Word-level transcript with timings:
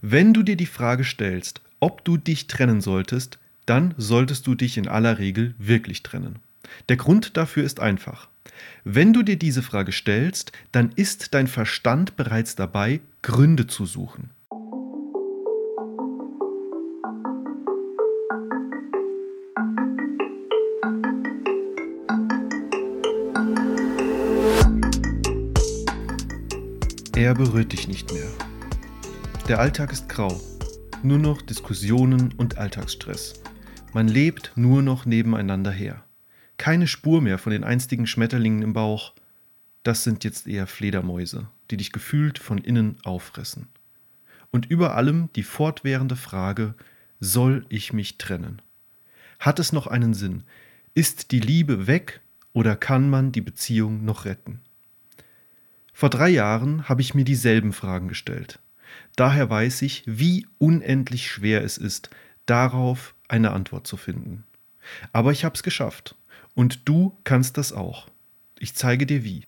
Wenn 0.00 0.32
du 0.32 0.42
dir 0.42 0.56
die 0.56 0.66
Frage 0.66 1.04
stellst, 1.04 1.60
ob 1.80 2.04
du 2.04 2.16
dich 2.16 2.46
trennen 2.46 2.80
solltest, 2.80 3.38
dann 3.66 3.94
solltest 3.96 4.46
du 4.46 4.54
dich 4.54 4.78
in 4.78 4.88
aller 4.88 5.18
Regel 5.18 5.54
wirklich 5.58 6.02
trennen. 6.02 6.38
Der 6.88 6.96
Grund 6.96 7.36
dafür 7.36 7.64
ist 7.64 7.80
einfach. 7.80 8.28
Wenn 8.84 9.12
du 9.12 9.22
dir 9.22 9.36
diese 9.36 9.62
Frage 9.62 9.92
stellst, 9.92 10.52
dann 10.72 10.92
ist 10.96 11.34
dein 11.34 11.46
Verstand 11.46 12.16
bereits 12.16 12.56
dabei, 12.56 13.00
Gründe 13.22 13.66
zu 13.66 13.86
suchen. 13.86 14.30
Er 27.14 27.34
berührt 27.34 27.72
dich 27.72 27.86
nicht 27.86 28.12
mehr. 28.12 28.51
Der 29.48 29.58
Alltag 29.58 29.90
ist 29.90 30.08
grau. 30.08 30.40
Nur 31.02 31.18
noch 31.18 31.42
Diskussionen 31.42 32.32
und 32.34 32.58
Alltagsstress. 32.58 33.42
Man 33.92 34.06
lebt 34.06 34.52
nur 34.54 34.82
noch 34.82 35.04
nebeneinander 35.04 35.72
her. 35.72 36.04
Keine 36.58 36.86
Spur 36.86 37.20
mehr 37.20 37.38
von 37.38 37.50
den 37.50 37.64
einstigen 37.64 38.06
Schmetterlingen 38.06 38.62
im 38.62 38.72
Bauch. 38.72 39.14
Das 39.82 40.04
sind 40.04 40.22
jetzt 40.22 40.46
eher 40.46 40.68
Fledermäuse, 40.68 41.48
die 41.72 41.76
dich 41.76 41.90
gefühlt 41.90 42.38
von 42.38 42.58
innen 42.58 42.98
auffressen. 43.02 43.66
Und 44.52 44.66
über 44.66 44.94
allem 44.94 45.28
die 45.34 45.42
fortwährende 45.42 46.14
Frage, 46.14 46.74
soll 47.18 47.66
ich 47.68 47.92
mich 47.92 48.18
trennen? 48.18 48.62
Hat 49.40 49.58
es 49.58 49.72
noch 49.72 49.88
einen 49.88 50.14
Sinn? 50.14 50.44
Ist 50.94 51.32
die 51.32 51.40
Liebe 51.40 51.88
weg 51.88 52.20
oder 52.52 52.76
kann 52.76 53.10
man 53.10 53.32
die 53.32 53.40
Beziehung 53.40 54.04
noch 54.04 54.24
retten? 54.24 54.60
Vor 55.92 56.10
drei 56.10 56.28
Jahren 56.28 56.88
habe 56.88 57.00
ich 57.00 57.14
mir 57.14 57.24
dieselben 57.24 57.72
Fragen 57.72 58.06
gestellt. 58.06 58.61
Daher 59.16 59.50
weiß 59.50 59.82
ich, 59.82 60.04
wie 60.06 60.46
unendlich 60.58 61.30
schwer 61.30 61.62
es 61.62 61.78
ist, 61.78 62.10
darauf 62.46 63.14
eine 63.28 63.52
Antwort 63.52 63.86
zu 63.86 63.96
finden. 63.96 64.44
Aber 65.12 65.32
ich 65.32 65.44
habe 65.44 65.54
es 65.54 65.62
geschafft. 65.62 66.16
Und 66.54 66.88
du 66.88 67.16
kannst 67.24 67.56
das 67.56 67.72
auch. 67.72 68.08
Ich 68.58 68.74
zeige 68.74 69.06
dir 69.06 69.24
wie. 69.24 69.46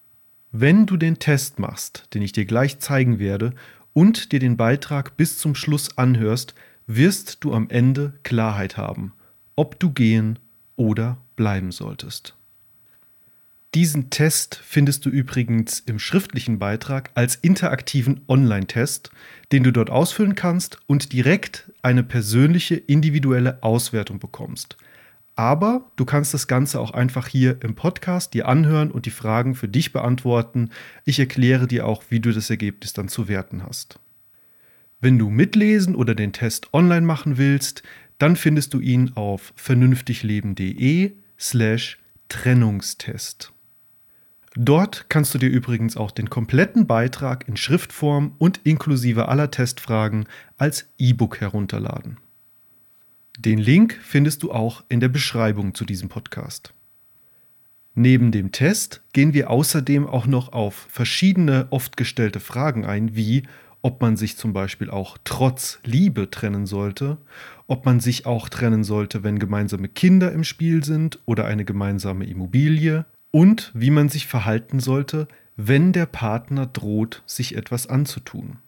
Wenn 0.53 0.87
du 0.87 0.97
den 0.97 1.19
Test 1.19 1.59
machst, 1.59 2.09
den 2.15 2.23
ich 2.23 2.33
dir 2.33 2.45
gleich 2.45 2.79
zeigen 2.79 3.19
werde, 3.19 3.55
und 3.93 4.33
dir 4.33 4.41
den 4.41 4.57
Beitrag 4.57 5.17
bis 5.17 5.39
zum 5.39 5.55
Schluss 5.55 5.97
anhörst, 5.99 6.55
wirst 6.87 7.39
du 7.45 7.55
am 7.55 7.71
Ende 7.71 8.15
Klarheit 8.23 8.77
haben, 8.77 9.13
ob 9.57 9.79
du 9.79 9.91
gehen 9.91 10.39
oder 10.77 11.19
bleiben 11.37 11.73
solltest. 11.73 12.37
Diesen 13.75 14.09
Test 14.09 14.61
findest 14.63 15.05
du 15.05 15.11
übrigens 15.11 15.81
im 15.81 15.99
schriftlichen 15.99 16.61
Beitrag 16.61 17.11
als 17.15 17.35
interaktiven 17.35 18.21
Online-Test, 18.29 19.11
den 19.51 19.65
du 19.65 19.73
dort 19.73 19.91
ausfüllen 19.91 20.37
kannst 20.37 20.79
und 20.87 21.13
direkt 21.13 21.73
eine 21.83 22.05
persönliche 22.05 22.77
individuelle 22.77 23.65
Auswertung 23.65 24.21
bekommst. 24.21 24.77
Aber 25.35 25.91
du 25.97 26.05
kannst 26.05 26.33
das 26.33 26.47
Ganze 26.47 26.79
auch 26.79 26.93
einfach 26.93 27.27
hier 27.27 27.61
im 27.65 27.75
Podcast 27.75 28.35
dir 28.35 28.47
anhören 28.47 28.93
und 28.93 29.07
die 29.07 29.11
Fragen 29.11 29.57
für 29.57 29.67
dich 29.67 29.93
beantworten. 29.93 30.71
Ich 31.05 31.19
erkläre 31.19 31.67
dir 31.67 31.85
auch, 31.89 32.05
wie 32.11 32.21
du 32.21 32.31
das 32.31 32.51
Ergebnis 32.51 32.93
dann 32.93 33.09
zu 33.09 33.27
werten 33.27 33.65
hast. 33.65 33.99
Wenn 35.01 35.19
du 35.19 35.31
mitlesen 35.31 35.97
oder 35.97 36.15
den 36.15 36.33
Test 36.33 36.73
online 36.73 37.05
machen 37.05 37.39
willst, 37.39 37.83
dann 38.19 38.37
findest 38.37 38.73
du 38.73 38.79
ihn 38.79 39.11
auf 39.17 39.53
vernünftigleben.de 39.57 41.15
slash 41.37 41.99
Trennungstest. 42.29 43.53
Dort 44.57 45.07
kannst 45.09 45.35
du 45.35 45.39
dir 45.39 45.49
übrigens 45.49 45.97
auch 45.97 46.13
den 46.13 46.31
kompletten 46.31 46.87
Beitrag 46.87 47.49
in 47.49 47.57
Schriftform 47.57 48.35
und 48.39 48.61
inklusive 48.63 49.29
aller 49.29 49.51
Testfragen 49.51 50.27
als 50.57 50.89
E-Book 50.97 51.41
herunterladen. 51.41 52.19
Den 53.37 53.59
Link 53.59 53.99
findest 54.01 54.45
du 54.45 54.53
auch 54.53 54.85
in 54.89 55.01
der 55.01 55.09
Beschreibung 55.09 55.75
zu 55.75 55.85
diesem 55.85 56.09
Podcast. 56.09 56.73
Neben 57.97 58.31
dem 58.31 58.53
Test 58.53 59.03
gehen 59.13 59.35
wir 59.35 59.51
außerdem 59.51 60.07
auch 60.07 60.27
noch 60.27 60.53
auf 60.53 60.87
verschiedene 60.89 61.67
oft 61.71 61.97
gestellte 61.97 62.39
Fragen 62.39 62.85
ein, 62.85 63.17
wie 63.17 63.45
ob 63.83 64.01
man 64.01 64.17
sich 64.17 64.37
zum 64.37 64.53
Beispiel 64.53 64.89
auch 64.89 65.19
trotz 65.25 65.79
Liebe 65.85 66.31
trennen 66.31 66.67
sollte, 66.67 67.19
ob 67.67 67.85
man 67.85 68.01
sich 68.01 68.25
auch 68.25 68.49
trennen 68.49 68.83
sollte, 68.83 69.23
wenn 69.25 69.39
gemeinsame 69.39 69.89
Kinder 69.89 70.33
im 70.33 70.43
Spiel 70.43 70.85
sind 70.85 71.19
oder 71.27 71.45
eine 71.45 71.65
gemeinsame 71.65 72.25
Immobilie, 72.25 73.05
und 73.35 73.73
wie 73.75 73.91
man 73.91 74.09
sich 74.09 74.29
verhalten 74.29 74.79
sollte, 74.79 75.27
wenn 75.57 75.93
der 75.93 76.07
Partner 76.07 76.67
droht, 76.67 77.25
sich 77.27 77.57
etwas 77.57 77.89
anzutun. 77.89 78.59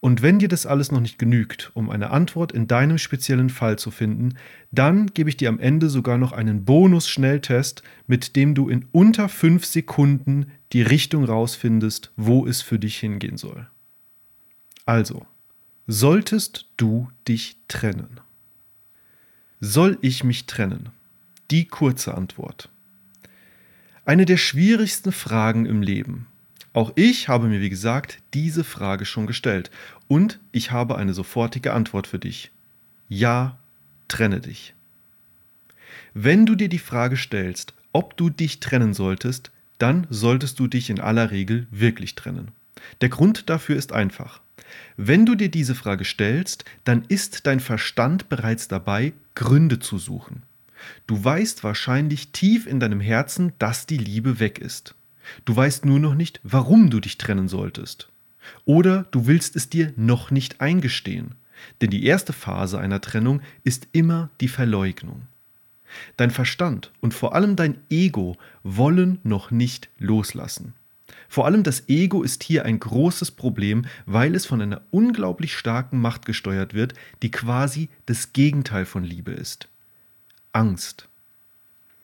Und 0.00 0.20
wenn 0.20 0.40
dir 0.40 0.48
das 0.48 0.66
alles 0.66 0.90
noch 0.90 0.98
nicht 0.98 1.16
genügt, 1.16 1.70
um 1.74 1.90
eine 1.90 2.10
Antwort 2.10 2.50
in 2.50 2.66
deinem 2.66 2.98
speziellen 2.98 3.50
Fall 3.50 3.78
zu 3.78 3.92
finden, 3.92 4.34
dann 4.72 5.06
gebe 5.14 5.30
ich 5.30 5.36
dir 5.36 5.48
am 5.48 5.60
Ende 5.60 5.88
sogar 5.90 6.18
noch 6.18 6.32
einen 6.32 6.64
Bonus-Schnelltest, 6.64 7.84
mit 8.08 8.34
dem 8.34 8.56
du 8.56 8.68
in 8.68 8.84
unter 8.90 9.28
fünf 9.28 9.64
Sekunden 9.64 10.50
die 10.72 10.82
Richtung 10.82 11.22
rausfindest, 11.22 12.10
wo 12.16 12.48
es 12.48 12.62
für 12.62 12.80
dich 12.80 12.98
hingehen 12.98 13.36
soll. 13.36 13.68
Also, 14.86 15.24
solltest 15.86 16.66
du 16.76 17.08
dich 17.28 17.58
trennen? 17.68 18.18
Soll 19.60 19.98
ich 20.00 20.24
mich 20.24 20.46
trennen? 20.46 20.88
Die 21.52 21.66
kurze 21.66 22.16
Antwort. 22.16 22.70
Eine 24.06 24.26
der 24.26 24.36
schwierigsten 24.36 25.12
Fragen 25.12 25.64
im 25.64 25.80
Leben. 25.80 26.26
Auch 26.74 26.92
ich 26.94 27.28
habe 27.28 27.46
mir, 27.46 27.62
wie 27.62 27.70
gesagt, 27.70 28.18
diese 28.34 28.62
Frage 28.62 29.06
schon 29.06 29.26
gestellt 29.26 29.70
und 30.08 30.40
ich 30.52 30.72
habe 30.72 30.96
eine 30.96 31.14
sofortige 31.14 31.72
Antwort 31.72 32.06
für 32.06 32.18
dich. 32.18 32.50
Ja, 33.08 33.56
trenne 34.08 34.40
dich. 34.40 34.74
Wenn 36.12 36.44
du 36.44 36.54
dir 36.54 36.68
die 36.68 36.78
Frage 36.78 37.16
stellst, 37.16 37.72
ob 37.92 38.16
du 38.18 38.28
dich 38.28 38.60
trennen 38.60 38.92
solltest, 38.92 39.50
dann 39.78 40.06
solltest 40.10 40.58
du 40.58 40.66
dich 40.66 40.90
in 40.90 41.00
aller 41.00 41.30
Regel 41.30 41.66
wirklich 41.70 42.14
trennen. 42.14 42.48
Der 43.00 43.08
Grund 43.08 43.48
dafür 43.48 43.76
ist 43.76 43.92
einfach. 43.92 44.40
Wenn 44.98 45.24
du 45.24 45.34
dir 45.34 45.50
diese 45.50 45.74
Frage 45.74 46.04
stellst, 46.04 46.66
dann 46.84 47.04
ist 47.08 47.46
dein 47.46 47.60
Verstand 47.60 48.28
bereits 48.28 48.68
dabei, 48.68 49.14
Gründe 49.34 49.78
zu 49.78 49.98
suchen. 49.98 50.42
Du 51.06 51.22
weißt 51.22 51.64
wahrscheinlich 51.64 52.32
tief 52.32 52.66
in 52.66 52.80
deinem 52.80 53.00
Herzen, 53.00 53.52
dass 53.58 53.86
die 53.86 53.98
Liebe 53.98 54.40
weg 54.40 54.58
ist. 54.58 54.94
Du 55.44 55.56
weißt 55.56 55.84
nur 55.84 55.98
noch 55.98 56.14
nicht, 56.14 56.40
warum 56.42 56.90
du 56.90 57.00
dich 57.00 57.18
trennen 57.18 57.48
solltest. 57.48 58.08
Oder 58.64 59.06
du 59.10 59.26
willst 59.26 59.56
es 59.56 59.70
dir 59.70 59.92
noch 59.96 60.30
nicht 60.30 60.60
eingestehen. 60.60 61.34
Denn 61.80 61.90
die 61.90 62.04
erste 62.04 62.32
Phase 62.32 62.78
einer 62.78 63.00
Trennung 63.00 63.40
ist 63.62 63.88
immer 63.92 64.30
die 64.40 64.48
Verleugnung. 64.48 65.22
Dein 66.16 66.30
Verstand 66.30 66.90
und 67.00 67.14
vor 67.14 67.34
allem 67.34 67.56
dein 67.56 67.78
Ego 67.88 68.36
wollen 68.62 69.18
noch 69.22 69.50
nicht 69.50 69.88
loslassen. 69.98 70.74
Vor 71.28 71.46
allem 71.46 71.62
das 71.62 71.88
Ego 71.88 72.22
ist 72.22 72.42
hier 72.42 72.64
ein 72.64 72.80
großes 72.80 73.32
Problem, 73.32 73.86
weil 74.06 74.34
es 74.34 74.46
von 74.46 74.60
einer 74.60 74.82
unglaublich 74.90 75.56
starken 75.56 76.00
Macht 76.00 76.26
gesteuert 76.26 76.74
wird, 76.74 76.94
die 77.22 77.30
quasi 77.30 77.88
das 78.06 78.32
Gegenteil 78.32 78.84
von 78.84 79.04
Liebe 79.04 79.32
ist. 79.32 79.68
Angst. 80.54 81.08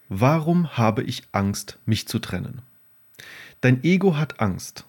Warum 0.08 0.76
habe 0.76 1.04
ich 1.04 1.22
Angst, 1.30 1.78
mich 1.86 2.08
zu 2.08 2.18
trennen? 2.18 2.62
Dein 3.60 3.84
Ego 3.84 4.16
hat 4.16 4.40
Angst. 4.40 4.84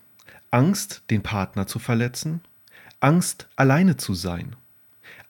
Angst, 0.50 1.04
den 1.12 1.22
Partner 1.22 1.68
zu 1.68 1.78
verletzen, 1.78 2.42
Angst, 3.00 3.48
alleine 3.56 3.98
zu 3.98 4.16
sein, 4.16 4.56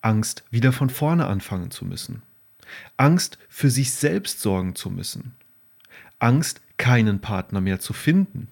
Angst, 0.01 0.43
wieder 0.49 0.71
von 0.71 0.89
vorne 0.89 1.27
anfangen 1.27 1.71
zu 1.71 1.83
müssen, 1.85 2.23
Angst, 2.95 3.37
für 3.49 3.69
sich 3.69 3.91
selbst 3.91 4.39
sorgen 4.39 4.75
zu 4.75 4.89
müssen, 4.89 5.35
Angst, 6.17 6.61
keinen 6.77 7.19
Partner 7.19 7.59
mehr 7.59 7.79
zu 7.79 7.91
finden, 7.93 8.47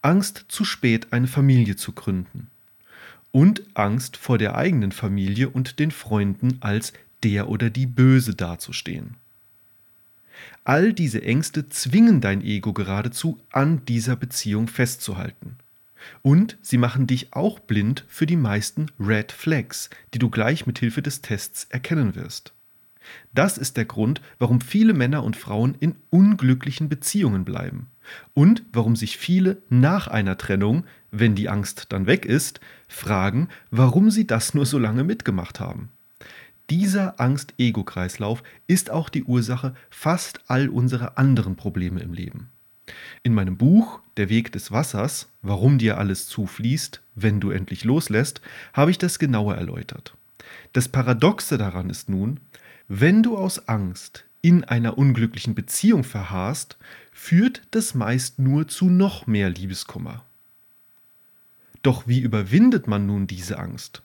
Angst, 0.00 0.46
zu 0.48 0.64
spät 0.64 1.12
eine 1.12 1.28
Familie 1.28 1.76
zu 1.76 1.92
gründen 1.92 2.50
und 3.30 3.62
Angst 3.74 4.16
vor 4.16 4.38
der 4.38 4.56
eigenen 4.56 4.90
Familie 4.90 5.50
und 5.50 5.78
den 5.78 5.90
Freunden 5.90 6.56
als 6.60 6.94
der 7.26 7.48
oder 7.48 7.70
die 7.70 7.86
Böse 7.86 8.36
dazustehen. 8.36 9.16
All 10.62 10.92
diese 10.92 11.22
Ängste 11.22 11.68
zwingen 11.68 12.20
dein 12.20 12.40
Ego 12.40 12.72
geradezu 12.72 13.40
an 13.50 13.84
dieser 13.84 14.14
Beziehung 14.14 14.68
festzuhalten. 14.68 15.56
Und 16.22 16.56
sie 16.62 16.78
machen 16.78 17.08
dich 17.08 17.32
auch 17.32 17.58
blind 17.58 18.04
für 18.06 18.26
die 18.26 18.36
meisten 18.36 18.86
Red 19.00 19.32
Flags, 19.32 19.90
die 20.14 20.20
du 20.20 20.30
gleich 20.30 20.66
mit 20.66 20.78
Hilfe 20.78 21.02
des 21.02 21.20
Tests 21.20 21.66
erkennen 21.68 22.14
wirst. 22.14 22.52
Das 23.34 23.58
ist 23.58 23.76
der 23.76 23.86
Grund, 23.86 24.20
warum 24.38 24.60
viele 24.60 24.94
Männer 24.94 25.24
und 25.24 25.36
Frauen 25.36 25.74
in 25.80 25.96
unglücklichen 26.10 26.88
Beziehungen 26.88 27.44
bleiben 27.44 27.88
und 28.34 28.62
warum 28.72 28.94
sich 28.94 29.18
viele 29.18 29.58
nach 29.68 30.06
einer 30.06 30.38
Trennung, 30.38 30.84
wenn 31.10 31.34
die 31.34 31.48
Angst 31.48 31.86
dann 31.88 32.06
weg 32.06 32.24
ist, 32.24 32.60
fragen, 32.86 33.48
warum 33.72 34.12
sie 34.12 34.28
das 34.28 34.54
nur 34.54 34.64
so 34.64 34.78
lange 34.78 35.02
mitgemacht 35.02 35.58
haben. 35.58 35.88
Dieser 36.68 37.20
Angst-Ego-Kreislauf 37.20 38.42
ist 38.66 38.90
auch 38.90 39.08
die 39.08 39.22
Ursache 39.22 39.74
fast 39.88 40.40
all 40.48 40.68
unserer 40.68 41.16
anderen 41.16 41.54
Probleme 41.54 42.00
im 42.00 42.12
Leben. 42.12 42.50
In 43.22 43.34
meinem 43.34 43.56
Buch 43.56 44.00
Der 44.16 44.28
Weg 44.28 44.52
des 44.52 44.72
Wassers, 44.72 45.28
warum 45.42 45.78
dir 45.78 45.98
alles 45.98 46.26
zufließt, 46.28 47.02
wenn 47.14 47.40
du 47.40 47.50
endlich 47.50 47.84
loslässt, 47.84 48.40
habe 48.72 48.90
ich 48.90 48.98
das 48.98 49.18
genauer 49.18 49.54
erläutert. 49.54 50.16
Das 50.72 50.88
Paradoxe 50.88 51.58
daran 51.58 51.90
ist 51.90 52.08
nun, 52.08 52.40
wenn 52.88 53.22
du 53.22 53.36
aus 53.36 53.68
Angst 53.68 54.24
in 54.42 54.64
einer 54.64 54.96
unglücklichen 54.96 55.54
Beziehung 55.54 56.04
verharrst, 56.04 56.78
führt 57.12 57.62
das 57.72 57.94
meist 57.94 58.38
nur 58.38 58.68
zu 58.68 58.86
noch 58.86 59.26
mehr 59.26 59.50
Liebeskummer. 59.50 60.24
Doch 61.82 62.06
wie 62.06 62.20
überwindet 62.20 62.86
man 62.86 63.06
nun 63.06 63.26
diese 63.26 63.58
Angst? 63.58 64.02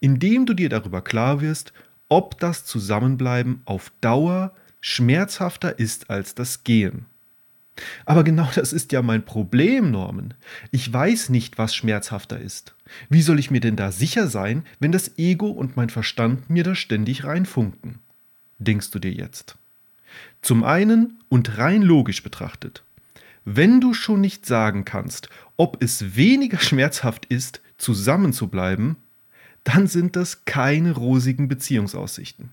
Indem 0.00 0.46
du 0.46 0.54
dir 0.54 0.68
darüber 0.68 1.02
klar 1.02 1.40
wirst, 1.40 1.72
ob 2.08 2.38
das 2.38 2.64
Zusammenbleiben 2.64 3.62
auf 3.64 3.92
Dauer 4.00 4.52
schmerzhafter 4.80 5.78
ist 5.78 6.10
als 6.10 6.34
das 6.34 6.64
Gehen. 6.64 7.06
Aber 8.04 8.22
genau 8.22 8.48
das 8.54 8.72
ist 8.72 8.92
ja 8.92 9.00
mein 9.00 9.24
Problem, 9.24 9.90
Norman. 9.90 10.34
Ich 10.70 10.92
weiß 10.92 11.30
nicht, 11.30 11.56
was 11.58 11.74
schmerzhafter 11.74 12.38
ist. 12.38 12.74
Wie 13.08 13.22
soll 13.22 13.38
ich 13.38 13.50
mir 13.50 13.60
denn 13.60 13.76
da 13.76 13.92
sicher 13.92 14.26
sein, 14.26 14.64
wenn 14.78 14.92
das 14.92 15.16
Ego 15.16 15.46
und 15.46 15.76
mein 15.76 15.88
Verstand 15.88 16.50
mir 16.50 16.64
da 16.64 16.74
ständig 16.74 17.24
reinfunken? 17.24 18.00
Denkst 18.58 18.90
du 18.90 18.98
dir 18.98 19.12
jetzt? 19.12 19.56
Zum 20.42 20.64
einen 20.64 21.18
und 21.28 21.56
rein 21.56 21.82
logisch 21.82 22.22
betrachtet, 22.22 22.82
wenn 23.44 23.80
du 23.80 23.94
schon 23.94 24.20
nicht 24.20 24.46
sagen 24.46 24.84
kannst, 24.84 25.28
ob 25.56 25.82
es 25.82 26.16
weniger 26.16 26.58
schmerzhaft 26.60 27.26
ist, 27.26 27.62
zusammenzubleiben, 27.78 28.96
dann 29.64 29.86
sind 29.86 30.16
das 30.16 30.44
keine 30.44 30.92
rosigen 30.92 31.48
Beziehungsaussichten. 31.48 32.50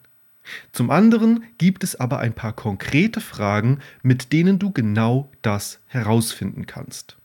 Zum 0.71 0.89
anderen 0.89 1.43
gibt 1.57 1.83
es 1.83 1.95
aber 1.95 2.19
ein 2.19 2.33
paar 2.33 2.53
konkrete 2.53 3.21
Fragen, 3.21 3.79
mit 4.01 4.33
denen 4.33 4.59
du 4.59 4.71
genau 4.71 5.29
das 5.41 5.79
herausfinden 5.87 6.65
kannst. 6.65 7.17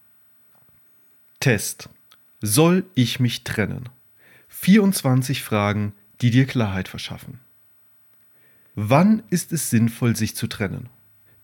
Test. 1.40 1.88
Soll 2.40 2.84
ich 2.94 3.20
mich 3.20 3.44
trennen? 3.44 3.88
24 4.48 5.42
Fragen, 5.42 5.92
die 6.20 6.30
dir 6.30 6.46
Klarheit 6.46 6.88
verschaffen. 6.88 7.40
Wann 8.74 9.22
ist 9.30 9.52
es 9.52 9.70
sinnvoll, 9.70 10.16
sich 10.16 10.36
zu 10.36 10.46
trennen? 10.46 10.88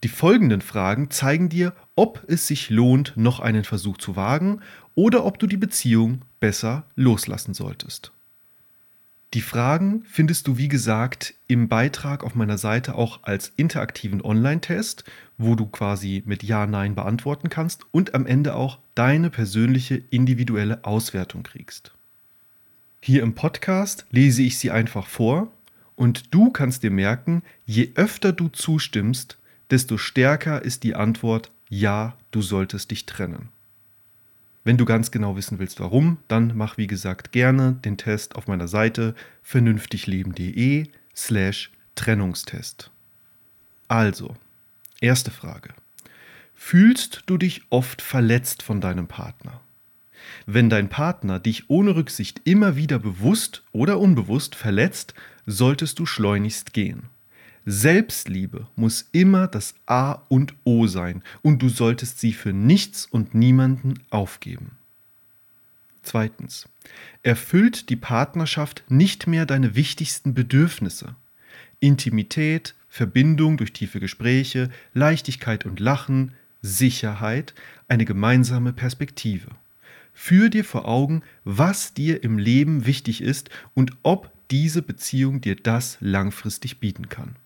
Die 0.03 0.09
folgenden 0.09 0.63
Fragen 0.63 1.11
zeigen 1.11 1.49
dir, 1.49 1.75
ob 1.95 2.25
es 2.27 2.47
sich 2.47 2.71
lohnt, 2.71 3.13
noch 3.17 3.41
einen 3.41 3.65
Versuch 3.65 3.99
zu 3.99 4.17
wagen 4.17 4.61
oder 4.95 5.25
ob 5.25 5.39
du 5.39 5.47
die 5.47 5.59
Beziehung 5.59 6.23
besser 6.41 6.85
loslassen 6.97 7.55
solltest. 7.55 8.13
Die 9.33 9.43
Fragen 9.43 10.03
findest 10.09 10.49
du, 10.49 10.59
wie 10.59 10.67
gesagt, 10.67 11.35
im 11.47 11.69
Beitrag 11.69 12.25
auf 12.25 12.35
meiner 12.35 12.59
Seite 12.59 12.97
auch 12.97 13.23
als 13.23 13.53
interaktiven 13.55 14.23
Online-Test, 14.23 15.05
wo 15.39 15.55
du 15.55 15.67
quasi 15.67 16.25
mit 16.27 16.43
Ja, 16.43 16.67
Nein 16.67 16.97
beantworten 16.97 17.49
kannst 17.49 17.83
und 17.93 18.15
am 18.15 18.27
Ende 18.27 18.57
auch 18.57 18.81
deine 18.97 19.31
persönliche 19.31 19.95
individuelle 20.11 20.85
Auswertung 20.85 21.45
kriegst. 21.45 21.93
Hier 23.01 23.23
im 23.23 23.37
Podcast 23.37 24.05
lese 24.11 24.43
ich 24.43 24.59
sie 24.59 24.73
einfach 24.73 25.07
vor 25.07 25.53
und 25.95 26.35
du 26.35 26.51
kannst 26.51 26.83
dir 26.83 26.91
merken, 26.91 27.43
je 27.67 27.93
öfter 27.95 28.33
du 28.33 28.49
zustimmst, 28.49 29.39
desto 29.71 29.97
stärker 29.97 30.65
ist 30.65 30.83
die 30.83 30.97
Antwort 30.97 31.53
Ja, 31.69 32.17
du 32.33 32.43
solltest 32.43 32.91
dich 32.91 33.07
trennen. 33.07 33.49
Wenn 34.63 34.77
du 34.77 34.85
ganz 34.85 35.11
genau 35.11 35.37
wissen 35.37 35.59
willst, 35.59 35.81
warum, 35.81 36.19
dann 36.29 36.53
mach 36.55 36.77
wie 36.77 36.87
gesagt 36.87 37.33
gerne 37.33 37.79
den 37.85 37.97
Test 37.97 38.37
auf 38.37 38.47
meiner 38.47 38.69
Seite 38.69 39.15
vernünftigleben.de 39.43 40.89
slash 41.17 41.71
Trennungstest. 41.95 42.91
Also, 43.89 44.37
erste 45.01 45.31
Frage. 45.31 45.71
Fühlst 46.55 47.23
du 47.27 47.39
dich 47.39 47.63
oft 47.71 48.03
verletzt 48.03 48.63
von 48.63 48.81
deinem 48.81 49.09
Partner? 49.09 49.61
Wenn 50.47 50.69
dein 50.69 50.89
Partner 50.89 51.39
dich 51.39 51.71
ohne 51.71 51.97
Rücksicht 51.97 52.43
immer 52.45 52.77
wieder 52.77 52.99
bewusst 52.99 53.63
oder 53.73 53.99
unbewusst 53.99 54.55
verletzt, 54.55 55.15
solltest 55.47 55.99
du 55.99 56.07
schleunigst 56.07 56.73
gehen. 56.73 57.05
Selbstliebe 57.73 58.67
muss 58.75 59.09
immer 59.13 59.47
das 59.47 59.77
A 59.87 60.23
und 60.29 60.55
O 60.65 60.89
sein 60.89 61.23
und 61.41 61.63
du 61.63 61.69
solltest 61.69 62.19
sie 62.19 62.33
für 62.33 62.53
nichts 62.53 63.07
und 63.07 63.33
niemanden 63.33 63.95
aufgeben. 64.11 64.73
Zweitens. 66.03 66.69
Erfüllt 67.23 67.89
die 67.89 67.97
Partnerschaft 67.97 68.83
nicht 68.89 69.29
mehr 69.29 69.47
deine 69.47 69.77
wichtigsten 69.77 70.35
Bedürfnisse. 70.35 71.15
Intimität, 71.79 72.75
Verbindung 72.89 73.57
durch 73.57 73.73
tiefe 73.73 74.01
Gespräche, 74.01 74.69
Leichtigkeit 74.93 75.65
und 75.65 75.79
Lachen, 75.79 76.33
Sicherheit, 76.63 77.55
eine 77.87 78.05
gemeinsame 78.05 78.73
Perspektive. 78.73 79.51
Führ 80.13 80.51
dir 80.51 80.65
vor 80.65 80.89
Augen, 80.89 81.23
was 81.45 81.95
dir 81.95 82.25
im 82.25 82.37
Leben 82.37 82.87
wichtig 82.87 83.21
ist 83.21 83.49
und 83.75 83.93
ob 84.03 84.33
diese 84.51 84.83
Beziehung 84.83 85.41
dir 85.41 85.55
das 85.55 85.99
langfristig 86.01 86.81
bieten 86.81 87.09
kann 87.09 87.37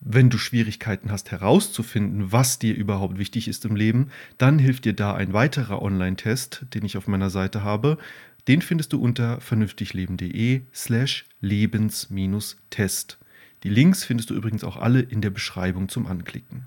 wenn 0.00 0.30
du 0.30 0.38
Schwierigkeiten 0.38 1.10
hast 1.10 1.30
herauszufinden, 1.30 2.30
was 2.32 2.58
dir 2.58 2.74
überhaupt 2.74 3.18
wichtig 3.18 3.48
ist 3.48 3.64
im 3.64 3.76
Leben, 3.76 4.10
dann 4.38 4.58
hilft 4.58 4.84
dir 4.84 4.92
da 4.92 5.14
ein 5.14 5.32
weiterer 5.32 5.82
Online-Test, 5.82 6.66
den 6.74 6.84
ich 6.84 6.96
auf 6.96 7.08
meiner 7.08 7.30
Seite 7.30 7.64
habe. 7.64 7.98
Den 8.46 8.62
findest 8.62 8.92
du 8.92 9.00
unter 9.00 9.40
vernünftigleben.de 9.40 10.62
slash 10.72 11.24
lebens-test. 11.40 13.18
Die 13.62 13.68
Links 13.68 14.04
findest 14.04 14.30
du 14.30 14.34
übrigens 14.34 14.62
auch 14.62 14.76
alle 14.76 15.00
in 15.00 15.20
der 15.20 15.30
Beschreibung 15.30 15.88
zum 15.88 16.06
Anklicken. 16.06 16.66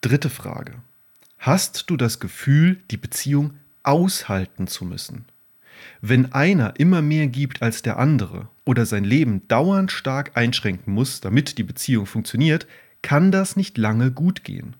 Dritte 0.00 0.30
Frage. 0.30 0.74
Hast 1.38 1.90
du 1.90 1.96
das 1.96 2.18
Gefühl, 2.18 2.80
die 2.90 2.96
Beziehung 2.96 3.54
aushalten 3.82 4.66
zu 4.66 4.84
müssen? 4.84 5.26
Wenn 6.00 6.32
einer 6.32 6.80
immer 6.80 7.02
mehr 7.02 7.28
gibt 7.28 7.62
als 7.62 7.82
der 7.82 7.98
andere 7.98 8.48
oder 8.66 8.84
sein 8.84 9.04
Leben 9.04 9.48
dauernd 9.48 9.90
stark 9.90 10.32
einschränken 10.36 10.92
muss, 10.92 11.22
damit 11.22 11.56
die 11.56 11.62
Beziehung 11.62 12.04
funktioniert, 12.04 12.66
kann 13.00 13.32
das 13.32 13.56
nicht 13.56 13.78
lange 13.78 14.10
gut 14.10 14.44
gehen. 14.44 14.76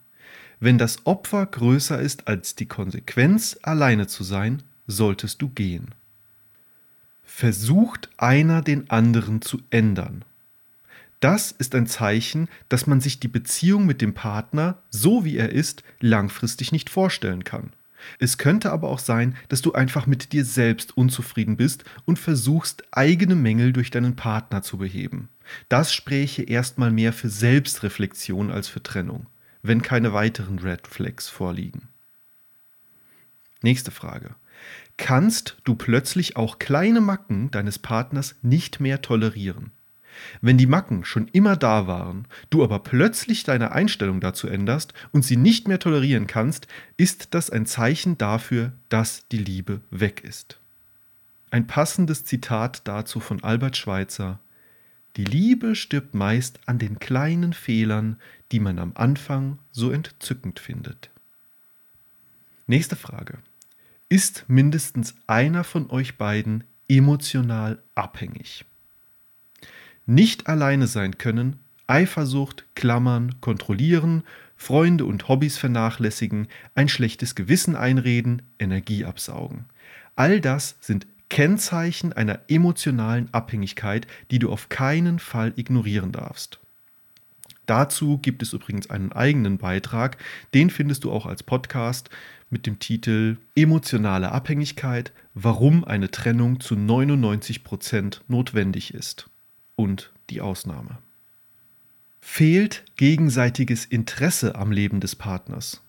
Wenn 0.61 0.77
das 0.77 1.07
Opfer 1.07 1.47
größer 1.47 1.99
ist 2.01 2.29
als 2.29 2.55
die 2.55 2.67
Konsequenz, 2.67 3.59
alleine 3.63 4.07
zu 4.07 4.25
sein, 4.25 4.63
solltest 4.87 5.41
du 5.41 5.49
gehen. 5.49 5.95
Versucht 7.25 8.11
einer 8.17 8.63
den 8.63 8.91
anderen 8.91 9.43
zu 9.43 9.61
ändern. 9.71 10.25
Das 11.21 11.53
ist 11.53 11.75
ein 11.75 11.87
Zeichen, 11.87 12.49
dass 12.69 12.87
man 12.87 13.01
sich 13.01 13.21
die 13.21 13.29
Beziehung 13.29 13.87
mit 13.87 14.01
dem 14.01 14.15
Partner, 14.15 14.83
so 14.91 15.25
wie 15.25 15.37
er 15.37 15.51
ist, 15.51 15.83
langfristig 16.01 16.73
nicht 16.73 16.91
vorstellen 16.91 17.45
kann. 17.45 17.73
Es 18.19 18.39
könnte 18.39 18.73
aber 18.73 18.89
auch 18.89 18.99
sein, 18.99 19.37
dass 19.49 19.63
du 19.63 19.73
einfach 19.73 20.07
mit 20.07 20.33
dir 20.33 20.45
selbst 20.45 20.97
unzufrieden 20.97 21.57
bist 21.57 21.85
und 22.05 22.19
versuchst, 22.19 22.85
eigene 22.93 23.35
Mängel 23.35 23.73
durch 23.73 23.91
deinen 23.91 24.17
Partner 24.17 24.63
zu 24.63 24.79
beheben. 24.79 25.29
Das 25.69 25.93
spräche 25.93 26.43
erstmal 26.43 26.91
mehr 26.91 27.13
für 27.13 27.29
Selbstreflexion 27.29 28.51
als 28.51 28.69
für 28.69 28.83
Trennung, 28.83 29.27
wenn 29.63 29.83
keine 29.83 30.13
weiteren 30.13 30.59
Red 30.59 30.87
Flags 30.87 31.29
vorliegen. 31.29 31.89
Nächste 33.63 33.91
Frage. 33.91 34.35
Kannst 34.97 35.57
du 35.65 35.75
plötzlich 35.75 36.37
auch 36.37 36.59
kleine 36.59 37.01
Macken 37.01 37.51
deines 37.51 37.79
Partners 37.79 38.37
nicht 38.43 38.81
mehr 38.81 39.03
tolerieren? 39.03 39.73
Wenn 40.41 40.59
die 40.59 40.67
Macken 40.67 41.05
schon 41.05 41.29
immer 41.29 41.57
da 41.57 41.87
waren, 41.87 42.27
du 42.51 42.63
aber 42.63 42.79
plötzlich 42.81 43.45
deine 43.45 43.73
Einstellung 43.73 44.21
dazu 44.21 44.49
änderst 44.49 44.95
und 45.13 45.25
sie 45.25 45.37
nicht 45.37 45.69
mehr 45.69 45.79
tolerieren 45.79 46.27
kannst, 46.27 46.67
ist 46.97 47.35
das 47.35 47.51
ein 47.51 47.67
Zeichen 47.67 48.19
dafür, 48.19 48.73
dass 48.89 49.27
die 49.29 49.39
Liebe 49.39 49.81
weg 49.91 50.23
ist. 50.25 50.59
Ein 51.51 51.67
passendes 51.67 52.25
Zitat 52.25 52.83
dazu 52.89 53.21
von 53.21 53.43
Albert 53.43 53.77
Schweitzer 53.77 54.41
Die 55.17 55.25
Liebe 55.25 55.75
stirbt 55.75 56.15
meist 56.15 56.59
an 56.67 56.79
den 56.79 56.99
kleinen 56.99 57.53
Fehlern, 57.53 58.17
die 58.53 58.61
man 58.61 58.79
am 58.79 58.93
Anfang 58.95 59.59
so 59.73 59.91
entzückend 59.91 60.61
findet. 60.61 61.11
Nächste 62.67 62.97
Frage. 62.97 63.39
Ist 64.09 64.45
mindestens 64.49 65.15
einer 65.27 65.65
von 65.65 65.91
euch 65.91 66.17
beiden 66.17 66.65
emotional 66.89 67.81
abhängig? 67.95 68.65
Nicht 70.07 70.47
alleine 70.47 70.87
sein 70.87 71.19
können, 71.19 71.57
Eifersucht, 71.89 72.65
Klammern, 72.75 73.41
kontrollieren, 73.41 74.25
Freunde 74.57 75.05
und 75.05 75.29
Hobbys 75.29 75.59
vernachlässigen, 75.59 76.49
ein 76.75 76.89
schlechtes 76.89 77.35
Gewissen 77.35 77.77
einreden, 77.77 78.43
Energie 78.59 79.05
absaugen. 79.05 79.67
All 80.17 80.41
das 80.41 80.77
sind 80.81 81.07
Kennzeichen 81.29 82.13
einer 82.13 82.41
emotionalen 82.49 83.29
Abhängigkeit, 83.33 84.07
die 84.31 84.39
du 84.39 84.51
auf 84.51 84.69
keinen 84.69 85.19
Fall 85.19 85.53
ignorieren 85.57 86.13
darfst. 86.13 86.61
Dazu 87.67 88.19
gibt 88.19 88.43
es 88.43 88.53
übrigens 88.53 88.91
einen 88.91 89.13
eigenen 89.13 89.59
Beitrag, 89.59 90.19
den 90.55 90.71
findest 90.71 91.03
du 91.03 91.11
auch 91.11 91.27
als 91.27 91.43
Podcast 91.43 92.11
mit 92.49 92.65
dem 92.65 92.79
Titel 92.79 93.39
Emotionale 93.57 94.31
Abhängigkeit, 94.31 95.13
warum 95.35 95.85
eine 95.85 96.13
Trennung 96.13 96.61
zu 96.61 96.77
99 96.77 97.65
Prozent 97.65 98.23
notwendig 98.29 98.95
ist 98.95 99.29
und 99.77 100.13
die 100.31 100.41
Ausnahme. 100.41 100.99
Fehlt 102.21 102.85
gegenseitiges 102.97 103.85
Interesse 103.85 104.57
am 104.57 104.73
Leben 104.73 105.01
des 105.01 105.15
Partners? 105.15 105.81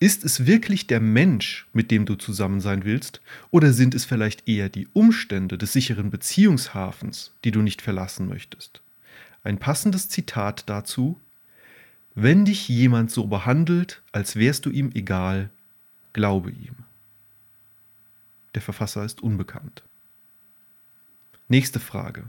Ist 0.00 0.24
es 0.24 0.46
wirklich 0.46 0.86
der 0.86 1.00
Mensch, 1.00 1.66
mit 1.72 1.90
dem 1.90 2.06
du 2.06 2.14
zusammen 2.14 2.60
sein 2.60 2.84
willst, 2.84 3.20
oder 3.50 3.72
sind 3.72 3.94
es 3.94 4.04
vielleicht 4.04 4.48
eher 4.48 4.68
die 4.68 4.86
Umstände 4.92 5.58
des 5.58 5.72
sicheren 5.72 6.10
Beziehungshafens, 6.10 7.32
die 7.44 7.50
du 7.50 7.62
nicht 7.62 7.82
verlassen 7.82 8.28
möchtest? 8.28 8.80
Ein 9.42 9.58
passendes 9.58 10.08
Zitat 10.08 10.68
dazu 10.68 11.20
Wenn 12.14 12.44
dich 12.44 12.68
jemand 12.68 13.10
so 13.10 13.26
behandelt, 13.26 14.02
als 14.12 14.36
wärst 14.36 14.66
du 14.66 14.70
ihm 14.70 14.90
egal, 14.94 15.50
glaube 16.12 16.50
ihm. 16.50 16.76
Der 18.54 18.62
Verfasser 18.62 19.04
ist 19.04 19.20
unbekannt. 19.20 19.82
Nächste 21.48 21.80
Frage. 21.80 22.24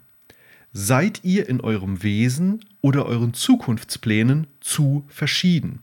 Seid 0.72 1.22
ihr 1.24 1.50
in 1.50 1.62
eurem 1.62 2.04
Wesen 2.04 2.64
oder 2.82 3.08
euren 3.08 3.34
Zukunftsplänen 3.34 4.46
zu 4.60 5.04
verschieden? 5.08 5.80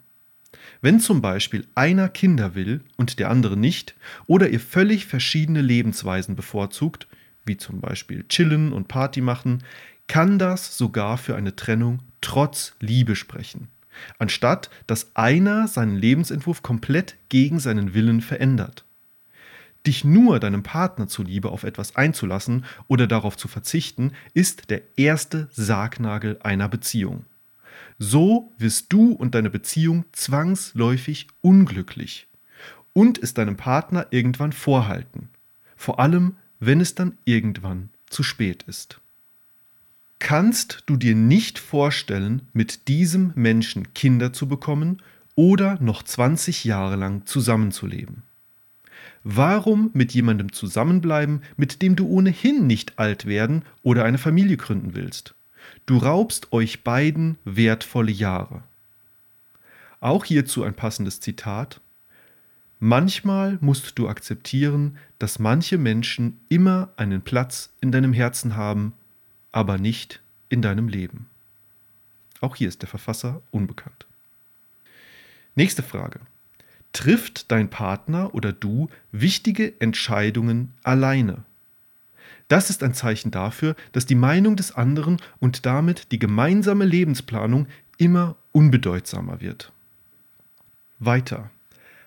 Wenn 0.80 1.00
zum 1.00 1.20
Beispiel 1.20 1.66
einer 1.74 2.08
Kinder 2.08 2.54
will 2.54 2.82
und 2.96 3.18
der 3.18 3.30
andere 3.30 3.56
nicht, 3.56 3.94
oder 4.26 4.48
ihr 4.48 4.60
völlig 4.60 5.06
verschiedene 5.06 5.60
Lebensweisen 5.60 6.36
bevorzugt, 6.36 7.08
wie 7.44 7.56
zum 7.56 7.80
Beispiel 7.80 8.24
chillen 8.28 8.72
und 8.72 8.86
Party 8.86 9.20
machen, 9.20 9.64
kann 10.06 10.38
das 10.38 10.78
sogar 10.78 11.18
für 11.18 11.34
eine 11.34 11.56
Trennung 11.56 12.00
trotz 12.20 12.76
Liebe 12.80 13.16
sprechen, 13.16 13.68
anstatt 14.18 14.70
dass 14.86 15.10
einer 15.16 15.66
seinen 15.66 15.96
Lebensentwurf 15.96 16.62
komplett 16.62 17.16
gegen 17.28 17.58
seinen 17.58 17.92
Willen 17.92 18.20
verändert. 18.20 18.85
Dich 19.86 20.04
nur 20.04 20.40
deinem 20.40 20.62
Partner 20.64 21.06
zuliebe 21.06 21.50
auf 21.50 21.62
etwas 21.62 21.94
einzulassen 21.94 22.64
oder 22.88 23.06
darauf 23.06 23.36
zu 23.36 23.46
verzichten, 23.46 24.12
ist 24.34 24.70
der 24.70 24.82
erste 24.96 25.48
Sargnagel 25.52 26.38
einer 26.42 26.68
Beziehung. 26.68 27.24
So 27.98 28.52
wirst 28.58 28.92
du 28.92 29.12
und 29.12 29.34
deine 29.34 29.48
Beziehung 29.48 30.04
zwangsläufig 30.12 31.28
unglücklich 31.40 32.26
und 32.92 33.22
es 33.22 33.32
deinem 33.32 33.56
Partner 33.56 34.08
irgendwann 34.10 34.52
vorhalten. 34.52 35.28
Vor 35.76 36.00
allem, 36.00 36.36
wenn 36.58 36.80
es 36.80 36.94
dann 36.94 37.16
irgendwann 37.24 37.90
zu 38.08 38.22
spät 38.22 38.64
ist. 38.64 39.00
Kannst 40.18 40.82
du 40.86 40.96
dir 40.96 41.14
nicht 41.14 41.58
vorstellen, 41.58 42.48
mit 42.52 42.88
diesem 42.88 43.32
Menschen 43.34 43.92
Kinder 43.94 44.32
zu 44.32 44.48
bekommen 44.48 45.02
oder 45.34 45.78
noch 45.80 46.02
20 46.02 46.64
Jahre 46.64 46.96
lang 46.96 47.26
zusammenzuleben? 47.26 48.25
Warum 49.28 49.90
mit 49.92 50.14
jemandem 50.14 50.52
zusammenbleiben, 50.52 51.42
mit 51.56 51.82
dem 51.82 51.96
du 51.96 52.06
ohnehin 52.06 52.68
nicht 52.68 52.96
alt 52.96 53.26
werden 53.26 53.64
oder 53.82 54.04
eine 54.04 54.18
Familie 54.18 54.56
gründen 54.56 54.94
willst? 54.94 55.34
Du 55.84 55.98
raubst 55.98 56.52
euch 56.52 56.84
beiden 56.84 57.36
wertvolle 57.44 58.12
Jahre. 58.12 58.62
Auch 59.98 60.24
hierzu 60.24 60.62
ein 60.62 60.74
passendes 60.74 61.18
Zitat. 61.18 61.80
Manchmal 62.78 63.58
musst 63.60 63.98
du 63.98 64.08
akzeptieren, 64.08 64.96
dass 65.18 65.40
manche 65.40 65.76
Menschen 65.76 66.38
immer 66.48 66.90
einen 66.96 67.20
Platz 67.20 67.70
in 67.80 67.90
deinem 67.90 68.12
Herzen 68.12 68.54
haben, 68.54 68.92
aber 69.50 69.76
nicht 69.76 70.22
in 70.50 70.62
deinem 70.62 70.86
Leben. 70.86 71.26
Auch 72.40 72.54
hier 72.54 72.68
ist 72.68 72.80
der 72.80 72.88
Verfasser 72.88 73.42
unbekannt. 73.50 74.06
Nächste 75.56 75.82
Frage. 75.82 76.20
Trifft 76.96 77.52
dein 77.52 77.68
Partner 77.68 78.34
oder 78.34 78.54
du 78.54 78.88
wichtige 79.12 79.78
Entscheidungen 79.82 80.72
alleine? 80.82 81.44
Das 82.48 82.70
ist 82.70 82.82
ein 82.82 82.94
Zeichen 82.94 83.30
dafür, 83.30 83.76
dass 83.92 84.06
die 84.06 84.14
Meinung 84.14 84.56
des 84.56 84.72
anderen 84.72 85.18
und 85.38 85.66
damit 85.66 86.10
die 86.10 86.18
gemeinsame 86.18 86.86
Lebensplanung 86.86 87.66
immer 87.98 88.36
unbedeutsamer 88.52 89.42
wird. 89.42 89.72
Weiter. 90.98 91.50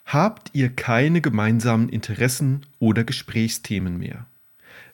Habt 0.05 0.49
ihr 0.53 0.69
keine 0.69 1.21
gemeinsamen 1.21 1.89
Interessen 1.89 2.65
oder 2.79 3.03
Gesprächsthemen 3.03 3.99
mehr? 3.99 4.25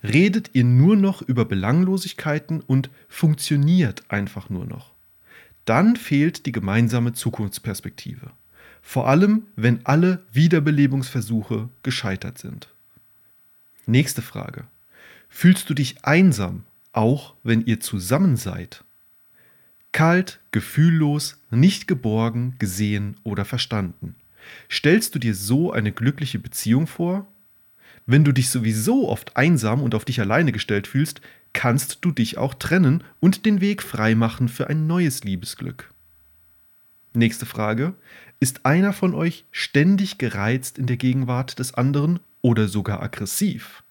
Redet 0.04 0.50
ihr 0.52 0.66
nur 0.66 0.98
noch 0.98 1.22
über 1.22 1.46
Belanglosigkeiten 1.46 2.60
und 2.60 2.90
funktioniert 3.08 4.04
einfach 4.10 4.50
nur 4.50 4.66
noch? 4.66 4.92
Dann 5.64 5.96
fehlt 5.96 6.46
die 6.46 6.52
gemeinsame 6.52 7.14
Zukunftsperspektive. 7.14 8.32
Vor 8.88 9.10
allem, 9.10 9.48
wenn 9.56 9.84
alle 9.84 10.24
Wiederbelebungsversuche 10.32 11.70
gescheitert 11.82 12.38
sind. 12.38 12.70
Nächste 13.88 14.22
Frage. 14.22 14.66
Fühlst 15.28 15.70
du 15.70 15.74
dich 15.74 16.06
einsam, 16.06 16.64
auch 16.94 17.34
wenn 17.44 17.66
ihr 17.66 17.82
zusammen 17.82 18.38
seid? 18.38 18.84
Kalt, 19.92 20.40
gefühllos, 20.52 21.42
nicht 21.50 21.88
geborgen, 21.88 22.56
gesehen 22.60 23.18
oder 23.24 23.44
verstanden. 23.44 24.16
Stellst 24.72 25.16
du 25.16 25.20
dir 25.20 25.34
so 25.34 25.74
eine 25.74 25.92
glückliche 25.92 26.38
Beziehung 26.38 26.86
vor? 26.86 27.28
Wenn 28.06 28.24
du 28.24 28.32
dich 28.32 28.50
sowieso 28.50 29.10
oft 29.10 29.36
einsam 29.36 29.82
und 29.82 29.96
auf 29.96 30.06
dich 30.06 30.22
alleine 30.22 30.52
gestellt 30.52 30.86
fühlst, 30.86 31.22
kannst 31.54 32.06
du 32.06 32.12
dich 32.12 32.38
auch 32.38 32.54
trennen 32.54 33.04
und 33.20 33.48
den 33.48 33.62
Weg 33.62 33.82
freimachen 33.82 34.48
für 34.48 34.70
ein 34.70 34.86
neues 34.86 35.24
Liebesglück. 35.24 35.90
Nächste 37.16 37.46
Frage. 37.46 37.94
Ist 38.42 38.66
einer 38.66 38.92
von 38.92 39.14
euch 39.14 39.46
ständig 39.52 40.18
gereizt 40.18 40.78
in 40.78 40.86
der 40.86 40.98
Gegenwart 40.98 41.60
des 41.60 41.74
anderen 41.74 42.20
oder 42.42 42.68
sogar 42.68 43.02
aggressiv? 43.02 43.84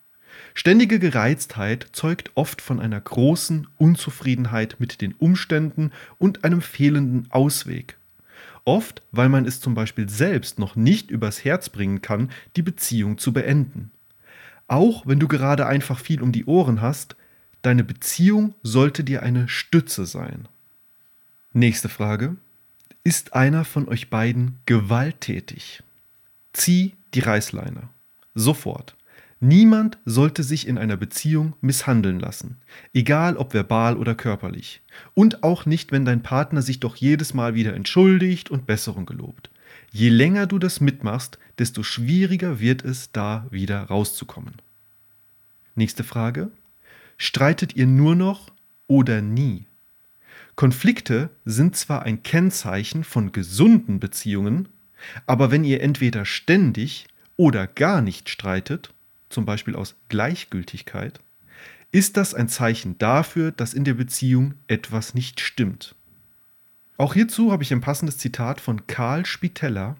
Ständige 0.52 0.99
Gereiztheit 0.99 1.87
zeugt 1.93 2.31
oft 2.35 2.61
von 2.61 2.81
einer 2.81 3.00
großen 3.00 3.66
Unzufriedenheit 3.78 4.76
mit 4.78 5.00
den 5.00 5.14
Umständen 5.14 5.90
und 6.19 6.45
einem 6.45 6.61
fehlenden 6.61 7.26
Ausweg. 7.31 7.97
Oft, 8.66 9.02
weil 9.11 9.31
man 9.31 9.47
es 9.47 9.61
zum 9.61 9.75
Beispiel 9.75 10.09
selbst 10.09 10.59
noch 10.59 10.76
nicht 10.76 11.11
übers 11.11 11.45
Herz 11.45 11.71
bringen 11.71 12.02
kann, 12.02 12.31
die 12.57 12.62
Beziehung 12.62 13.16
zu 13.16 13.33
beenden. 13.33 13.90
Auch 14.69 15.07
wenn 15.07 15.19
du 15.19 15.28
gerade 15.28 15.66
einfach 15.66 15.99
viel 15.99 16.21
um 16.21 16.31
die 16.31 16.45
Ohren 16.45 16.83
hast, 16.83 17.16
deine 17.62 17.85
Beziehung 17.85 18.54
sollte 18.62 19.02
dir 19.02 19.23
eine 19.23 19.49
Stütze 19.49 20.04
sein. 20.04 20.47
Nächste 21.54 21.88
Frage. 21.88 22.37
Ist 23.07 23.35
einer 23.35 23.67
von 23.67 23.87
euch 23.87 24.09
beiden 24.09 24.61
gewalttätig? 24.65 25.83
Zieh 26.55 26.95
die 27.13 27.21
Reißleine. 27.21 27.91
Sofort. 28.35 28.97
Niemand 29.41 29.99
sollte 30.07 30.43
sich 30.43 30.67
in 30.67 30.79
einer 30.79 30.97
Beziehung 30.97 31.55
misshandeln 31.61 32.19
lassen, 32.19 32.57
egal 32.95 33.37
ob 33.37 33.53
verbal 33.53 33.99
oder 33.99 34.15
körperlich. 34.15 34.81
Und 35.13 35.43
auch 35.43 35.67
nicht, 35.67 35.93
wenn 35.93 36.07
dein 36.07 36.23
Partner 36.23 36.63
sich 36.63 36.81
doch 36.81 36.97
jedes 36.97 37.35
Mal 37.35 37.55
wieder 37.55 37.75
entschuldigt 37.75 38.51
und 38.51 38.65
Besserung 38.65 39.05
gelobt. 39.05 39.51
Je 39.93 40.09
länger 40.09 40.47
du 40.47 40.59
das 40.59 40.81
mitmachst, 40.81 41.39
desto 41.59 41.83
schwieriger 41.83 42.59
wird 42.59 42.83
es, 42.85 43.13
da 43.13 43.47
wieder 43.51 43.83
rauszukommen. 43.83 44.55
Nächste 45.75 46.05
Frage. 46.05 46.51
Streitet 47.19 47.77
ihr 47.77 47.87
nur 47.87 48.15
noch 48.15 48.51
oder 48.87 49.21
nie? 49.21 49.67
Konflikte 50.57 51.31
sind 51.45 51.77
zwar 51.77 52.03
ein 52.03 52.23
Kennzeichen 52.23 53.05
von 53.05 53.33
gesunden 53.33 53.99
Beziehungen, 54.01 54.69
aber 55.27 55.51
wenn 55.51 55.65
ihr 55.65 55.83
entweder 55.83 56.25
ständig 56.25 57.07
oder 57.37 57.67
gar 57.67 58.01
nicht 58.01 58.29
streitet, 58.29 58.95
zum 59.29 59.45
Beispiel 59.45 59.75
aus 59.75 59.97
Gleichgültigkeit, 60.09 61.21
ist 61.91 62.17
das 62.17 62.35
ein 62.35 62.49
Zeichen 62.49 62.99
dafür, 62.99 63.53
dass 63.53 63.75
in 63.75 63.85
der 63.85 63.95
Beziehung 63.95 64.55
etwas 64.67 65.15
nicht 65.15 65.41
stimmt. 65.41 65.95
Auch 66.97 67.15
hierzu 67.15 67.51
habe 67.51 67.63
ich 67.63 67.73
ein 67.73 67.81
passendes 67.81 68.19
Zitat 68.19 68.61
von 68.61 68.87
Karl 68.87 69.27
Spitella. 69.27 69.97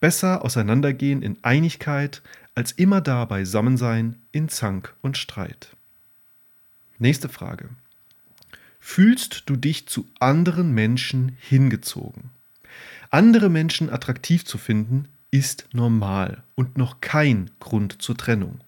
Besser 0.00 0.44
auseinandergehen 0.44 1.22
in 1.22 1.38
Einigkeit, 1.42 2.22
als 2.54 2.72
immer 2.72 3.00
da 3.00 3.24
beisammen 3.24 4.22
in 4.32 4.48
Zank 4.48 4.94
und 5.00 5.16
Streit. 5.16 5.76
Nächste 6.98 7.28
Frage. 7.28 7.70
Fühlst 8.80 9.44
du 9.46 9.56
dich 9.56 9.86
zu 9.88 10.06
anderen 10.20 10.72
Menschen 10.72 11.36
hingezogen? 11.40 12.30
Andere 13.10 13.48
Menschen 13.48 13.90
attraktiv 13.90 14.44
zu 14.44 14.58
finden, 14.58 15.08
ist 15.30 15.68
normal 15.72 16.42
und 16.54 16.78
noch 16.78 17.00
kein 17.00 17.50
Grund 17.60 18.00
zur 18.00 18.16
Trennung. 18.16 18.60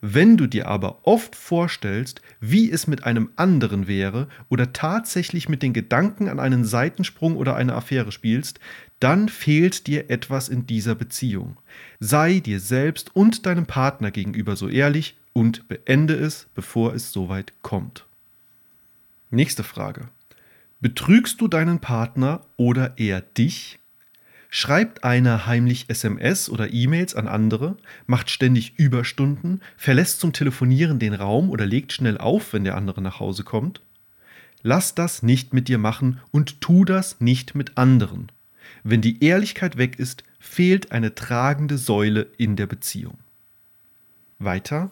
Wenn 0.00 0.36
du 0.36 0.46
dir 0.46 0.68
aber 0.68 1.00
oft 1.06 1.34
vorstellst, 1.34 2.22
wie 2.40 2.70
es 2.70 2.86
mit 2.86 3.02
einem 3.02 3.30
anderen 3.34 3.88
wäre 3.88 4.28
oder 4.48 4.72
tatsächlich 4.72 5.48
mit 5.48 5.62
den 5.62 5.72
Gedanken 5.72 6.28
an 6.28 6.38
einen 6.38 6.64
Seitensprung 6.64 7.36
oder 7.36 7.56
eine 7.56 7.74
Affäre 7.74 8.12
spielst, 8.12 8.60
dann 9.00 9.28
fehlt 9.28 9.86
dir 9.88 10.08
etwas 10.08 10.48
in 10.48 10.66
dieser 10.66 10.94
Beziehung. 10.94 11.56
Sei 11.98 12.38
dir 12.38 12.60
selbst 12.60 13.14
und 13.16 13.44
deinem 13.44 13.66
Partner 13.66 14.12
gegenüber 14.12 14.54
so 14.54 14.68
ehrlich 14.68 15.16
und 15.32 15.66
beende 15.66 16.14
es, 16.14 16.46
bevor 16.54 16.94
es 16.94 17.10
soweit 17.12 17.52
kommt. 17.62 18.07
Nächste 19.30 19.62
Frage. 19.62 20.08
Betrügst 20.80 21.42
du 21.42 21.48
deinen 21.48 21.80
Partner 21.80 22.40
oder 22.56 22.96
eher 22.96 23.20
dich? 23.20 23.78
Schreibt 24.48 25.04
einer 25.04 25.44
heimlich 25.44 25.90
SMS 25.90 26.48
oder 26.48 26.72
E-Mails 26.72 27.14
an 27.14 27.28
andere, 27.28 27.76
macht 28.06 28.30
ständig 28.30 28.78
Überstunden, 28.78 29.60
verlässt 29.76 30.20
zum 30.20 30.32
Telefonieren 30.32 30.98
den 30.98 31.12
Raum 31.12 31.50
oder 31.50 31.66
legt 31.66 31.92
schnell 31.92 32.16
auf, 32.16 32.54
wenn 32.54 32.64
der 32.64 32.74
andere 32.74 33.02
nach 33.02 33.20
Hause 33.20 33.44
kommt? 33.44 33.82
Lass 34.62 34.94
das 34.94 35.22
nicht 35.22 35.52
mit 35.52 35.68
dir 35.68 35.78
machen 35.78 36.20
und 36.30 36.62
tu 36.62 36.86
das 36.86 37.20
nicht 37.20 37.54
mit 37.54 37.76
anderen. 37.76 38.32
Wenn 38.82 39.02
die 39.02 39.22
Ehrlichkeit 39.22 39.76
weg 39.76 39.98
ist, 39.98 40.24
fehlt 40.38 40.90
eine 40.90 41.14
tragende 41.14 41.76
Säule 41.76 42.28
in 42.38 42.56
der 42.56 42.66
Beziehung. 42.66 43.18
Weiter, 44.38 44.90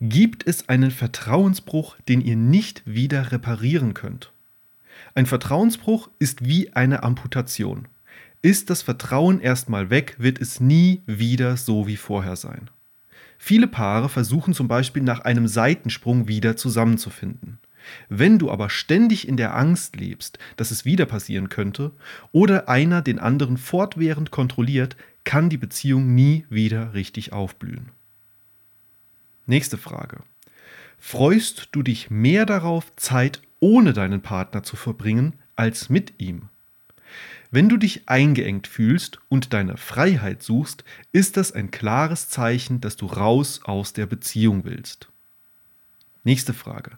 gibt 0.00 0.46
es 0.46 0.68
einen 0.68 0.90
Vertrauensbruch, 0.90 1.96
den 2.08 2.22
ihr 2.22 2.36
nicht 2.36 2.82
wieder 2.86 3.32
reparieren 3.32 3.92
könnt. 3.92 4.32
Ein 5.14 5.26
Vertrauensbruch 5.26 6.08
ist 6.18 6.46
wie 6.46 6.72
eine 6.72 7.02
Amputation. 7.02 7.86
Ist 8.42 8.70
das 8.70 8.80
Vertrauen 8.80 9.40
erstmal 9.40 9.90
weg, 9.90 10.16
wird 10.18 10.40
es 10.40 10.60
nie 10.60 11.02
wieder 11.06 11.58
so 11.58 11.86
wie 11.86 11.96
vorher 11.96 12.36
sein. 12.36 12.70
Viele 13.38 13.66
Paare 13.66 14.08
versuchen 14.08 14.54
zum 14.54 14.68
Beispiel 14.68 15.02
nach 15.02 15.20
einem 15.20 15.46
Seitensprung 15.48 16.28
wieder 16.28 16.56
zusammenzufinden. 16.56 17.58
Wenn 18.08 18.38
du 18.38 18.50
aber 18.50 18.70
ständig 18.70 19.26
in 19.26 19.36
der 19.36 19.56
Angst 19.56 19.96
lebst, 19.96 20.38
dass 20.56 20.70
es 20.70 20.84
wieder 20.84 21.06
passieren 21.06 21.48
könnte, 21.48 21.92
oder 22.32 22.68
einer 22.68 23.02
den 23.02 23.18
anderen 23.18 23.56
fortwährend 23.56 24.30
kontrolliert, 24.30 24.96
kann 25.24 25.48
die 25.48 25.56
Beziehung 25.56 26.14
nie 26.14 26.46
wieder 26.48 26.94
richtig 26.94 27.32
aufblühen. 27.32 27.90
Nächste 29.50 29.78
Frage. 29.78 30.18
Freust 30.96 31.70
du 31.72 31.82
dich 31.82 32.08
mehr 32.08 32.46
darauf, 32.46 32.94
Zeit 32.94 33.42
ohne 33.58 33.92
deinen 33.92 34.22
Partner 34.22 34.62
zu 34.62 34.76
verbringen, 34.76 35.40
als 35.56 35.88
mit 35.88 36.12
ihm? 36.18 36.50
Wenn 37.50 37.68
du 37.68 37.76
dich 37.76 38.08
eingeengt 38.08 38.68
fühlst 38.68 39.18
und 39.28 39.52
deine 39.52 39.76
Freiheit 39.76 40.44
suchst, 40.44 40.84
ist 41.10 41.36
das 41.36 41.50
ein 41.50 41.72
klares 41.72 42.28
Zeichen, 42.28 42.80
dass 42.80 42.96
du 42.96 43.06
raus 43.06 43.62
aus 43.64 43.92
der 43.92 44.06
Beziehung 44.06 44.62
willst. 44.64 45.08
Nächste 46.22 46.54
Frage. 46.54 46.92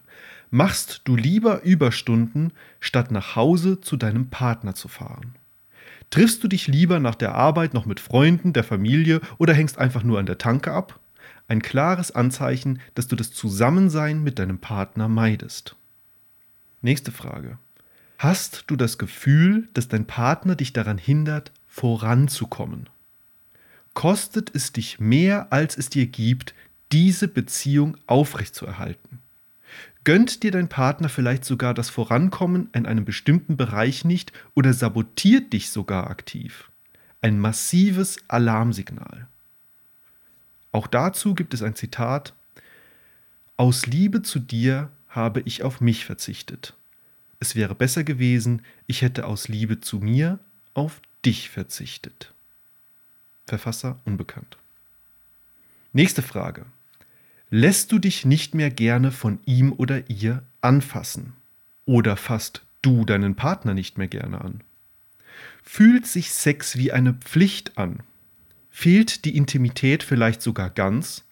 Machst 0.51 1.01
du 1.05 1.15
lieber 1.15 1.63
Überstunden, 1.63 2.53
statt 2.79 3.09
nach 3.09 3.35
Hause 3.35 3.81
zu 3.81 3.97
deinem 3.97 4.29
Partner 4.29 4.75
zu 4.75 4.89
fahren? 4.89 5.33
Triffst 6.11 6.43
du 6.43 6.47
dich 6.47 6.67
lieber 6.67 6.99
nach 6.99 7.15
der 7.15 7.33
Arbeit 7.33 7.73
noch 7.73 7.87
mit 7.87 7.99
Freunden, 7.99 8.53
der 8.53 8.63
Familie 8.63 9.21
oder 9.39 9.55
hängst 9.55 9.79
einfach 9.79 10.03
nur 10.03 10.19
an 10.19 10.27
der 10.27 10.37
Tanke 10.37 10.71
ab? 10.71 10.99
Ein 11.53 11.61
klares 11.61 12.09
Anzeichen, 12.09 12.79
dass 12.95 13.07
du 13.07 13.15
das 13.15 13.31
Zusammensein 13.31 14.23
mit 14.23 14.39
deinem 14.39 14.57
Partner 14.57 15.07
meidest. 15.07 15.75
Nächste 16.81 17.11
Frage. 17.11 17.59
Hast 18.17 18.63
du 18.65 18.75
das 18.75 18.97
Gefühl, 18.97 19.69
dass 19.75 19.87
dein 19.87 20.07
Partner 20.07 20.55
dich 20.55 20.73
daran 20.73 20.97
hindert, 20.97 21.51
voranzukommen? 21.67 22.89
Kostet 23.93 24.49
es 24.55 24.73
dich 24.73 24.99
mehr, 24.99 25.53
als 25.53 25.77
es 25.77 25.89
dir 25.89 26.07
gibt, 26.07 26.55
diese 26.91 27.27
Beziehung 27.27 27.97
aufrechtzuerhalten? 28.07 29.19
Gönnt 30.03 30.41
dir 30.41 30.49
dein 30.49 30.69
Partner 30.69 31.07
vielleicht 31.07 31.45
sogar 31.45 31.75
das 31.75 31.91
Vorankommen 31.91 32.69
in 32.73 32.87
einem 32.87 33.05
bestimmten 33.05 33.57
Bereich 33.57 34.05
nicht 34.05 34.33
oder 34.55 34.73
sabotiert 34.73 35.53
dich 35.53 35.69
sogar 35.69 36.09
aktiv? 36.09 36.71
Ein 37.21 37.37
massives 37.37 38.17
Alarmsignal. 38.27 39.27
Auch 40.73 40.87
dazu 40.87 41.35
gibt 41.35 41.53
es 41.53 41.61
ein 41.61 41.75
Zitat 41.75 42.33
Aus 43.55 43.85
Liebe 43.85 44.23
zu 44.23 44.39
dir 44.39 44.89
habe 45.07 45.41
ich 45.41 45.63
auf 45.63 45.79
mich 45.79 46.03
verzichtet. 46.03 46.75
Es 47.39 47.55
wäre 47.55 47.75
besser 47.75 48.03
gewesen, 48.03 48.63
ich 48.87 49.01
hätte 49.03 49.27
aus 49.27 49.47
Liebe 49.47 49.79
zu 49.79 49.99
mir 49.99 50.39
auf 50.73 50.99
dich 51.23 51.49
verzichtet. 51.49 52.33
Verfasser 53.45 53.99
unbekannt. 54.03 54.57
Nächste 55.93 56.23
Frage. 56.23 56.65
Lässt 57.51 57.91
du 57.91 57.99
dich 57.99 58.25
nicht 58.25 58.55
mehr 58.55 58.71
gerne 58.71 59.11
von 59.11 59.39
ihm 59.45 59.73
oder 59.73 60.09
ihr 60.09 60.41
anfassen? 60.61 61.33
Oder 61.85 62.17
fasst 62.17 62.63
du 62.81 63.05
deinen 63.05 63.35
Partner 63.35 63.75
nicht 63.75 63.99
mehr 63.99 64.07
gerne 64.07 64.41
an? 64.41 64.61
Fühlt 65.61 66.07
sich 66.07 66.31
Sex 66.33 66.77
wie 66.77 66.91
eine 66.91 67.13
Pflicht 67.13 67.77
an? 67.77 67.99
Fehlt 68.75 69.23
die 69.23 69.37
Intimität 69.37 70.01
vielleicht 70.01 70.41
sogar 70.41 70.71
ganz? 70.71 71.23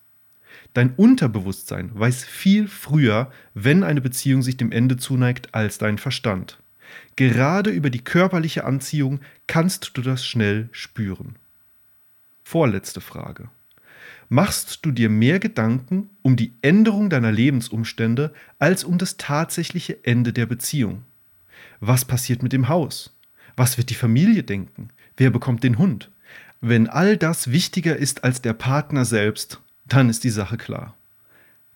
Dein 0.76 0.94
Unterbewusstsein 0.94 1.90
weiß 1.92 2.24
viel 2.24 2.68
früher, 2.68 3.32
wenn 3.56 3.84
eine 3.84 4.00
Beziehung 4.00 4.44
sich 4.44 4.58
dem 4.58 4.72
Ende 4.72 4.96
zuneigt, 4.96 5.54
als 5.54 5.80
dein 5.80 5.98
Verstand. 5.98 6.62
Gerade 7.16 7.72
über 7.72 7.90
die 7.90 8.04
körperliche 8.04 8.64
Anziehung 8.64 9.22
kannst 9.48 9.98
du 9.98 10.04
das 10.04 10.24
schnell 10.24 10.70
spüren. 10.72 11.36
Vorletzte 12.44 13.02
Frage. 13.02 13.50
Machst 14.30 14.86
du 14.86 14.92
dir 14.92 15.10
mehr 15.10 15.40
Gedanken 15.40 16.12
um 16.22 16.36
die 16.36 16.54
Änderung 16.62 17.10
deiner 17.10 17.32
Lebensumstände 17.32 18.34
als 18.60 18.84
um 18.84 19.00
das 19.00 19.18
tatsächliche 19.18 20.06
Ende 20.06 20.32
der 20.32 20.46
Beziehung? 20.46 21.04
Was 21.80 22.06
passiert 22.06 22.44
mit 22.44 22.54
dem 22.54 22.70
Haus? 22.70 23.18
Was 23.58 23.80
wird 23.80 23.90
die 23.90 23.96
Familie 23.96 24.44
denken? 24.44 24.90
Wer 25.18 25.32
bekommt 25.32 25.64
den 25.64 25.80
Hund? 25.80 26.12
Wenn 26.64 26.88
all 26.88 27.18
das 27.18 27.52
wichtiger 27.52 27.98
ist 27.98 28.24
als 28.24 28.44
der 28.44 28.54
Partner 28.54 29.04
selbst, 29.04 29.60
dann 29.88 30.10
ist 30.10 30.24
die 30.24 30.30
Sache 30.30 30.58
klar. 30.58 30.96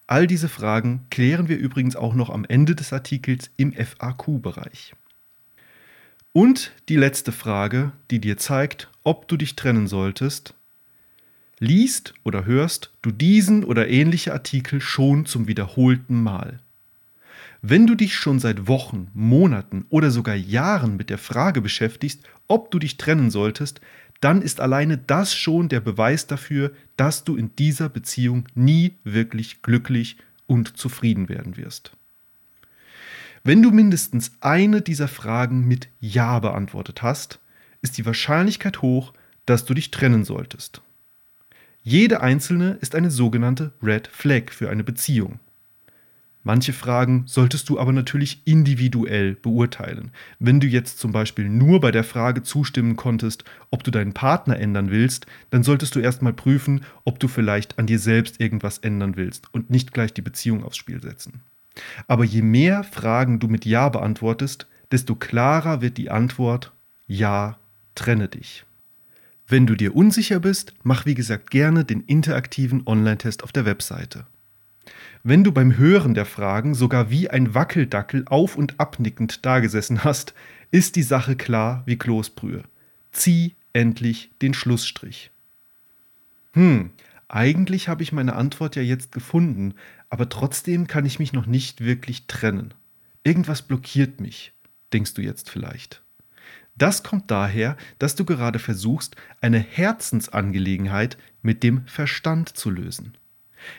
All 0.06 0.28
diese 0.28 0.48
Fragen 0.48 1.08
klären 1.10 1.50
wir 1.50 1.58
übrigens 1.58 1.95
auch 1.95 2.13
noch 2.13 2.30
am 2.30 2.45
Ende 2.45 2.76
des 2.76 2.93
Artikels 2.93 3.50
im 3.58 3.74
FAQ-Bereich. 3.74 4.93
Und 6.34 6.71
die 6.88 6.98
letzte 6.98 7.32
Frage, 7.32 7.93
die 8.12 8.19
dir 8.19 8.38
zeigt, 8.38 8.91
ob 9.04 9.28
du 9.28 9.38
dich 9.38 9.56
trennen 9.56 9.88
solltest, 9.88 10.54
liest 11.58 12.13
oder 12.24 12.45
hörst 12.45 12.91
du 13.02 13.10
diesen 13.10 13.63
oder 13.63 13.88
ähnliche 13.88 14.34
Artikel 14.34 14.82
schon 14.82 15.26
zum 15.26 15.48
wiederholten 15.48 16.21
Mal. 16.21 16.60
Wenn 17.63 17.88
du 17.88 17.95
dich 17.95 18.15
schon 18.15 18.38
seit 18.38 18.67
Wochen, 18.67 19.08
Monaten 19.15 19.86
oder 19.89 20.12
sogar 20.12 20.36
Jahren 20.36 20.98
mit 20.98 21.10
der 21.10 21.17
Frage 21.17 21.62
beschäftigst, 21.62 22.21
ob 22.48 22.69
du 22.69 22.78
dich 22.78 22.98
trennen 22.98 23.32
solltest, 23.32 23.82
dann 24.25 24.41
ist 24.41 24.59
alleine 24.59 24.97
das 24.97 25.35
schon 25.35 25.69
der 25.69 25.81
Beweis 25.81 26.25
dafür, 26.25 26.71
dass 26.97 27.25
du 27.25 27.35
in 27.35 27.55
dieser 27.57 27.89
Beziehung 27.89 28.47
nie 28.55 28.95
wirklich 29.03 29.61
glücklich 29.61 30.17
und 30.47 30.77
zufrieden 30.77 31.29
werden 31.29 31.57
wirst. 31.57 31.91
Wenn 33.43 33.61
du 33.61 33.69
mindestens 33.69 34.31
eine 34.41 34.81
dieser 34.81 35.07
Fragen 35.07 35.67
mit 35.67 35.89
Ja 35.99 36.39
beantwortet 36.39 37.03
hast, 37.03 37.39
ist 37.83 37.99
die 37.99 38.05
Wahrscheinlichkeit 38.07 38.81
hoch, 38.81 39.13
dass 39.45 39.63
du 39.65 39.75
dich 39.75 39.91
trennen 39.91 40.25
solltest. 40.25 40.81
Jede 41.83 42.21
einzelne 42.21 42.79
ist 42.81 42.95
eine 42.95 43.11
sogenannte 43.11 43.73
Red 43.83 44.07
Flag 44.07 44.49
für 44.49 44.71
eine 44.71 44.83
Beziehung. 44.83 45.39
Manche 46.47 46.73
Fragen 46.73 47.23
solltest 47.25 47.69
du 47.69 47.79
aber 47.79 47.91
natürlich 47.91 48.43
individuell 48.45 49.34
beurteilen. 49.34 50.12
Wenn 50.38 50.60
du 50.60 50.67
jetzt 50.67 50.99
zum 50.99 51.12
Beispiel 51.12 51.49
nur 51.49 51.79
bei 51.79 51.89
der 51.89 52.03
Frage 52.03 52.43
zustimmen 52.43 52.95
konntest, 52.95 53.43
ob 53.71 53.84
du 53.84 53.89
deinen 53.89 54.13
Partner 54.13 54.60
ändern 54.60 54.91
willst, 54.91 55.25
dann 55.49 55.63
solltest 55.63 55.95
du 55.95 55.99
erstmal 55.99 56.34
prüfen, 56.34 56.81
ob 57.03 57.19
du 57.19 57.27
vielleicht 57.27 57.79
an 57.79 57.88
dir 57.88 57.97
selbst 57.97 58.39
irgendwas 58.39 58.77
ändern 58.77 59.17
willst 59.17 59.51
und 59.55 59.71
nicht 59.71 59.91
gleich 59.91 60.13
die 60.13 60.21
Beziehung 60.21 60.63
aufs 60.63 60.77
Spiel 60.77 61.01
setzen. 61.01 61.41
Aber 62.05 62.23
je 62.23 62.43
mehr 62.43 62.84
Fragen 62.84 63.39
du 63.39 63.47
mit 63.47 63.65
Ja 63.65 63.89
beantwortest, 63.89 64.67
desto 64.91 65.15
klarer 65.15 65.81
wird 65.81 65.97
die 65.97 66.12
Antwort 66.12 66.73
Ja, 67.08 67.58
trenne 67.95 68.27
dich. 68.27 68.65
Wenn 69.47 69.65
du 69.65 69.73
dir 69.73 69.95
unsicher 69.95 70.39
bist, 70.39 70.75
mach 70.84 71.08
wie 71.08 71.15
gesagt 71.15 71.49
gerne 71.49 71.86
den 71.86 72.01
interaktiven 72.01 72.84
Online-Test 72.86 73.43
auf 73.43 73.51
der 73.51 73.65
Webseite. 73.65 74.27
Wenn 75.27 75.43
du 75.43 75.51
beim 75.51 75.75
Hören 75.75 76.13
der 76.13 76.27
Fragen 76.27 76.75
sogar 76.75 77.09
wie 77.09 77.31
ein 77.31 77.55
Wackeldackel 77.55 78.25
auf 78.27 78.55
und 78.55 78.79
abnickend 78.79 79.43
dagesessen 79.43 80.03
hast, 80.03 80.35
ist 80.69 80.95
die 80.95 81.01
Sache 81.01 81.35
klar 81.35 81.81
wie 81.88 81.97
Kloßbrühe. 81.97 82.61
Zieh 83.11 83.55
endlich 83.73 84.29
den 84.43 84.53
Schlussstrich. 84.53 85.31
Hm, 86.53 86.91
eigentlich 87.27 87.88
habe 87.88 88.03
ich 88.03 88.11
meine 88.11 88.35
Antwort 88.35 88.75
ja 88.75 88.83
jetzt 88.83 89.11
gefunden, 89.11 89.73
aber 90.11 90.29
trotzdem 90.29 90.85
kann 90.85 91.07
ich 91.07 91.17
mich 91.17 91.33
noch 91.33 91.47
nicht 91.47 91.81
wirklich 91.81 92.27
trennen. 92.27 92.75
Irgendwas 93.23 93.63
blockiert 93.63 94.21
mich, 94.21 94.53
denkst 94.93 95.15
du 95.15 95.23
jetzt 95.23 95.49
vielleicht. 95.49 96.03
Das 96.77 97.01
kommt 97.01 97.31
daher, 97.31 97.77
dass 97.97 98.13
du 98.13 98.25
gerade 98.25 98.59
versuchst, 98.59 99.15
eine 99.41 99.57
Herzensangelegenheit 99.57 101.17
mit 101.41 101.63
dem 101.63 101.88
Verstand 101.88 102.49
zu 102.49 102.69
lösen. 102.69 103.17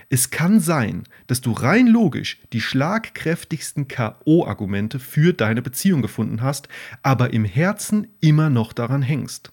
Es 0.08 0.30
kann 0.30 0.60
sein, 0.60 1.04
dass 1.26 1.40
du 1.40 1.52
rein 1.52 1.86
logisch 1.86 2.38
die 2.52 2.60
schlagkräftigsten 2.60 3.88
KO-Argumente 3.88 4.98
für 4.98 5.32
deine 5.32 5.62
Beziehung 5.62 6.02
gefunden 6.02 6.42
hast, 6.42 6.68
aber 7.02 7.32
im 7.32 7.44
Herzen 7.44 8.08
immer 8.20 8.50
noch 8.50 8.72
daran 8.72 9.02
hängst. 9.02 9.52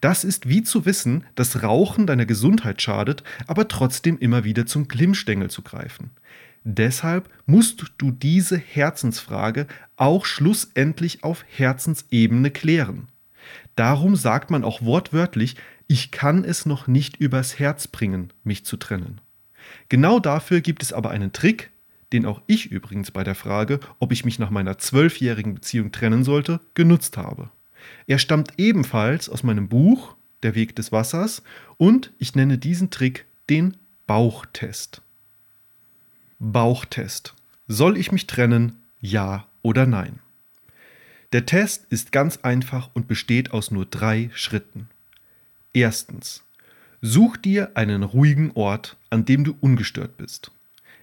Das 0.00 0.24
ist 0.24 0.48
wie 0.48 0.62
zu 0.62 0.84
wissen, 0.84 1.24
dass 1.34 1.62
Rauchen 1.62 2.06
deiner 2.06 2.26
Gesundheit 2.26 2.82
schadet, 2.82 3.22
aber 3.46 3.68
trotzdem 3.68 4.18
immer 4.18 4.44
wieder 4.44 4.66
zum 4.66 4.88
Glimmstängel 4.88 5.50
zu 5.50 5.62
greifen. 5.62 6.10
Deshalb 6.64 7.28
musst 7.46 7.84
du 7.98 8.10
diese 8.10 8.56
Herzensfrage 8.56 9.66
auch 9.96 10.26
schlussendlich 10.26 11.24
auf 11.24 11.44
Herzensebene 11.48 12.50
klären. 12.50 13.08
Darum 13.74 14.14
sagt 14.16 14.50
man 14.50 14.62
auch 14.62 14.82
wortwörtlich, 14.82 15.56
ich 15.88 16.10
kann 16.10 16.44
es 16.44 16.64
noch 16.64 16.86
nicht 16.86 17.16
übers 17.16 17.58
Herz 17.58 17.88
bringen, 17.88 18.32
mich 18.44 18.64
zu 18.64 18.76
trennen. 18.76 19.20
Genau 19.88 20.18
dafür 20.18 20.60
gibt 20.60 20.82
es 20.82 20.92
aber 20.92 21.10
einen 21.10 21.32
Trick, 21.32 21.70
den 22.12 22.26
auch 22.26 22.42
ich 22.46 22.70
übrigens 22.70 23.10
bei 23.10 23.24
der 23.24 23.34
Frage, 23.34 23.80
ob 23.98 24.12
ich 24.12 24.24
mich 24.24 24.38
nach 24.38 24.50
meiner 24.50 24.78
zwölfjährigen 24.78 25.54
Beziehung 25.54 25.92
trennen 25.92 26.24
sollte, 26.24 26.60
genutzt 26.74 27.16
habe. 27.16 27.50
Er 28.06 28.18
stammt 28.18 28.54
ebenfalls 28.58 29.28
aus 29.28 29.42
meinem 29.42 29.68
Buch 29.68 30.14
Der 30.42 30.54
Weg 30.54 30.76
des 30.76 30.92
Wassers 30.92 31.42
und 31.78 32.12
ich 32.18 32.34
nenne 32.34 32.58
diesen 32.58 32.90
Trick 32.90 33.26
den 33.48 33.76
Bauchtest. 34.06 35.02
Bauchtest. 36.38 37.34
Soll 37.68 37.96
ich 37.96 38.12
mich 38.12 38.26
trennen? 38.26 38.82
Ja 39.00 39.46
oder 39.62 39.86
nein? 39.86 40.18
Der 41.32 41.46
Test 41.46 41.86
ist 41.88 42.12
ganz 42.12 42.38
einfach 42.38 42.90
und 42.92 43.08
besteht 43.08 43.52
aus 43.52 43.70
nur 43.70 43.86
drei 43.86 44.30
Schritten. 44.34 44.88
Erstens. 45.72 46.42
Such 47.04 47.36
dir 47.36 47.72
einen 47.74 48.04
ruhigen 48.04 48.52
Ort, 48.52 48.96
an 49.10 49.24
dem 49.24 49.42
du 49.42 49.56
ungestört 49.60 50.16
bist. 50.16 50.52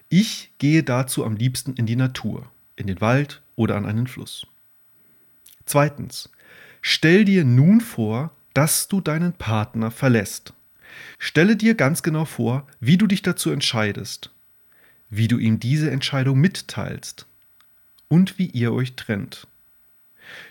Ich 0.08 0.50
gehe 0.56 0.82
dazu 0.82 1.26
am 1.26 1.36
liebsten 1.36 1.74
in 1.74 1.84
die 1.84 1.94
Natur, 1.94 2.50
in 2.76 2.86
den 2.86 3.02
Wald 3.02 3.42
oder 3.54 3.76
an 3.76 3.84
einen 3.84 4.06
Fluss. 4.06 4.46
Zweitens. 5.66 6.30
Stell 6.80 7.26
dir 7.26 7.44
nun 7.44 7.82
vor, 7.82 8.30
dass 8.54 8.88
du 8.88 9.02
deinen 9.02 9.34
Partner 9.34 9.90
verlässt. 9.90 10.54
Stelle 11.18 11.54
dir 11.54 11.74
ganz 11.74 12.02
genau 12.02 12.24
vor, 12.24 12.66
wie 12.80 12.96
du 12.96 13.06
dich 13.06 13.20
dazu 13.20 13.50
entscheidest, 13.50 14.30
wie 15.10 15.28
du 15.28 15.36
ihm 15.36 15.60
diese 15.60 15.90
Entscheidung 15.90 16.40
mitteilst 16.40 17.26
und 18.08 18.38
wie 18.38 18.46
ihr 18.46 18.72
euch 18.72 18.96
trennt. 18.96 19.46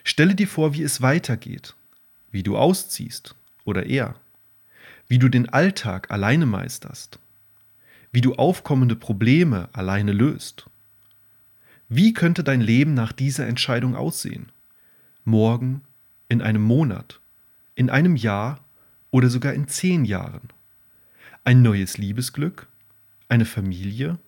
Stelle 0.04 0.36
dir 0.36 0.48
vor, 0.48 0.76
wie 0.76 0.84
es 0.84 1.02
weitergeht, 1.02 1.74
wie 2.32 2.44
du 2.44 2.56
ausziehst 2.56 3.34
oder 3.66 3.88
er 3.88 4.14
wie 5.10 5.20
du 5.20 5.28
den 5.28 5.50
Alltag 5.50 6.12
alleine 6.12 6.46
meisterst, 6.46 7.20
wie 8.12 8.22
du 8.22 8.36
aufkommende 8.36 8.96
Probleme 8.96 9.68
alleine 9.74 10.14
löst. 10.14 10.68
Wie 11.90 12.14
könnte 12.14 12.44
dein 12.44 12.62
Leben 12.62 12.94
nach 12.94 13.12
dieser 13.12 13.48
Entscheidung 13.48 13.96
aussehen? 13.96 14.52
Morgen, 15.26 15.82
in 16.30 16.42
einem 16.42 16.62
Monat, 16.62 17.20
in 17.74 17.90
einem 17.90 18.16
Jahr 18.16 18.60
oder 19.10 19.30
sogar 19.30 19.54
in 19.54 19.68
zehn 19.68 20.06
Jahren? 20.06 20.50
Ein 21.44 21.64
neues 21.64 21.98
Liebesglück? 21.98 22.68
Eine 23.28 23.46
Familie? 23.46 24.20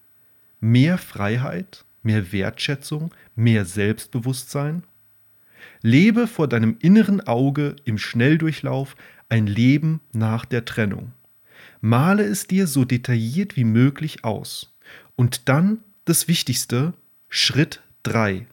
Mehr 0.60 0.98
Freiheit? 0.98 1.86
Mehr 2.02 2.32
Wertschätzung? 2.32 3.14
Mehr 3.36 3.66
Selbstbewusstsein? 3.66 4.84
Lebe 5.84 6.26
vor 6.26 6.48
deinem 6.48 6.78
inneren 6.80 7.22
Auge 7.22 7.76
im 7.86 8.00
Schnelldurchlauf 8.00 8.96
ein 9.32 9.48
Leben 9.48 10.02
nach 10.12 10.46
der 10.46 10.66
Trennung. 10.66 11.14
Male 11.80 12.24
es 12.24 12.48
dir 12.48 12.68
so 12.68 12.84
detailliert 12.84 13.56
wie 13.56 13.64
möglich 13.64 14.24
aus. 14.26 14.76
Und 15.16 15.48
dann 15.48 15.80
das 16.06 16.28
Wichtigste, 16.28 16.94
Schritt 17.30 17.82
3. 18.04 18.46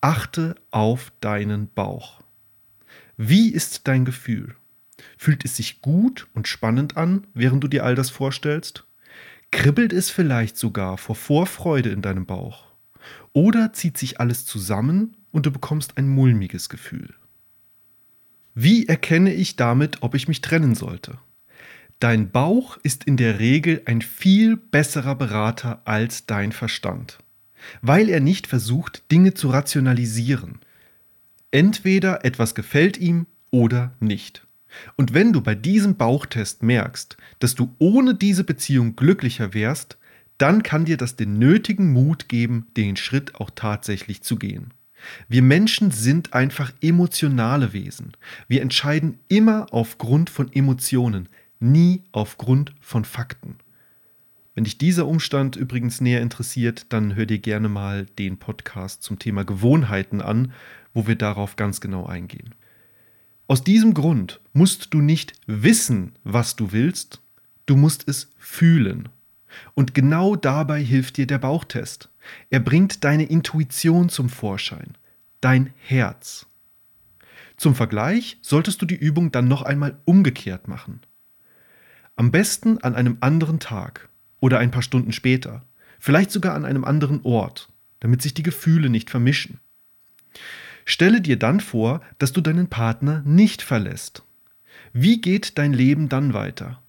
Achte 0.00 0.54
auf 0.70 1.12
deinen 1.20 1.68
Bauch. 1.68 2.20
Wie 3.16 3.50
ist 3.50 3.88
dein 3.88 4.04
Gefühl? 4.04 4.54
Fühlt 5.18 5.44
es 5.44 5.56
sich 5.56 5.80
gut 5.82 6.28
und 6.32 6.46
spannend 6.46 6.96
an, 6.96 7.26
während 7.34 7.64
du 7.64 7.68
dir 7.68 7.84
all 7.84 7.96
das 7.96 8.10
vorstellst? 8.10 8.84
Kribbelt 9.50 9.92
es 9.92 10.10
vielleicht 10.10 10.56
sogar 10.56 10.96
vor 10.96 11.16
Vorfreude 11.16 11.90
in 11.90 12.02
deinem 12.02 12.26
Bauch? 12.26 12.66
Oder 13.32 13.72
zieht 13.72 13.98
sich 13.98 14.20
alles 14.20 14.46
zusammen 14.46 15.16
und 15.32 15.46
du 15.46 15.50
bekommst 15.50 15.98
ein 15.98 16.08
mulmiges 16.08 16.68
Gefühl? 16.68 17.14
Wie 18.54 18.86
erkenne 18.86 19.34
ich 19.34 19.56
damit, 19.56 20.02
ob 20.02 20.14
ich 20.14 20.28
mich 20.28 20.40
trennen 20.40 20.76
sollte? 20.76 21.18
Dein 21.98 22.30
Bauch 22.30 22.76
ist 22.82 23.02
in 23.04 23.16
der 23.16 23.40
Regel 23.40 23.82
ein 23.86 24.00
viel 24.00 24.56
besserer 24.56 25.16
Berater 25.16 25.82
als 25.84 26.26
dein 26.26 26.52
Verstand, 26.52 27.18
weil 27.82 28.08
er 28.08 28.20
nicht 28.20 28.46
versucht, 28.46 29.10
Dinge 29.10 29.34
zu 29.34 29.48
rationalisieren. 29.48 30.60
Entweder 31.50 32.24
etwas 32.24 32.54
gefällt 32.54 32.96
ihm 32.96 33.26
oder 33.50 33.92
nicht. 33.98 34.46
Und 34.96 35.14
wenn 35.14 35.32
du 35.32 35.40
bei 35.40 35.54
diesem 35.54 35.96
Bauchtest 35.96 36.62
merkst, 36.62 37.16
dass 37.40 37.54
du 37.54 37.74
ohne 37.78 38.14
diese 38.14 38.44
Beziehung 38.44 38.94
glücklicher 38.94 39.52
wärst, 39.54 39.98
dann 40.38 40.62
kann 40.62 40.84
dir 40.84 40.96
das 40.96 41.16
den 41.16 41.38
nötigen 41.38 41.92
Mut 41.92 42.28
geben, 42.28 42.66
den 42.76 42.96
Schritt 42.96 43.34
auch 43.36 43.50
tatsächlich 43.54 44.22
zu 44.22 44.36
gehen. 44.36 44.72
Wir 45.28 45.42
Menschen 45.42 45.90
sind 45.90 46.34
einfach 46.34 46.72
emotionale 46.80 47.72
Wesen. 47.72 48.12
Wir 48.48 48.62
entscheiden 48.62 49.18
immer 49.28 49.66
aufgrund 49.70 50.30
von 50.30 50.52
Emotionen, 50.52 51.28
nie 51.60 52.02
aufgrund 52.12 52.74
von 52.80 53.04
Fakten. 53.04 53.56
Wenn 54.54 54.64
dich 54.64 54.78
dieser 54.78 55.06
Umstand 55.06 55.56
übrigens 55.56 56.00
näher 56.00 56.20
interessiert, 56.20 56.86
dann 56.90 57.16
hör 57.16 57.26
dir 57.26 57.40
gerne 57.40 57.68
mal 57.68 58.06
den 58.18 58.38
Podcast 58.38 59.02
zum 59.02 59.18
Thema 59.18 59.44
Gewohnheiten 59.44 60.20
an, 60.20 60.52
wo 60.92 61.08
wir 61.08 61.16
darauf 61.16 61.56
ganz 61.56 61.80
genau 61.80 62.06
eingehen. 62.06 62.54
Aus 63.46 63.64
diesem 63.64 63.94
Grund 63.94 64.40
musst 64.52 64.94
du 64.94 65.00
nicht 65.00 65.32
wissen, 65.46 66.12
was 66.22 66.56
du 66.56 66.72
willst, 66.72 67.20
du 67.66 67.76
musst 67.76 68.08
es 68.08 68.30
fühlen. 68.38 69.08
Und 69.74 69.94
genau 69.94 70.36
dabei 70.36 70.82
hilft 70.82 71.16
dir 71.16 71.26
der 71.26 71.38
Bauchtest. 71.38 72.08
Er 72.50 72.60
bringt 72.60 73.04
deine 73.04 73.24
Intuition 73.24 74.08
zum 74.08 74.28
Vorschein, 74.28 74.96
dein 75.40 75.72
Herz. 75.78 76.46
Zum 77.56 77.74
Vergleich 77.74 78.38
solltest 78.42 78.82
du 78.82 78.86
die 78.86 78.96
Übung 78.96 79.30
dann 79.30 79.48
noch 79.48 79.62
einmal 79.62 79.98
umgekehrt 80.04 80.68
machen. 80.68 81.00
Am 82.16 82.30
besten 82.30 82.78
an 82.78 82.94
einem 82.94 83.18
anderen 83.20 83.60
Tag 83.60 84.08
oder 84.40 84.58
ein 84.58 84.70
paar 84.70 84.82
Stunden 84.82 85.12
später, 85.12 85.62
vielleicht 85.98 86.30
sogar 86.30 86.54
an 86.54 86.64
einem 86.64 86.84
anderen 86.84 87.22
Ort, 87.24 87.68
damit 88.00 88.22
sich 88.22 88.34
die 88.34 88.42
Gefühle 88.42 88.90
nicht 88.90 89.10
vermischen. 89.10 89.58
Stelle 90.84 91.20
dir 91.20 91.38
dann 91.38 91.60
vor, 91.60 92.02
dass 92.18 92.32
du 92.32 92.40
deinen 92.40 92.68
Partner 92.68 93.22
nicht 93.24 93.62
verlässt. 93.62 94.22
Wie 94.92 95.20
geht 95.20 95.58
dein 95.58 95.72
Leben 95.72 96.08
dann 96.08 96.34
weiter? 96.34 96.82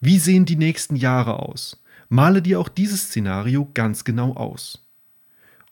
Wie 0.00 0.18
sehen 0.18 0.44
die 0.44 0.56
nächsten 0.56 0.96
Jahre 0.96 1.40
aus? 1.40 1.82
Male 2.08 2.40
dir 2.40 2.58
auch 2.58 2.68
dieses 2.68 3.04
Szenario 3.04 3.70
ganz 3.74 4.04
genau 4.04 4.34
aus. 4.34 4.86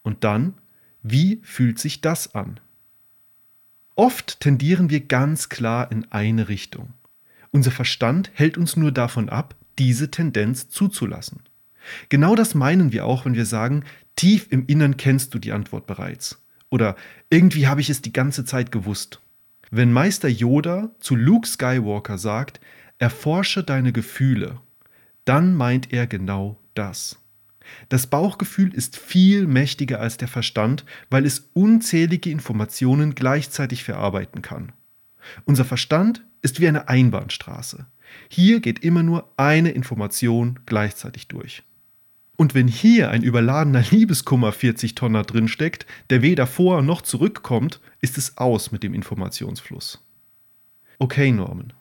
Und 0.02 0.22
dann, 0.24 0.54
wie 1.02 1.40
fühlt 1.42 1.78
sich 1.78 2.00
das 2.00 2.34
an? 2.34 2.60
Oft 3.94 4.40
tendieren 4.40 4.90
wir 4.90 5.00
ganz 5.00 5.48
klar 5.48 5.90
in 5.90 6.10
eine 6.12 6.48
Richtung. 6.48 6.92
Unser 7.50 7.70
Verstand 7.70 8.30
hält 8.34 8.58
uns 8.58 8.76
nur 8.76 8.92
davon 8.92 9.30
ab, 9.30 9.54
diese 9.78 10.10
Tendenz 10.10 10.68
zuzulassen. 10.68 11.40
Genau 12.10 12.34
das 12.34 12.54
meinen 12.54 12.92
wir 12.92 13.06
auch, 13.06 13.24
wenn 13.24 13.34
wir 13.34 13.46
sagen, 13.46 13.84
tief 14.16 14.48
im 14.50 14.66
Innern 14.66 14.98
kennst 14.98 15.32
du 15.32 15.38
die 15.38 15.52
Antwort 15.52 15.86
bereits. 15.86 16.42
Oder 16.68 16.96
irgendwie 17.30 17.66
habe 17.66 17.80
ich 17.80 17.88
es 17.88 18.02
die 18.02 18.12
ganze 18.12 18.44
Zeit 18.44 18.72
gewusst. 18.72 19.20
Wenn 19.70 19.92
Meister 19.92 20.28
Yoda 20.28 20.90
zu 21.00 21.16
Luke 21.16 21.48
Skywalker 21.48 22.18
sagt, 22.18 22.60
erforsche 22.98 23.64
deine 23.64 23.92
Gefühle 23.92 24.60
dann 25.26 25.54
meint 25.54 25.92
er 25.92 26.06
genau 26.06 26.58
das. 26.74 27.18
Das 27.88 28.06
Bauchgefühl 28.06 28.72
ist 28.72 28.96
viel 28.96 29.46
mächtiger 29.46 30.00
als 30.00 30.16
der 30.16 30.28
Verstand, 30.28 30.84
weil 31.10 31.26
es 31.26 31.50
unzählige 31.52 32.30
Informationen 32.30 33.14
gleichzeitig 33.14 33.84
verarbeiten 33.84 34.40
kann. 34.40 34.72
Unser 35.44 35.64
Verstand 35.64 36.24
ist 36.42 36.60
wie 36.60 36.68
eine 36.68 36.88
Einbahnstraße. 36.88 37.86
Hier 38.28 38.60
geht 38.60 38.78
immer 38.80 39.02
nur 39.02 39.32
eine 39.36 39.70
Information 39.72 40.60
gleichzeitig 40.64 41.26
durch. 41.28 41.64
Und 42.36 42.54
wenn 42.54 42.68
hier 42.68 43.10
ein 43.10 43.22
überladener 43.22 43.82
Liebeskummer 43.90 44.52
40 44.52 44.94
Tonner 44.94 45.24
drinsteckt, 45.24 45.86
der 46.10 46.22
weder 46.22 46.46
vor 46.46 46.82
noch 46.82 47.02
zurückkommt, 47.02 47.80
ist 48.00 48.18
es 48.18 48.36
aus 48.38 48.70
mit 48.72 48.82
dem 48.82 48.94
Informationsfluss. 48.94 50.06
Okay, 50.98 51.32
Norman, 51.32 51.72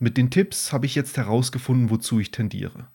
mit 0.00 0.16
den 0.16 0.30
Tipps 0.30 0.72
habe 0.72 0.86
ich 0.86 0.94
jetzt 0.94 1.16
herausgefunden, 1.16 1.90
wozu 1.90 2.20
ich 2.20 2.30
tendiere. 2.30 2.88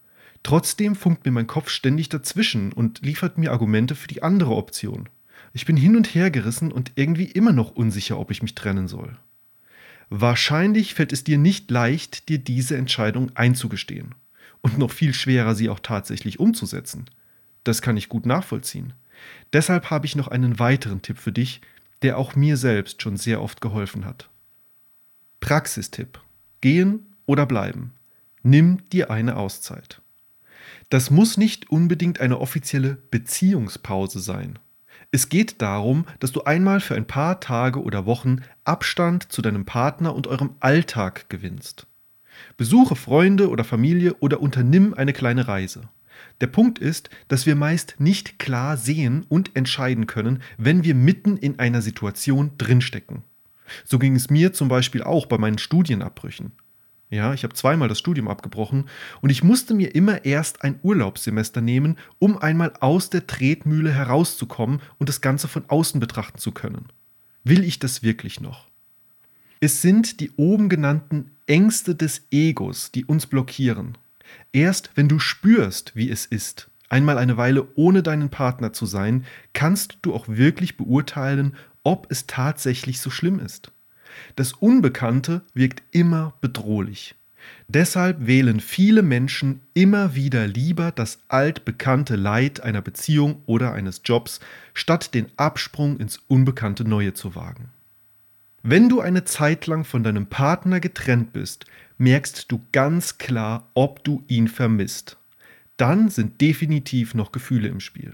Trotzdem 0.43 0.95
funkt 0.95 1.25
mir 1.25 1.31
mein 1.31 1.47
Kopf 1.47 1.69
ständig 1.69 2.09
dazwischen 2.09 2.73
und 2.73 3.01
liefert 3.01 3.37
mir 3.37 3.51
Argumente 3.51 3.95
für 3.95 4.07
die 4.07 4.23
andere 4.23 4.55
Option. 4.55 5.07
Ich 5.53 5.65
bin 5.65 5.77
hin 5.77 5.95
und 5.95 6.13
her 6.15 6.31
gerissen 6.31 6.71
und 6.71 6.91
irgendwie 6.95 7.25
immer 7.25 7.53
noch 7.53 7.71
unsicher, 7.71 8.19
ob 8.19 8.31
ich 8.31 8.41
mich 8.41 8.55
trennen 8.55 8.87
soll. 8.87 9.17
Wahrscheinlich 10.09 10.93
fällt 10.93 11.13
es 11.13 11.23
dir 11.23 11.37
nicht 11.37 11.71
leicht, 11.71 12.27
dir 12.29 12.39
diese 12.39 12.75
Entscheidung 12.77 13.31
einzugestehen. 13.35 14.15
Und 14.61 14.77
noch 14.77 14.91
viel 14.91 15.13
schwerer, 15.13 15.55
sie 15.55 15.69
auch 15.69 15.79
tatsächlich 15.79 16.39
umzusetzen. 16.39 17.05
Das 17.63 17.81
kann 17.81 17.97
ich 17.97 18.09
gut 18.09 18.25
nachvollziehen. 18.25 18.93
Deshalb 19.53 19.89
habe 19.89 20.05
ich 20.05 20.15
noch 20.15 20.27
einen 20.27 20.59
weiteren 20.59 21.01
Tipp 21.01 21.17
für 21.17 21.31
dich, 21.31 21.61
der 22.01 22.17
auch 22.17 22.35
mir 22.35 22.57
selbst 22.57 23.01
schon 23.01 23.17
sehr 23.17 23.41
oft 23.41 23.61
geholfen 23.61 24.05
hat. 24.05 24.29
Praxistipp. 25.39 26.19
Gehen 26.63 27.08
oder 27.26 27.45
bleiben. 27.45 27.91
Nimm 28.41 28.88
dir 28.89 29.12
eine 29.12 29.36
Auszeit. 29.36 30.02
Das 30.88 31.12
muss 31.12 31.36
nicht 31.36 31.69
unbedingt 31.69 32.21
eine 32.21 32.39
offizielle 32.39 32.99
Beziehungspause 33.12 34.21
sein. 34.21 34.60
Es 35.12 35.28
geht 35.28 35.62
darum, 35.62 36.06
dass 36.21 36.32
du 36.32 36.45
einmal 36.45 36.80
für 36.80 36.95
ein 36.95 37.06
paar 37.06 37.41
Tage 37.41 37.84
oder 37.84 38.06
Wochen 38.06 38.43
Abstand 38.63 39.30
zu 39.30 39.41
deinem 39.41 39.65
Partner 39.65 40.15
und 40.15 40.28
eurem 40.28 40.52
Alltag 40.62 41.30
gewinnst. 41.30 41.86
Besuche 42.56 42.95
Freunde 42.95 43.49
oder 43.49 43.65
Familie 43.65 44.13
oder 44.21 44.39
unternimm 44.39 44.93
eine 44.93 45.12
kleine 45.12 45.49
Reise. 45.49 45.89
Der 46.39 46.47
Punkt 46.47 46.80
ist, 46.80 47.10
dass 47.28 47.45
wir 47.45 47.56
meist 47.56 47.95
nicht 47.97 48.39
klar 48.39 48.78
sehen 48.78 49.26
und 49.28 49.54
entscheiden 49.58 50.08
können, 50.08 50.41
wenn 50.58 50.86
wir 50.86 50.95
mitten 50.95 51.36
in 51.36 51.60
einer 51.60 51.82
Situation 51.82 52.52
drinstecken. 52.58 53.23
So 53.86 53.99
ging 53.99 54.15
es 54.15 54.30
mir 54.30 54.54
zum 54.54 54.67
Beispiel 54.67 55.04
auch 55.04 55.26
bei 55.26 55.38
meinen 55.38 55.58
Studienabbrüchen. 55.58 56.52
Ja, 57.10 57.34
ich 57.34 57.43
habe 57.43 57.54
zweimal 57.54 57.89
das 57.89 57.99
Studium 57.99 58.28
abgebrochen 58.28 58.89
und 59.21 59.30
ich 59.30 59.43
musste 59.43 59.76
mir 59.76 59.93
immer 59.93 60.26
erst 60.26 60.63
ein 60.63 60.80
Urlaubssemester 60.82 61.62
nehmen, 61.62 61.97
um 62.17 62.39
einmal 62.39 62.73
aus 62.80 63.12
der 63.12 63.28
Tretmühle 63.28 63.91
herauszukommen 63.91 64.82
und 64.97 65.10
das 65.10 65.21
Ganze 65.21 65.47
von 65.47 65.63
außen 65.67 65.99
betrachten 65.99 66.39
zu 66.39 66.52
können. 66.52 66.88
Will 67.43 67.63
ich 67.63 67.78
das 67.78 68.02
wirklich 68.02 68.41
noch? 68.41 68.67
Es 69.60 69.82
sind 69.82 70.21
die 70.21 70.32
oben 70.38 70.69
genannten 70.69 71.32
Ängste 71.45 71.93
des 71.93 72.23
Egos, 72.32 72.91
die 72.91 73.06
uns 73.06 73.28
blockieren. 73.28 73.97
Erst 74.52 74.89
wenn 74.95 75.08
du 75.08 75.19
spürst, 75.19 75.95
wie 75.95 76.10
es 76.10 76.26
ist, 76.26 76.71
einmal 76.89 77.17
eine 77.17 77.38
Weile 77.38 77.67
ohne 77.76 78.02
deinen 78.02 78.30
Partner 78.30 78.73
zu 78.73 78.86
sein, 78.86 79.26
kannst 79.54 79.99
du 80.02 80.13
auch 80.13 80.28
wirklich 80.28 80.78
beurteilen, 80.78 81.56
ob 81.83 82.07
es 82.09 82.27
tatsächlich 82.27 82.99
so 82.99 83.09
schlimm 83.09 83.39
ist. 83.39 83.71
Das 84.35 84.53
Unbekannte 84.53 85.41
wirkt 85.53 85.83
immer 85.91 86.33
bedrohlich. 86.41 87.15
Deshalb 87.67 88.25
wählen 88.25 88.59
viele 88.59 89.01
Menschen 89.01 89.61
immer 89.73 90.15
wieder 90.15 90.47
lieber 90.47 90.91
das 90.91 91.19
altbekannte 91.27 92.15
Leid 92.15 92.61
einer 92.61 92.81
Beziehung 92.81 93.41
oder 93.45 93.73
eines 93.73 94.01
Jobs, 94.05 94.39
statt 94.73 95.13
den 95.13 95.27
Absprung 95.37 95.97
ins 95.97 96.21
unbekannte 96.27 96.85
Neue 96.85 97.13
zu 97.13 97.35
wagen. 97.35 97.69
Wenn 98.61 98.87
du 98.87 99.01
eine 99.01 99.25
Zeit 99.25 99.67
lang 99.67 99.83
von 99.83 100.03
deinem 100.03 100.27
Partner 100.27 100.79
getrennt 100.79 101.33
bist, 101.33 101.65
merkst 101.97 102.51
du 102.51 102.61
ganz 102.71 103.17
klar, 103.17 103.69
ob 103.73 104.03
du 104.03 104.23
ihn 104.27 104.47
vermisst. 104.47 105.17
Dann 105.75 106.09
sind 106.09 106.39
definitiv 106.39 107.13
noch 107.13 107.31
Gefühle 107.31 107.67
im 107.67 107.79
Spiel. 107.79 108.13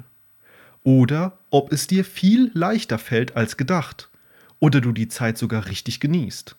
Oder 0.84 1.38
ob 1.50 1.72
es 1.72 1.88
dir 1.88 2.06
viel 2.06 2.52
leichter 2.54 2.98
fällt 2.98 3.36
als 3.36 3.58
gedacht 3.58 4.10
oder 4.60 4.82
du 4.82 4.92
die 4.92 5.08
Zeit 5.08 5.38
sogar 5.38 5.68
richtig 5.68 6.00
genießt. 6.00 6.56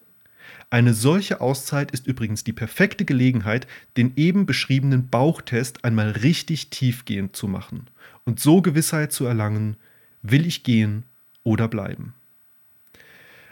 Eine 0.69 0.95
solche 0.95 1.41
Auszeit 1.41 1.91
ist 1.91 2.07
übrigens 2.07 2.45
die 2.45 2.53
perfekte 2.53 3.05
Gelegenheit, 3.05 3.67
den 3.97 4.13
eben 4.17 4.47
beschriebenen 4.47 5.09
Bauchtest 5.09 5.85
einmal 5.85 6.11
richtig 6.11 6.71
tiefgehend 6.71 7.35
zu 7.35 7.49
machen 7.49 7.87
und 8.25 8.41
so 8.41 8.63
Gewissheit 8.63 9.13
zu 9.13 9.25
erlangen, 9.25 9.77
will 10.23 10.47
ich 10.47 10.63
gehen 10.63 11.05
oder 11.43 11.69
bleiben. 11.69 12.15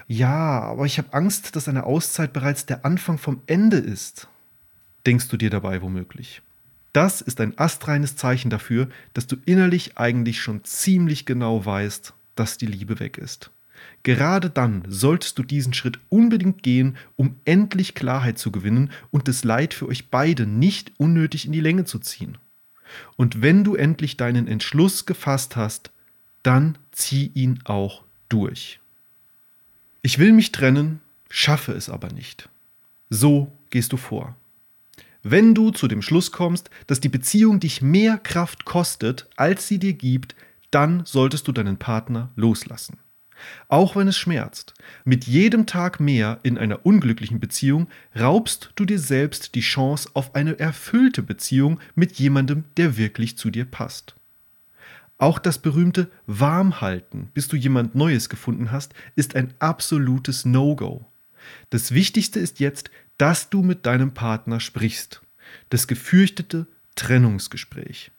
Ja, 0.07 0.61
aber 0.63 0.87
ich 0.87 0.99
habe 0.99 1.13
Angst, 1.13 1.55
dass 1.55 1.69
eine 1.69 1.85
Auszeit 1.85 2.33
bereits 2.33 2.67
der 2.67 2.85
Anfang 2.85 3.19
vom 3.19 3.43
Ende 3.47 3.77
ist, 3.77 4.29
denkst 5.07 5.29
du 5.29 5.37
dir 5.37 5.51
dabei 5.51 5.83
womöglich. 5.83 6.41
Das 6.93 7.21
ist 7.21 7.41
ein 7.41 7.59
astreines 7.59 8.17
Zeichen 8.17 8.51
dafür, 8.51 8.89
dass 9.15 9.27
du 9.27 9.37
innerlich 9.45 9.99
eigentlich 9.99 10.41
schon 10.41 10.65
ziemlich 10.65 11.27
genau 11.27 11.65
weißt, 11.65 12.15
dass 12.35 12.59
die 12.59 12.67
Liebe 12.67 12.99
weg 13.01 13.19
ist. 13.19 13.51
Gerade 14.03 14.49
dann 14.51 14.85
solltest 14.89 15.39
du 15.39 15.43
diesen 15.43 15.75
Schritt 15.75 15.99
unbedingt 16.09 16.63
gehen, 16.63 16.97
um 17.17 17.37
endlich 17.45 17.95
Klarheit 17.95 18.39
zu 18.39 18.51
gewinnen 18.51 18.91
und 19.11 19.29
das 19.29 19.45
Leid 19.45 19.75
für 19.75 19.87
euch 19.87 20.09
beide 20.09 20.47
nicht 20.47 20.93
unnötig 20.97 21.47
in 21.47 21.53
die 21.53 21.61
Länge 21.61 21.85
zu 21.85 21.99
ziehen. 21.99 22.39
Und 23.17 23.43
wenn 23.43 23.65
du 23.65 23.75
endlich 23.75 24.17
deinen 24.17 24.47
Entschluss 24.47 25.05
gefasst 25.05 25.57
hast, 25.57 25.91
dann 26.43 26.79
zieh 26.93 27.31
ihn 27.35 27.61
auch 27.65 28.03
durch. 28.29 28.81
Ich 30.03 30.19
will 30.19 30.33
mich 30.33 30.53
trennen, 30.53 31.01
schaffe 31.29 31.73
es 31.73 31.91
aber 31.91 32.11
nicht. 32.11 32.49
So 33.11 33.53
gehst 33.71 33.93
du 33.93 33.97
vor. 33.97 34.37
Wenn 35.31 35.55
du 35.55 35.73
zu 35.73 35.89
dem 35.89 36.01
Schluss 36.01 36.33
kommst, 36.33 36.71
dass 36.87 37.01
die 37.01 37.11
Beziehung 37.11 37.61
dich 37.61 37.83
mehr 37.83 38.17
Kraft 38.17 38.65
kostet, 38.65 39.29
als 39.37 39.69
sie 39.69 39.79
dir 39.79 39.93
gibt, 39.93 40.35
dann 40.71 41.03
solltest 41.05 41.47
du 41.47 41.53
deinen 41.53 41.77
Partner 41.77 42.31
loslassen. 42.35 42.97
Auch 43.69 43.95
wenn 43.95 44.09
es 44.09 44.17
schmerzt. 44.17 44.73
Mit 45.05 45.27
jedem 45.27 45.67
Tag 45.67 46.01
mehr 46.01 46.39
in 46.45 46.57
einer 46.57 46.87
unglücklichen 46.87 47.41
Beziehung 47.41 47.89
raubst 48.19 48.73
du 48.75 48.87
dir 48.87 48.99
selbst 48.99 49.55
die 49.55 49.61
Chance 49.61 50.09
auf 50.15 50.35
eine 50.35 50.59
erfüllte 50.59 51.23
Beziehung 51.23 51.79
mit 51.95 52.19
jemandem, 52.19 52.65
der 52.79 52.97
wirklich 52.97 53.37
zu 53.37 53.51
dir 53.51 53.67
passt. 53.67 54.15
Auch 55.19 55.39
das 55.39 55.59
berühmte 55.59 56.11
Warmhalten, 56.27 57.29
bis 57.35 57.49
du 57.49 57.57
jemand 57.57 57.95
Neues 57.95 58.31
gefunden 58.31 58.73
hast, 58.73 58.95
ist 59.15 59.37
ein 59.37 59.53
absolutes 59.59 60.47
No-Go. 60.47 61.05
Das 61.69 61.93
Wichtigste 61.93 62.41
ist 62.41 62.61
jetzt, 62.61 62.91
dass 63.19 63.51
du 63.51 63.63
mit 63.63 63.85
deinem 63.85 64.15
Partner 64.15 64.61
sprichst. 64.61 65.21
Das 65.71 65.87
gefürchtete 65.87 66.67
Trennungsgespräch. 66.95 68.11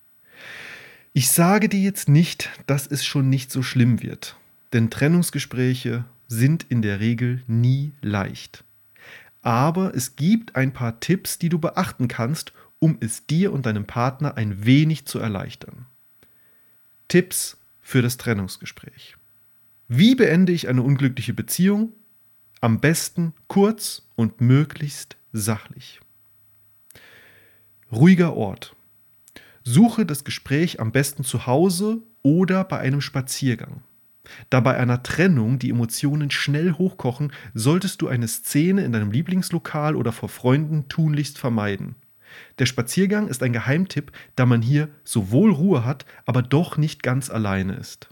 Ich 1.14 1.30
sage 1.30 1.70
dir 1.70 1.80
jetzt 1.80 2.08
nicht, 2.08 2.50
dass 2.68 2.86
es 2.86 3.04
schon 3.04 3.30
nicht 3.30 3.52
so 3.52 3.64
schlimm 3.64 4.02
wird. 4.02 4.36
Denn 4.74 4.92
Trennungsgespräche 4.92 6.06
sind 6.28 6.66
in 6.70 6.82
der 6.82 7.00
Regel 7.00 7.42
nie 7.48 7.94
leicht. 8.02 8.64
Aber 9.42 9.96
es 9.96 10.16
gibt 10.16 10.56
ein 10.56 10.74
paar 10.74 11.00
Tipps, 11.00 11.40
die 11.40 11.50
du 11.50 11.60
beachten 11.60 12.08
kannst, 12.08 12.54
um 12.78 12.98
es 13.00 13.26
dir 13.26 13.52
und 13.52 13.66
deinem 13.66 13.86
Partner 13.86 14.38
ein 14.38 14.66
wenig 14.66 15.06
zu 15.06 15.18
erleichtern. 15.20 15.86
Tipps 17.08 17.58
für 17.82 18.02
das 18.02 18.18
Trennungsgespräch. 18.18 19.16
Wie 19.88 20.14
beende 20.14 20.52
ich 20.52 20.68
eine 20.68 20.84
unglückliche 20.84 21.34
Beziehung? 21.34 21.94
Am 22.62 22.82
besten 22.82 23.34
kurz 23.48 24.02
und 24.16 24.42
möglichst 24.42 25.16
sachlich. 25.32 26.02
Ruhiger 27.90 28.36
Ort. 28.36 28.76
Suche 29.64 30.06
das 30.06 30.26
Gespräch 30.26 30.82
am 30.82 30.92
besten 30.92 31.24
zu 31.24 31.48
Hause 31.48 32.00
oder 32.22 32.66
bei 32.66 32.78
einem 32.80 33.00
Spaziergang. 33.00 33.82
Da 34.50 34.60
bei 34.60 34.76
einer 34.76 35.04
Trennung 35.04 35.58
die 35.58 35.70
Emotionen 35.70 36.32
schnell 36.32 36.74
hochkochen, 36.74 37.32
solltest 37.54 38.02
du 38.02 38.10
eine 38.10 38.28
Szene 38.28 38.84
in 38.84 38.92
deinem 38.92 39.12
Lieblingslokal 39.12 39.96
oder 39.96 40.12
vor 40.12 40.28
Freunden 40.28 40.90
tunlichst 40.90 41.38
vermeiden. 41.38 41.96
Der 42.60 42.66
Spaziergang 42.66 43.30
ist 43.30 43.42
ein 43.42 43.54
Geheimtipp, 43.54 44.12
da 44.36 44.46
man 44.46 44.62
hier 44.62 44.90
sowohl 45.06 45.54
Ruhe 45.54 45.86
hat, 45.86 46.06
aber 46.26 46.42
doch 46.42 46.76
nicht 46.76 47.04
ganz 47.04 47.30
alleine 47.30 47.76
ist. 47.76 48.10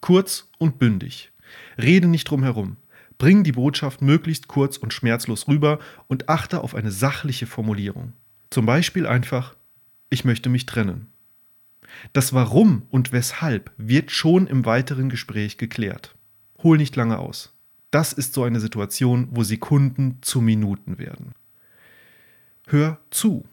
Kurz 0.00 0.48
und 0.58 0.78
bündig. 0.78 1.32
Rede 1.76 2.06
nicht 2.06 2.30
drum 2.30 2.44
herum. 2.44 2.76
Bring 3.20 3.44
die 3.44 3.52
Botschaft 3.52 4.00
möglichst 4.00 4.48
kurz 4.48 4.78
und 4.78 4.94
schmerzlos 4.94 5.46
rüber 5.46 5.78
und 6.08 6.30
achte 6.30 6.62
auf 6.62 6.74
eine 6.74 6.90
sachliche 6.90 7.46
Formulierung. 7.46 8.14
Zum 8.48 8.64
Beispiel 8.64 9.06
einfach, 9.06 9.54
ich 10.08 10.24
möchte 10.24 10.48
mich 10.48 10.64
trennen. 10.64 11.06
Das 12.14 12.32
Warum 12.32 12.86
und 12.90 13.12
Weshalb 13.12 13.72
wird 13.76 14.10
schon 14.10 14.46
im 14.46 14.64
weiteren 14.64 15.10
Gespräch 15.10 15.58
geklärt. 15.58 16.14
Hol 16.62 16.78
nicht 16.78 16.96
lange 16.96 17.18
aus. 17.18 17.52
Das 17.90 18.14
ist 18.14 18.32
so 18.32 18.42
eine 18.42 18.58
Situation, 18.58 19.28
wo 19.32 19.44
Sekunden 19.44 20.16
zu 20.22 20.40
Minuten 20.40 20.98
werden. 20.98 21.32
Hör 22.68 23.00
zu. 23.10 23.44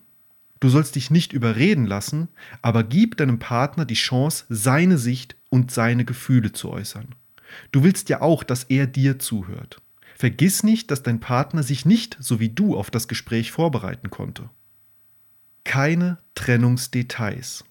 Du 0.62 0.70
sollst 0.70 0.96
dich 0.96 1.12
nicht 1.12 1.34
überreden 1.34 1.86
lassen, 1.86 2.30
aber 2.62 2.86
gib 2.86 3.18
deinem 3.18 3.40
Partner 3.40 3.84
die 3.84 3.96
Chance, 3.96 4.46
seine 4.48 4.98
Sicht 4.98 5.36
und 5.50 5.72
seine 5.72 6.06
Gefühle 6.06 6.54
zu 6.54 6.70
äußern. 6.70 7.16
Du 7.72 7.84
willst 7.84 8.10
ja 8.10 8.22
auch, 8.22 8.43
dass 8.43 8.65
er 8.65 8.88
dir 8.88 9.20
zuhört. 9.20 9.82
Vergiss 10.15 10.63
nicht, 10.63 10.89
dass 10.89 11.04
dein 11.04 11.20
Partner 11.20 11.62
sich 11.62 11.86
nicht 11.86 12.17
so 12.20 12.39
wie 12.39 12.50
du 12.50 12.76
auf 12.76 12.89
das 12.89 13.08
Gespräch 13.08 13.52
vorbereiten 13.52 14.10
konnte. 14.10 14.50
Keine 15.63 16.17
Trennungsdetails. 16.34 17.65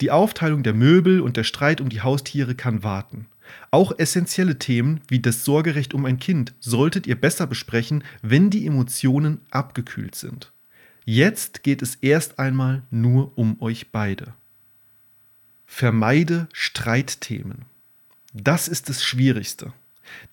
Die 0.00 0.10
Aufteilung 0.10 0.62
der 0.62 0.74
Möbel 0.74 1.20
und 1.20 1.36
der 1.36 1.44
Streit 1.44 1.80
um 1.80 1.88
die 1.88 2.00
Haustiere 2.00 2.54
kann 2.54 2.82
warten. 2.82 3.26
Auch 3.70 3.96
essentielle 3.98 4.58
Themen 4.58 5.00
wie 5.08 5.20
das 5.20 5.44
Sorgerecht 5.44 5.94
um 5.94 6.04
ein 6.04 6.18
Kind 6.18 6.54
solltet 6.60 7.06
ihr 7.06 7.20
besser 7.20 7.46
besprechen, 7.46 8.02
wenn 8.22 8.50
die 8.50 8.66
Emotionen 8.66 9.40
abgekühlt 9.50 10.14
sind. 10.14 10.52
Jetzt 11.04 11.62
geht 11.62 11.82
es 11.82 11.96
erst 11.96 12.38
einmal 12.38 12.82
nur 12.90 13.36
um 13.36 13.60
euch 13.60 13.92
beide. 13.92 14.32
Vermeide 15.66 16.48
Streitthemen. 16.52 17.66
Das 18.34 18.68
ist 18.68 18.88
das 18.88 19.02
Schwierigste. 19.02 19.72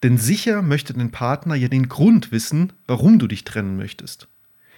Denn 0.04 0.18
sicher 0.18 0.62
möchte 0.62 0.94
dein 0.94 1.12
Partner 1.12 1.56
ja 1.56 1.68
den 1.68 1.88
Grund 1.88 2.32
wissen, 2.32 2.74
warum 2.88 3.20
du 3.20 3.28
dich 3.28 3.44
trennen 3.44 3.78
möchtest. 3.78 4.28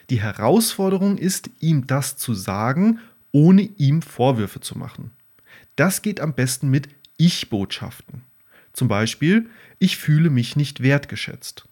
Die 0.09 0.21
Herausforderung 0.21 1.17
ist, 1.17 1.49
ihm 1.59 1.88
das 1.88 2.17
zu 2.17 2.33
sagen 2.33 2.99
ohne 3.33 3.63
ihm 3.63 4.01
Vorwürfe 4.01 4.62
zu 4.62 4.77
machen. 4.77 5.12
Das 5.75 6.01
geht 6.01 6.19
am 6.19 6.33
besten 6.33 6.69
mit 6.69 6.88
Ich-Botschaften. 7.17 8.21
Zum 8.73 8.88
Beispiel, 8.88 9.49
ich 9.79 9.97
fühle 9.97 10.29
mich 10.29 10.55
nicht 10.55 10.83
wertgeschätzt. 10.83 11.67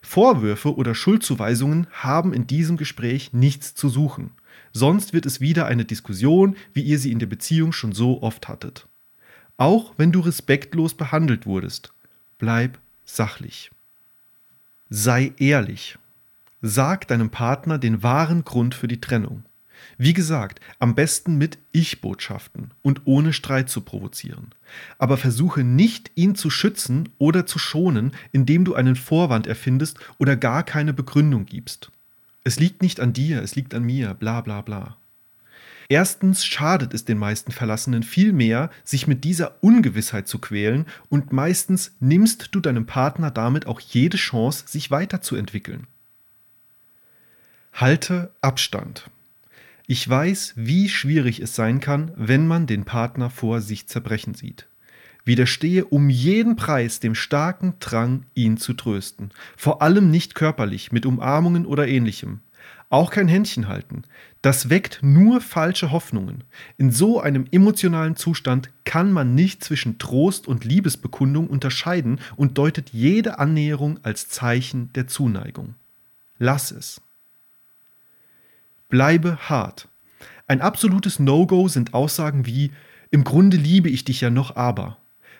Vorwürfe 0.00 0.74
oder 0.74 0.94
Schuldzuweisungen 0.94 1.86
haben 1.92 2.32
in 2.32 2.46
diesem 2.46 2.76
Gespräch 2.76 3.32
nichts 3.32 3.74
zu 3.74 3.88
suchen. 3.88 4.30
Sonst 4.72 5.12
wird 5.12 5.26
es 5.26 5.40
wieder 5.40 5.66
eine 5.66 5.84
Diskussion, 5.84 6.56
wie 6.72 6.82
ihr 6.82 6.98
sie 6.98 7.12
in 7.12 7.18
der 7.18 7.26
Beziehung 7.26 7.72
schon 7.72 7.92
so 7.92 8.22
oft 8.22 8.48
hattet. 8.48 8.86
Auch 9.56 9.92
wenn 9.96 10.12
du 10.12 10.20
respektlos 10.20 10.94
behandelt 10.94 11.46
wurdest, 11.46 11.92
bleib 12.38 12.78
sachlich. 13.04 13.70
Sei 14.90 15.32
ehrlich. 15.38 15.98
Sag 16.60 17.08
deinem 17.08 17.30
Partner 17.30 17.78
den 17.78 18.02
wahren 18.02 18.44
Grund 18.44 18.74
für 18.74 18.88
die 18.88 19.00
Trennung. 19.00 19.44
Wie 19.98 20.12
gesagt, 20.12 20.60
am 20.78 20.94
besten 20.94 21.36
mit 21.38 21.58
Ich-Botschaften 21.72 22.70
und 22.82 23.02
ohne 23.04 23.32
Streit 23.32 23.68
zu 23.68 23.80
provozieren. 23.80 24.52
Aber 24.98 25.16
versuche 25.16 25.64
nicht, 25.64 26.10
ihn 26.14 26.34
zu 26.34 26.50
schützen 26.50 27.08
oder 27.18 27.46
zu 27.46 27.58
schonen, 27.58 28.12
indem 28.32 28.64
du 28.64 28.74
einen 28.74 28.96
Vorwand 28.96 29.46
erfindest 29.46 29.98
oder 30.18 30.36
gar 30.36 30.62
keine 30.62 30.92
Begründung 30.92 31.46
gibst. 31.46 31.90
Es 32.44 32.58
liegt 32.58 32.82
nicht 32.82 33.00
an 33.00 33.12
dir, 33.12 33.42
es 33.42 33.54
liegt 33.54 33.74
an 33.74 33.84
mir, 33.84 34.14
bla 34.14 34.40
bla 34.40 34.60
bla. 34.60 34.96
Erstens 35.88 36.44
schadet 36.44 36.94
es 36.94 37.04
den 37.04 37.18
meisten 37.18 37.52
Verlassenen 37.52 38.02
viel 38.02 38.32
mehr, 38.32 38.70
sich 38.84 39.06
mit 39.06 39.24
dieser 39.24 39.62
Ungewissheit 39.62 40.28
zu 40.28 40.38
quälen 40.38 40.86
und 41.08 41.32
meistens 41.32 41.94
nimmst 42.00 42.48
du 42.52 42.60
deinem 42.60 42.86
Partner 42.86 43.30
damit 43.30 43.66
auch 43.66 43.80
jede 43.80 44.16
Chance, 44.16 44.64
sich 44.66 44.90
weiterzuentwickeln. 44.90 45.86
Halte 47.72 48.30
Abstand. 48.40 49.10
Ich 49.86 50.08
weiß, 50.08 50.54
wie 50.56 50.88
schwierig 50.88 51.40
es 51.40 51.54
sein 51.54 51.80
kann, 51.80 52.12
wenn 52.16 52.46
man 52.46 52.66
den 52.66 52.84
Partner 52.84 53.30
vor 53.30 53.60
sich 53.60 53.88
zerbrechen 53.88 54.34
sieht. 54.34 54.68
Widerstehe 55.24 55.84
um 55.84 56.08
jeden 56.08 56.56
Preis 56.56 57.00
dem 57.00 57.14
starken 57.14 57.74
Drang, 57.78 58.26
ihn 58.34 58.56
zu 58.56 58.74
trösten. 58.74 59.30
Vor 59.56 59.80
allem 59.80 60.10
nicht 60.10 60.34
körperlich, 60.34 60.92
mit 60.92 61.06
Umarmungen 61.06 61.64
oder 61.64 61.86
ähnlichem. 61.86 62.40
Auch 62.92 63.10
kein 63.10 63.26
Händchen 63.26 63.68
halten. 63.68 64.02
Das 64.42 64.68
weckt 64.68 64.98
nur 65.00 65.40
falsche 65.40 65.92
Hoffnungen. 65.92 66.44
In 66.76 66.90
so 66.90 67.22
einem 67.22 67.46
emotionalen 67.50 68.16
Zustand 68.16 68.68
kann 68.84 69.12
man 69.12 69.34
nicht 69.34 69.64
zwischen 69.64 69.96
Trost 69.96 70.46
und 70.46 70.66
Liebesbekundung 70.66 71.46
unterscheiden 71.46 72.20
und 72.36 72.58
deutet 72.58 72.90
jede 72.90 73.38
Annäherung 73.38 73.98
als 74.02 74.28
Zeichen 74.28 74.92
der 74.92 75.06
Zuneigung. 75.06 75.74
Lass 76.38 76.70
es. 76.70 77.00
Bleibe 78.90 79.38
hart. 79.48 79.88
Ein 80.46 80.60
absolutes 80.60 81.18
No-Go 81.18 81.68
sind 81.68 81.94
Aussagen 81.94 82.44
wie 82.44 82.72
Im 83.10 83.24
Grunde 83.24 83.56
liebe 83.56 83.88
ich 83.88 84.04
dich 84.04 84.20
ja 84.20 84.28
noch, 84.28 84.54
aber. 84.54 84.98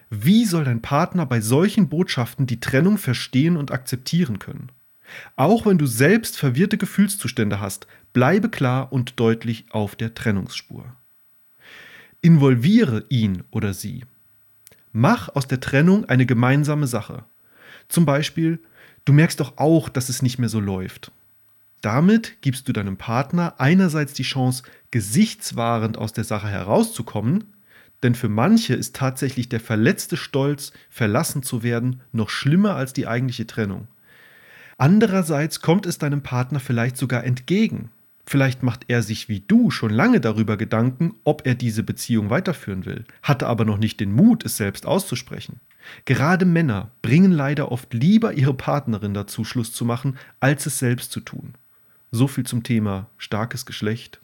Wie 0.09 0.47
soll 0.47 0.65
dein 0.65 0.81
Partner 0.81 1.27
bei 1.27 1.43
solchen 1.43 1.91
Botschaften 1.91 2.47
die 2.47 2.61
Trennung 2.61 2.97
verstehen 2.97 3.59
und 3.59 3.73
akzeptieren 3.73 4.39
können? 4.39 4.73
Auch 5.37 5.67
wenn 5.67 5.79
du 5.79 5.87
selbst 5.87 6.39
verwirrte 6.39 6.79
Gefühlszustände 6.79 7.61
hast, 7.61 7.87
bleibe 8.13 8.49
klar 8.49 8.93
und 8.93 9.19
deutlich 9.19 9.67
auf 9.71 9.97
der 9.97 10.15
Trennungsspur. 10.15 10.97
Involviere 12.21 13.05
ihn 13.09 13.43
oder 13.51 13.75
sie. 13.75 14.05
Mach 14.93 15.29
aus 15.31 15.49
der 15.49 15.61
Trennung 15.61 16.05
eine 16.05 16.27
gemeinsame 16.27 16.87
Sache. 16.87 17.25
Zum 17.89 18.05
Beispiel, 18.05 18.61
du 19.05 19.13
merkst 19.13 19.41
doch 19.41 19.57
auch, 19.57 19.89
dass 19.89 20.09
es 20.09 20.23
nicht 20.23 20.39
mehr 20.39 20.49
so 20.49 20.61
läuft. 20.61 21.11
Damit 21.81 22.41
gibst 22.43 22.69
du 22.69 22.73
deinem 22.73 22.97
Partner 22.97 23.55
einerseits 23.59 24.13
die 24.13 24.23
Chance, 24.23 24.63
gesichtswahrend 24.93 25.99
aus 25.99 26.13
der 26.13 26.25
Sache 26.25 26.49
herauszukommen, 26.49 27.53
denn 28.03 28.15
für 28.15 28.29
manche 28.29 28.75
ist 28.75 28.95
tatsächlich 28.97 29.49
der 29.49 29.61
verletzte 29.61 30.17
Stolz, 30.17 30.73
verlassen 30.91 31.43
zu 31.43 31.63
werden, 31.63 32.01
noch 32.13 32.31
schlimmer 32.31 32.77
als 32.77 32.93
die 32.93 33.07
eigentliche 33.07 33.47
Trennung. 33.47 33.89
Andererseits 34.79 35.61
kommt 35.61 35.87
es 35.87 35.99
deinem 35.99 36.23
Partner 36.23 36.61
vielleicht 36.61 36.97
sogar 36.97 37.25
entgegen. 37.25 37.91
Vielleicht 38.27 38.63
macht 38.63 38.85
er 38.89 39.03
sich 39.03 39.29
wie 39.29 39.41
du 39.41 39.71
schon 39.71 39.91
lange 39.91 40.21
darüber 40.21 40.57
Gedanken, 40.57 41.15
ob 41.25 41.47
er 41.47 41.55
diese 41.55 41.83
Beziehung 41.83 42.31
weiterführen 42.31 42.87
will, 42.87 43.05
hatte 43.23 43.47
aber 43.47 43.65
noch 43.65 43.79
nicht 43.79 44.01
den 44.01 44.13
Mut, 44.13 44.45
es 44.45 44.57
selbst 44.57 44.87
auszusprechen. 44.87 45.61
Gerade 46.05 46.45
Männer 46.45 46.91
bringen 47.03 47.33
leider 47.33 47.73
oft 47.73 47.93
lieber 47.93 48.33
ihre 48.35 48.55
Partnerin 48.55 49.15
dazu, 49.15 49.45
Schluss 49.45 49.73
zu 49.73 49.85
machen, 49.85 50.17
als 50.39 50.67
es 50.67 50.79
selbst 50.79 51.11
zu 51.11 51.21
tun. 51.21 51.55
So 52.13 52.29
viel 52.29 52.45
zum 52.45 52.63
Thema 52.63 53.09
starkes 53.19 53.67
Geschlecht. 53.67 54.21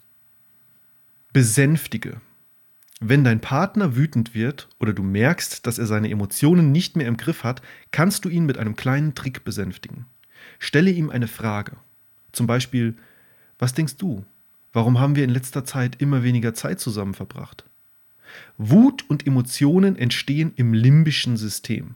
Besänftige. 1.33 2.21
Wenn 3.01 3.23
dein 3.23 3.39
Partner 3.39 3.95
wütend 3.95 4.33
wird 4.33 4.67
oder 4.79 4.93
du 4.93 5.03
merkst, 5.03 5.65
dass 5.65 5.79
er 5.79 5.85
seine 5.85 6.09
Emotionen 6.09 6.71
nicht 6.71 6.95
mehr 6.95 7.07
im 7.07 7.17
Griff 7.17 7.43
hat, 7.43 7.61
kannst 7.91 8.25
du 8.25 8.29
ihn 8.29 8.45
mit 8.45 8.57
einem 8.57 8.75
kleinen 8.75 9.15
Trick 9.15 9.43
besänftigen. 9.43 10.05
Stelle 10.59 10.91
ihm 10.91 11.09
eine 11.09 11.27
Frage. 11.27 11.77
Zum 12.31 12.45
Beispiel, 12.45 12.95
was 13.57 13.73
denkst 13.73 13.97
du? 13.97 14.23
Warum 14.71 14.99
haben 14.99 15.15
wir 15.15 15.23
in 15.23 15.29
letzter 15.31 15.65
Zeit 15.65 15.99
immer 15.99 16.23
weniger 16.23 16.53
Zeit 16.53 16.79
zusammen 16.79 17.13
verbracht? 17.15 17.63
Wut 18.57 19.09
und 19.09 19.25
Emotionen 19.25 19.95
entstehen 19.95 20.53
im 20.55 20.73
limbischen 20.73 21.37
System. 21.37 21.95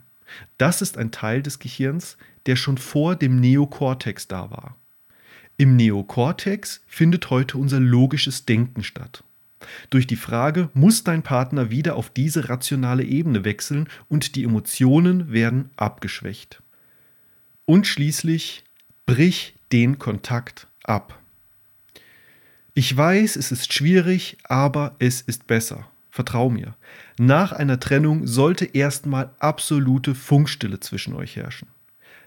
Das 0.58 0.82
ist 0.82 0.97
ein 0.97 1.12
Teil 1.12 1.43
des 1.43 1.60
Gehirns, 1.60 2.17
der 2.47 2.56
schon 2.56 2.80
vor 2.80 3.15
dem 3.15 3.39
Neokortex 3.39 4.28
da 4.28 4.49
war. 4.49 4.76
Im 5.58 5.76
Neokortex 5.76 6.82
findet 6.88 7.30
heute 7.30 7.60
unser 7.60 7.80
logisches 7.80 8.45
Denken 8.45 8.84
statt. 8.84 9.23
Durch 9.91 10.08
die 10.08 10.15
Frage, 10.15 10.69
muss 10.73 11.04
dein 11.04 11.21
Partner 11.21 11.69
wieder 11.69 11.95
auf 11.95 12.10
diese 12.10 12.49
rationale 12.49 13.04
Ebene 13.04 13.45
wechseln 13.45 13.88
und 14.10 14.36
die 14.36 14.43
Emotionen 14.43 15.32
werden 15.32 15.69
abgeschwächt. 15.76 16.62
Und 17.65 17.88
schließlich, 17.88 18.63
brich 19.06 19.56
den 19.71 19.99
Kontakt 19.99 20.67
ab. 20.84 21.19
Ich 22.73 22.95
weiß, 22.95 23.36
es 23.36 23.52
ist 23.52 23.73
schwierig, 23.73 24.38
aber 24.43 24.95
es 24.99 25.21
ist 25.21 25.47
besser. 25.47 25.88
Vertrau 26.10 26.49
mir. 26.49 26.76
Nach 27.17 27.52
einer 27.52 27.80
Trennung 27.80 28.28
sollte 28.28 28.65
erstmal 28.65 29.32
absolute 29.39 30.13
Funkstille 30.13 30.80
zwischen 30.80 31.15
euch 31.15 31.36
herrschen. 31.36 31.67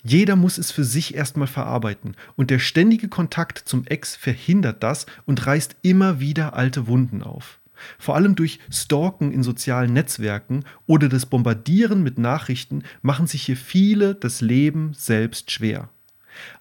Jeder 0.03 0.37
muss 0.37 0.59
es 0.59 0.70
für 0.70 0.85
sich 0.85 1.14
erstmal 1.14 1.49
verarbeiten 1.49 2.16
und 2.37 2.51
der 2.51 2.61
ständige 2.61 3.09
Kontakt 3.09 3.59
zum 3.59 3.85
Ex 3.87 4.14
verhindert 4.14 4.83
das 4.83 5.07
und 5.25 5.46
reißt 5.46 5.77
immer 5.83 6.20
wieder 6.20 6.55
alte 6.55 6.87
Wunden 6.87 7.22
auf. 7.22 7.59
Vor 7.98 8.14
allem 8.14 8.34
durch 8.34 8.58
Stalken 8.70 9.32
in 9.32 9.42
sozialen 9.42 9.92
Netzwerken 9.92 10.64
oder 10.86 11.08
das 11.08 11.26
Bombardieren 11.26 12.02
mit 12.02 12.18
Nachrichten 12.18 12.82
machen 13.02 13.26
sich 13.26 13.42
hier 13.42 13.56
viele 13.56 14.14
das 14.14 14.40
Leben 14.40 14.92
selbst 14.94 15.50
schwer. 15.50 15.88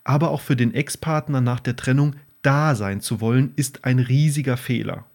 Aber 0.03 0.31
auch 0.31 0.41
für 0.41 0.55
den 0.55 0.73
Ex-Partner 0.73 1.41
nach 1.41 1.59
der 1.59 1.75
Trennung 1.75 2.15
da 2.41 2.75
sein 2.75 3.01
zu 3.01 3.21
wollen, 3.21 3.53
ist 3.55 3.85
ein 3.85 3.99
riesiger 3.99 4.57
Fehler. 4.57 5.05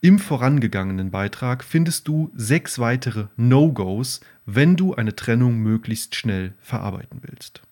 Im 0.00 0.18
vorangegangenen 0.18 1.10
Beitrag 1.10 1.64
findest 1.64 2.06
du 2.08 2.30
sechs 2.34 2.78
weitere 2.78 3.28
No-Gos, 3.36 4.20
wenn 4.44 4.76
du 4.76 4.94
eine 4.94 5.16
Trennung 5.16 5.56
möglichst 5.58 6.14
schnell 6.14 6.52
verarbeiten 6.60 7.20
willst. 7.22 7.62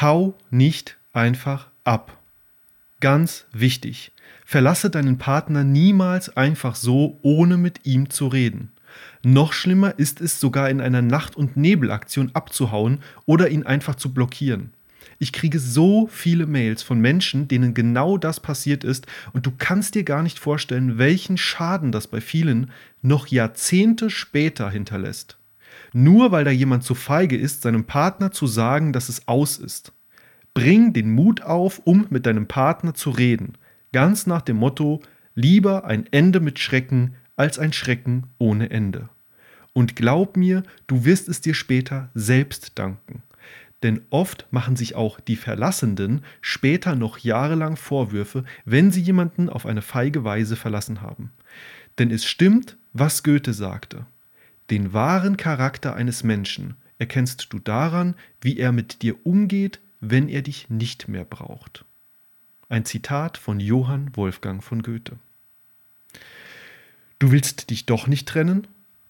Hau 0.00 0.34
nicht 0.50 0.96
einfach 1.12 1.68
ab. 1.84 2.16
Ganz 3.00 3.46
wichtig, 3.52 4.12
verlasse 4.48 4.88
deinen 4.88 5.18
Partner 5.18 5.62
niemals 5.62 6.34
einfach 6.34 6.74
so, 6.74 7.18
ohne 7.20 7.58
mit 7.58 7.84
ihm 7.84 8.08
zu 8.08 8.28
reden. 8.28 8.72
Noch 9.22 9.52
schlimmer 9.52 9.98
ist 9.98 10.22
es 10.22 10.40
sogar 10.40 10.70
in 10.70 10.80
einer 10.80 11.02
Nacht- 11.02 11.36
und 11.36 11.58
Nebelaktion 11.58 12.30
abzuhauen 12.32 13.00
oder 13.26 13.50
ihn 13.50 13.64
einfach 13.66 13.96
zu 13.96 14.14
blockieren. 14.14 14.72
Ich 15.18 15.34
kriege 15.34 15.58
so 15.58 16.06
viele 16.10 16.46
Mails 16.46 16.82
von 16.82 16.98
Menschen, 16.98 17.46
denen 17.46 17.74
genau 17.74 18.16
das 18.16 18.40
passiert 18.40 18.84
ist 18.84 19.06
und 19.34 19.44
du 19.44 19.50
kannst 19.50 19.94
dir 19.94 20.02
gar 20.02 20.22
nicht 20.22 20.38
vorstellen, 20.38 20.96
welchen 20.96 21.36
Schaden 21.36 21.92
das 21.92 22.06
bei 22.06 22.22
vielen 22.22 22.70
noch 23.02 23.26
Jahrzehnte 23.26 24.08
später 24.08 24.70
hinterlässt. 24.70 25.36
Nur 25.92 26.32
weil 26.32 26.46
da 26.46 26.50
jemand 26.50 26.84
zu 26.84 26.94
feige 26.94 27.36
ist, 27.36 27.60
seinem 27.60 27.84
Partner 27.84 28.32
zu 28.32 28.46
sagen, 28.46 28.94
dass 28.94 29.10
es 29.10 29.28
aus 29.28 29.58
ist. 29.58 29.92
Bring 30.54 30.94
den 30.94 31.10
Mut 31.10 31.42
auf, 31.42 31.82
um 31.84 32.06
mit 32.08 32.24
deinem 32.24 32.46
Partner 32.48 32.94
zu 32.94 33.10
reden. 33.10 33.58
Ganz 33.92 34.26
nach 34.26 34.42
dem 34.42 34.56
Motto, 34.56 35.00
lieber 35.34 35.84
ein 35.84 36.06
Ende 36.10 36.40
mit 36.40 36.58
Schrecken 36.58 37.14
als 37.36 37.58
ein 37.58 37.72
Schrecken 37.72 38.26
ohne 38.38 38.70
Ende. 38.70 39.08
Und 39.72 39.96
glaub 39.96 40.36
mir, 40.36 40.62
du 40.86 41.04
wirst 41.04 41.28
es 41.28 41.40
dir 41.40 41.54
später 41.54 42.10
selbst 42.14 42.78
danken 42.78 43.22
denn 43.82 44.00
oft 44.10 44.46
machen 44.50 44.76
sich 44.76 44.94
auch 44.94 45.20
die 45.20 45.36
Verlassenden 45.36 46.22
später 46.40 46.96
noch 46.96 47.18
jahrelang 47.18 47.76
Vorwürfe, 47.76 48.44
wenn 48.64 48.90
sie 48.90 49.00
jemanden 49.00 49.48
auf 49.48 49.66
eine 49.66 49.82
feige 49.82 50.24
Weise 50.24 50.56
verlassen 50.56 51.00
haben. 51.00 51.30
Denn 51.98 52.10
es 52.10 52.24
stimmt, 52.24 52.76
was 52.92 53.22
Goethe 53.22 53.52
sagte. 53.52 54.06
Den 54.70 54.92
wahren 54.92 55.36
Charakter 55.36 55.94
eines 55.94 56.24
Menschen 56.24 56.74
erkennst 56.98 57.52
du 57.52 57.58
daran, 57.58 58.14
wie 58.40 58.58
er 58.58 58.72
mit 58.72 59.02
dir 59.02 59.14
umgeht, 59.24 59.80
wenn 60.00 60.28
er 60.28 60.42
dich 60.42 60.68
nicht 60.68 61.08
mehr 61.08 61.24
braucht. 61.24 61.84
Ein 62.70 62.84
Zitat 62.84 63.38
von 63.38 63.60
Johann 63.60 64.14
Wolfgang 64.14 64.62
von 64.62 64.82
Goethe. 64.82 65.16
Du 67.18 67.30
willst 67.30 67.70
dich 67.70 67.86
doch 67.86 68.06
nicht 68.06 68.28
trennen? 68.28 68.66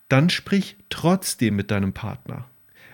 Dann 0.08 0.30
sprich 0.30 0.76
trotzdem 0.90 1.56
mit 1.56 1.72
deinem 1.72 1.92
Partner. 1.92 2.44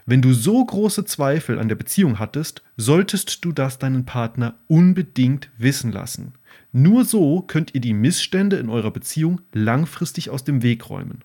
Wenn 0.07 0.23
du 0.23 0.33
so 0.33 0.65
große 0.65 1.05
Zweifel 1.05 1.59
an 1.59 1.69
der 1.69 1.75
Beziehung 1.75 2.19
hattest, 2.19 2.63
solltest 2.79 3.45
du 3.45 3.53
das 3.53 3.79
deinen 3.79 4.07
Partner 4.07 4.55
unbedingt 4.67 5.51
wissen 5.59 5.93
lassen. 5.93 6.33
Nur 6.73 7.05
so 7.05 7.43
könnt 7.43 7.75
ihr 7.75 7.83
die 7.83 7.95
Missstände 7.95 8.57
in 8.57 8.71
eurer 8.71 8.91
Beziehung 8.91 9.43
langfristig 9.53 10.31
aus 10.31 10.45
dem 10.45 10.63
Weg 10.63 10.89
räumen. 10.89 11.21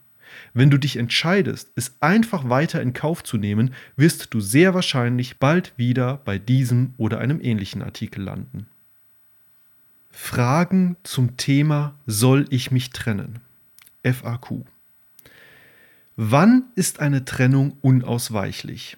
Wenn 0.53 0.69
du 0.69 0.77
dich 0.77 0.97
entscheidest, 0.97 1.71
es 1.75 1.95
einfach 2.01 2.49
weiter 2.49 2.81
in 2.81 2.91
Kauf 2.91 3.23
zu 3.23 3.37
nehmen, 3.37 3.73
wirst 3.95 4.33
du 4.33 4.41
sehr 4.41 4.73
wahrscheinlich 4.73 5.37
bald 5.37 5.73
wieder 5.77 6.17
bei 6.25 6.37
diesem 6.37 6.93
oder 6.97 7.19
einem 7.19 7.39
ähnlichen 7.39 7.81
Artikel 7.81 8.21
landen. 8.23 8.67
Fragen 10.11 10.97
zum 11.03 11.37
Thema 11.37 11.95
Soll 12.05 12.45
ich 12.49 12.71
mich 12.71 12.89
trennen? 12.91 13.39
FAQ. 14.03 14.65
Wann 16.15 16.63
ist 16.75 16.99
eine 16.99 17.25
Trennung 17.25 17.77
unausweichlich? 17.81 18.97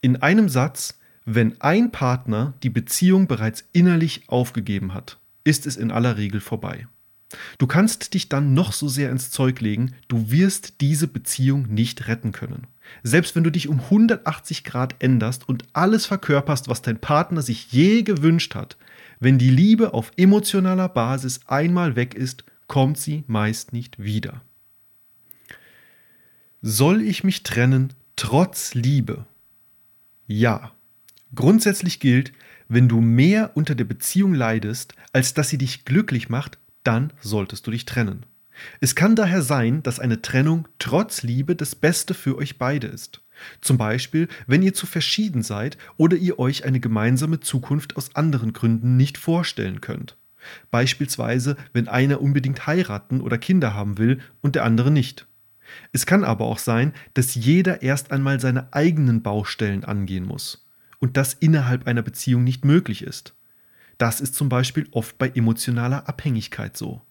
In 0.00 0.16
einem 0.16 0.48
Satz, 0.48 0.98
wenn 1.24 1.60
ein 1.60 1.90
Partner 1.90 2.54
die 2.62 2.70
Beziehung 2.70 3.26
bereits 3.26 3.64
innerlich 3.72 4.22
aufgegeben 4.28 4.94
hat, 4.94 5.18
ist 5.44 5.66
es 5.66 5.76
in 5.76 5.90
aller 5.90 6.16
Regel 6.16 6.40
vorbei. 6.40 6.86
Du 7.58 7.66
kannst 7.66 8.14
dich 8.14 8.28
dann 8.28 8.54
noch 8.54 8.72
so 8.72 8.88
sehr 8.88 9.10
ins 9.10 9.30
Zeug 9.30 9.60
legen, 9.60 9.94
du 10.08 10.30
wirst 10.30 10.80
diese 10.80 11.08
Beziehung 11.08 11.66
nicht 11.68 12.08
retten 12.08 12.32
können. 12.32 12.66
Selbst 13.02 13.36
wenn 13.36 13.44
du 13.44 13.50
dich 13.50 13.68
um 13.68 13.80
180 13.80 14.64
Grad 14.64 14.94
änderst 14.98 15.48
und 15.48 15.64
alles 15.74 16.06
verkörperst, 16.06 16.68
was 16.68 16.82
dein 16.82 16.98
Partner 16.98 17.42
sich 17.42 17.70
je 17.72 18.02
gewünscht 18.02 18.54
hat, 18.54 18.76
wenn 19.20 19.38
die 19.38 19.50
Liebe 19.50 19.94
auf 19.94 20.12
emotionaler 20.16 20.88
Basis 20.88 21.40
einmal 21.46 21.96
weg 21.96 22.14
ist, 22.14 22.44
kommt 22.66 22.98
sie 22.98 23.24
meist 23.26 23.72
nicht 23.72 24.02
wieder. 24.02 24.42
Soll 26.62 27.02
ich 27.02 27.24
mich 27.24 27.42
trennen 27.42 27.94
trotz 28.16 28.74
Liebe? 28.74 29.26
Ja. 30.26 30.72
Grundsätzlich 31.34 32.00
gilt, 32.00 32.32
wenn 32.68 32.88
du 32.88 33.00
mehr 33.00 33.52
unter 33.54 33.74
der 33.74 33.84
Beziehung 33.84 34.34
leidest, 34.34 34.94
als 35.12 35.34
dass 35.34 35.48
sie 35.50 35.58
dich 35.58 35.84
glücklich 35.84 36.28
macht, 36.28 36.58
dann 36.84 37.12
solltest 37.20 37.66
du 37.66 37.70
dich 37.70 37.84
trennen. 37.84 38.24
Es 38.80 38.94
kann 38.94 39.14
daher 39.14 39.42
sein, 39.42 39.82
dass 39.82 40.00
eine 40.00 40.22
Trennung 40.22 40.66
trotz 40.78 41.22
Liebe 41.22 41.54
das 41.54 41.74
Beste 41.74 42.14
für 42.14 42.36
euch 42.36 42.58
beide 42.58 42.86
ist. 42.88 43.22
Zum 43.60 43.78
Beispiel, 43.78 44.28
wenn 44.46 44.62
ihr 44.62 44.74
zu 44.74 44.86
verschieden 44.86 45.42
seid 45.42 45.78
oder 45.96 46.16
ihr 46.16 46.38
euch 46.38 46.64
eine 46.64 46.80
gemeinsame 46.80 47.40
Zukunft 47.40 47.96
aus 47.96 48.14
anderen 48.14 48.52
Gründen 48.52 48.96
nicht 48.96 49.18
vorstellen 49.18 49.80
könnt. 49.80 50.16
Beispielsweise, 50.70 51.56
wenn 51.72 51.88
einer 51.88 52.20
unbedingt 52.20 52.66
heiraten 52.66 53.20
oder 53.20 53.38
Kinder 53.38 53.74
haben 53.74 53.98
will 53.98 54.20
und 54.40 54.54
der 54.54 54.64
andere 54.64 54.90
nicht. 54.90 55.26
Es 55.92 56.06
kann 56.06 56.24
aber 56.24 56.46
auch 56.46 56.58
sein, 56.58 56.92
dass 57.14 57.34
jeder 57.34 57.82
erst 57.82 58.10
einmal 58.10 58.40
seine 58.40 58.72
eigenen 58.72 59.22
Baustellen 59.22 59.84
angehen 59.84 60.24
muss 60.24 60.66
und 60.98 61.16
das 61.16 61.34
innerhalb 61.34 61.86
einer 61.86 62.02
Beziehung 62.02 62.44
nicht 62.44 62.64
möglich 62.64 63.02
ist. 63.02 63.34
Das 63.98 64.20
ist 64.20 64.34
zum 64.34 64.48
Beispiel 64.48 64.86
oft 64.92 65.18
bei 65.18 65.28
emotionaler 65.28 66.08
Abhängigkeit 66.08 66.76
so. 66.76 67.02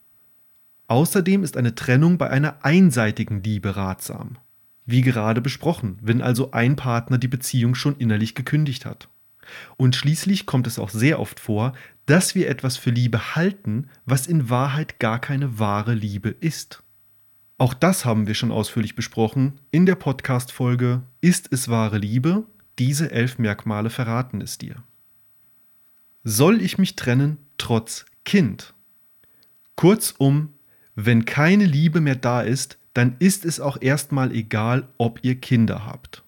Außerdem 0.88 1.44
ist 1.44 1.58
eine 1.58 1.76
Trennung 1.76 2.18
bei 2.18 2.30
einer 2.30 2.64
einseitigen 2.64 3.44
Liebe 3.44 3.76
ratsam. 3.76 4.38
Wie 4.88 5.02
gerade 5.02 5.42
besprochen, 5.42 6.00
wenn 6.02 6.22
also 6.22 6.52
ein 6.52 6.76
Partner 6.76 7.20
die 7.20 7.28
Beziehung 7.28 7.76
schon 7.76 7.98
innerlich 7.98 8.34
gekündigt 8.34 8.86
hat. 8.86 9.10
Und 9.76 9.96
schließlich 9.96 10.46
kommt 10.46 10.66
es 10.66 10.80
auch 10.80 10.90
sehr 10.90 11.20
oft 11.20 11.40
vor, 11.40 11.74
dass 12.06 12.36
wir 12.36 12.50
etwas 12.50 12.78
für 12.78 12.90
Liebe 12.90 13.36
halten, 13.36 13.90
was 14.06 14.28
in 14.28 14.50
Wahrheit 14.50 15.00
gar 15.00 15.20
keine 15.20 15.60
wahre 15.60 15.94
Liebe 15.94 16.30
ist. 16.30 16.84
Auch 17.58 17.74
das 17.74 18.06
haben 18.06 18.28
wir 18.28 18.34
schon 18.34 18.52
ausführlich 18.52 18.96
besprochen 18.96 19.60
in 19.72 19.86
der 19.86 19.96
Podcast-Folge 19.96 21.02
Ist 21.22 21.52
es 21.52 21.70
wahre 21.70 21.98
Liebe? 21.98 22.46
Diese 22.80 23.12
elf 23.12 23.40
Merkmale 23.40 23.90
verraten 23.90 24.42
es 24.42 24.58
dir. 24.58 24.84
Soll 26.24 26.62
ich 26.62 26.78
mich 26.78 26.96
trennen 26.96 27.38
trotz 27.58 28.06
Kind? 28.24 28.74
Kurzum, 29.76 30.54
wenn 30.96 31.26
keine 31.26 31.66
Liebe 31.66 32.00
mehr 32.00 32.16
da 32.16 32.42
ist, 32.42 32.78
dann 32.98 33.16
ist 33.20 33.46
es 33.46 33.60
auch 33.60 33.80
erstmal 33.80 34.32
egal, 34.32 34.88
ob 34.98 35.20
ihr 35.22 35.36
Kinder 35.36 35.86
habt. 35.86 36.24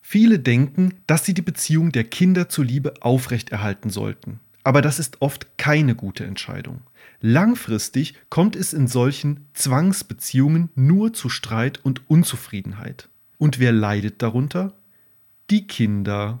Viele 0.00 0.38
denken, 0.38 0.94
dass 1.06 1.26
sie 1.26 1.34
die 1.34 1.42
Beziehung 1.42 1.92
der 1.92 2.04
Kinder 2.04 2.48
zur 2.48 2.64
Liebe 2.64 2.94
aufrechterhalten 3.00 3.90
sollten. 3.90 4.40
Aber 4.64 4.80
das 4.80 4.98
ist 4.98 5.20
oft 5.20 5.58
keine 5.58 5.94
gute 5.94 6.24
Entscheidung. 6.24 6.80
Langfristig 7.20 8.14
kommt 8.30 8.56
es 8.56 8.72
in 8.72 8.86
solchen 8.86 9.46
Zwangsbeziehungen 9.52 10.70
nur 10.74 11.12
zu 11.12 11.28
Streit 11.28 11.80
und 11.84 12.08
Unzufriedenheit. 12.08 13.08
Und 13.38 13.58
wer 13.58 13.72
leidet 13.72 14.22
darunter? 14.22 14.72
Die 15.50 15.66
Kinder, 15.66 16.40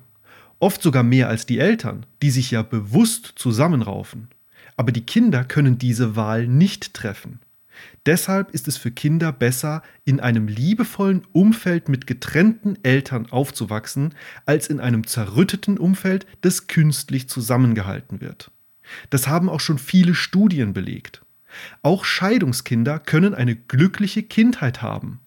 oft 0.60 0.80
sogar 0.82 1.02
mehr 1.02 1.28
als 1.28 1.44
die 1.44 1.58
Eltern, 1.58 2.06
die 2.22 2.30
sich 2.30 2.50
ja 2.52 2.62
bewusst 2.62 3.34
zusammenraufen. 3.36 4.28
Aber 4.76 4.92
die 4.92 5.04
Kinder 5.04 5.44
können 5.44 5.76
diese 5.76 6.16
Wahl 6.16 6.46
nicht 6.46 6.94
treffen. 6.94 7.40
Deshalb 8.06 8.50
ist 8.50 8.68
es 8.68 8.76
für 8.76 8.90
Kinder 8.90 9.32
besser, 9.32 9.82
in 10.04 10.20
einem 10.20 10.48
liebevollen 10.48 11.24
Umfeld 11.32 11.88
mit 11.88 12.06
getrennten 12.06 12.76
Eltern 12.82 13.30
aufzuwachsen, 13.30 14.14
als 14.44 14.68
in 14.68 14.80
einem 14.80 15.06
zerrütteten 15.06 15.78
Umfeld, 15.78 16.26
das 16.40 16.66
künstlich 16.66 17.28
zusammengehalten 17.28 18.20
wird. 18.20 18.50
Das 19.10 19.28
haben 19.28 19.48
auch 19.48 19.60
schon 19.60 19.78
viele 19.78 20.14
Studien 20.14 20.72
belegt. 20.72 21.22
Auch 21.82 22.04
Scheidungskinder 22.04 22.98
können 22.98 23.34
eine 23.34 23.56
glückliche 23.56 24.22
Kindheit 24.22 24.82
haben. 24.82 25.20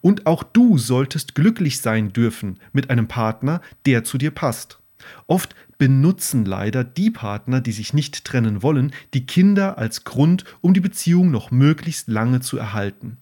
Und 0.00 0.26
auch 0.26 0.42
du 0.42 0.78
solltest 0.78 1.34
glücklich 1.34 1.80
sein 1.80 2.12
dürfen 2.12 2.60
mit 2.72 2.90
einem 2.90 3.08
Partner, 3.08 3.60
der 3.86 4.04
zu 4.04 4.18
dir 4.18 4.30
passt. 4.30 4.78
Oft 5.26 5.54
benutzen 5.78 6.44
leider 6.44 6.84
die 6.84 7.10
Partner, 7.10 7.60
die 7.60 7.72
sich 7.72 7.94
nicht 7.94 8.24
trennen 8.24 8.62
wollen, 8.62 8.92
die 9.12 9.26
Kinder 9.26 9.78
als 9.78 10.04
Grund, 10.04 10.44
um 10.60 10.74
die 10.74 10.80
Beziehung 10.80 11.30
noch 11.30 11.50
möglichst 11.50 12.08
lange 12.08 12.40
zu 12.40 12.58
erhalten. 12.58 13.18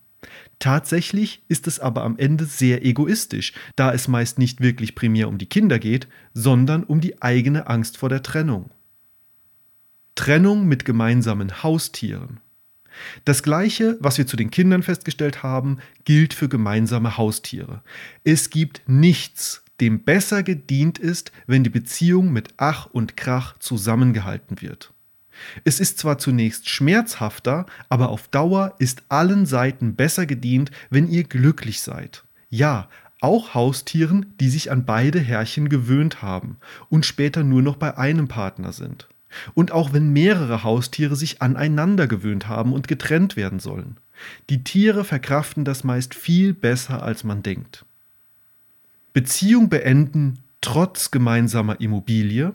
Tatsächlich 0.58 1.42
ist 1.48 1.66
es 1.66 1.80
aber 1.80 2.04
am 2.04 2.16
Ende 2.16 2.44
sehr 2.44 2.84
egoistisch, 2.84 3.52
da 3.74 3.92
es 3.92 4.06
meist 4.06 4.38
nicht 4.38 4.60
wirklich 4.60 4.94
primär 4.94 5.28
um 5.28 5.38
die 5.38 5.48
Kinder 5.48 5.78
geht, 5.78 6.06
sondern 6.34 6.84
um 6.84 7.00
die 7.00 7.20
eigene 7.20 7.66
Angst 7.66 7.98
vor 7.98 8.08
der 8.08 8.22
Trennung. 8.22 8.70
Trennung 10.14 10.66
mit 10.66 10.84
gemeinsamen 10.84 11.62
Haustieren. 11.62 12.38
Das 13.24 13.42
gleiche, 13.42 13.96
was 14.00 14.18
wir 14.18 14.26
zu 14.26 14.36
den 14.36 14.50
Kindern 14.50 14.82
festgestellt 14.82 15.42
haben, 15.42 15.78
gilt 16.04 16.34
für 16.34 16.48
gemeinsame 16.48 17.16
Haustiere. 17.16 17.82
Es 18.22 18.50
gibt 18.50 18.82
nichts, 18.86 19.64
dem 19.82 20.04
besser 20.04 20.44
gedient 20.44 21.00
ist, 21.00 21.32
wenn 21.48 21.64
die 21.64 21.70
Beziehung 21.70 22.32
mit 22.32 22.50
Ach 22.56 22.86
und 22.86 23.16
Krach 23.16 23.58
zusammengehalten 23.58 24.62
wird. 24.62 24.92
Es 25.64 25.80
ist 25.80 25.98
zwar 25.98 26.18
zunächst 26.18 26.68
schmerzhafter, 26.68 27.66
aber 27.88 28.10
auf 28.10 28.28
Dauer 28.28 28.76
ist 28.78 29.02
allen 29.08 29.44
Seiten 29.44 29.96
besser 29.96 30.24
gedient, 30.24 30.70
wenn 30.90 31.08
ihr 31.08 31.24
glücklich 31.24 31.82
seid. 31.82 32.22
Ja, 32.48 32.88
auch 33.20 33.54
Haustieren, 33.54 34.34
die 34.38 34.50
sich 34.50 34.70
an 34.70 34.84
beide 34.84 35.18
Herrchen 35.18 35.68
gewöhnt 35.68 36.22
haben 36.22 36.58
und 36.88 37.04
später 37.04 37.42
nur 37.42 37.62
noch 37.62 37.74
bei 37.74 37.98
einem 37.98 38.28
Partner 38.28 38.72
sind. 38.72 39.08
Und 39.52 39.72
auch 39.72 39.92
wenn 39.92 40.12
mehrere 40.12 40.62
Haustiere 40.62 41.16
sich 41.16 41.42
aneinander 41.42 42.06
gewöhnt 42.06 42.46
haben 42.46 42.72
und 42.72 42.86
getrennt 42.86 43.34
werden 43.34 43.58
sollen. 43.58 43.96
Die 44.48 44.62
Tiere 44.62 45.02
verkraften 45.02 45.64
das 45.64 45.82
meist 45.82 46.14
viel 46.14 46.54
besser, 46.54 47.02
als 47.02 47.24
man 47.24 47.42
denkt. 47.42 47.84
Beziehung 49.12 49.68
beenden 49.68 50.38
trotz 50.62 51.10
gemeinsamer 51.10 51.80
Immobilie. 51.82 52.54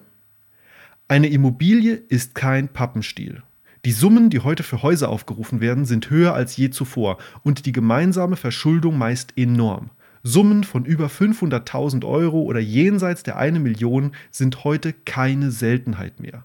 Eine 1.07 1.27
Immobilie 1.27 1.93
ist 1.93 2.33
kein 2.33 2.69
Pappenstiel. 2.69 3.43
Die 3.85 3.91
Summen, 3.91 4.31
die 4.31 4.39
heute 4.39 4.63
für 4.63 4.81
Häuser 4.81 5.09
aufgerufen 5.09 5.61
werden, 5.61 5.85
sind 5.85 6.09
höher 6.09 6.33
als 6.33 6.57
je 6.57 6.71
zuvor 6.71 7.19
und 7.43 7.67
die 7.67 7.73
gemeinsame 7.73 8.37
Verschuldung 8.37 8.97
meist 8.97 9.37
enorm. 9.37 9.91
Summen 10.23 10.63
von 10.63 10.83
über 10.83 11.07
500.000 11.07 12.03
Euro 12.05 12.41
oder 12.41 12.59
jenseits 12.59 13.21
der 13.21 13.37
eine 13.37 13.59
Million 13.59 14.13
sind 14.31 14.63
heute 14.63 14.93
keine 14.93 15.51
Seltenheit 15.51 16.19
mehr. 16.19 16.43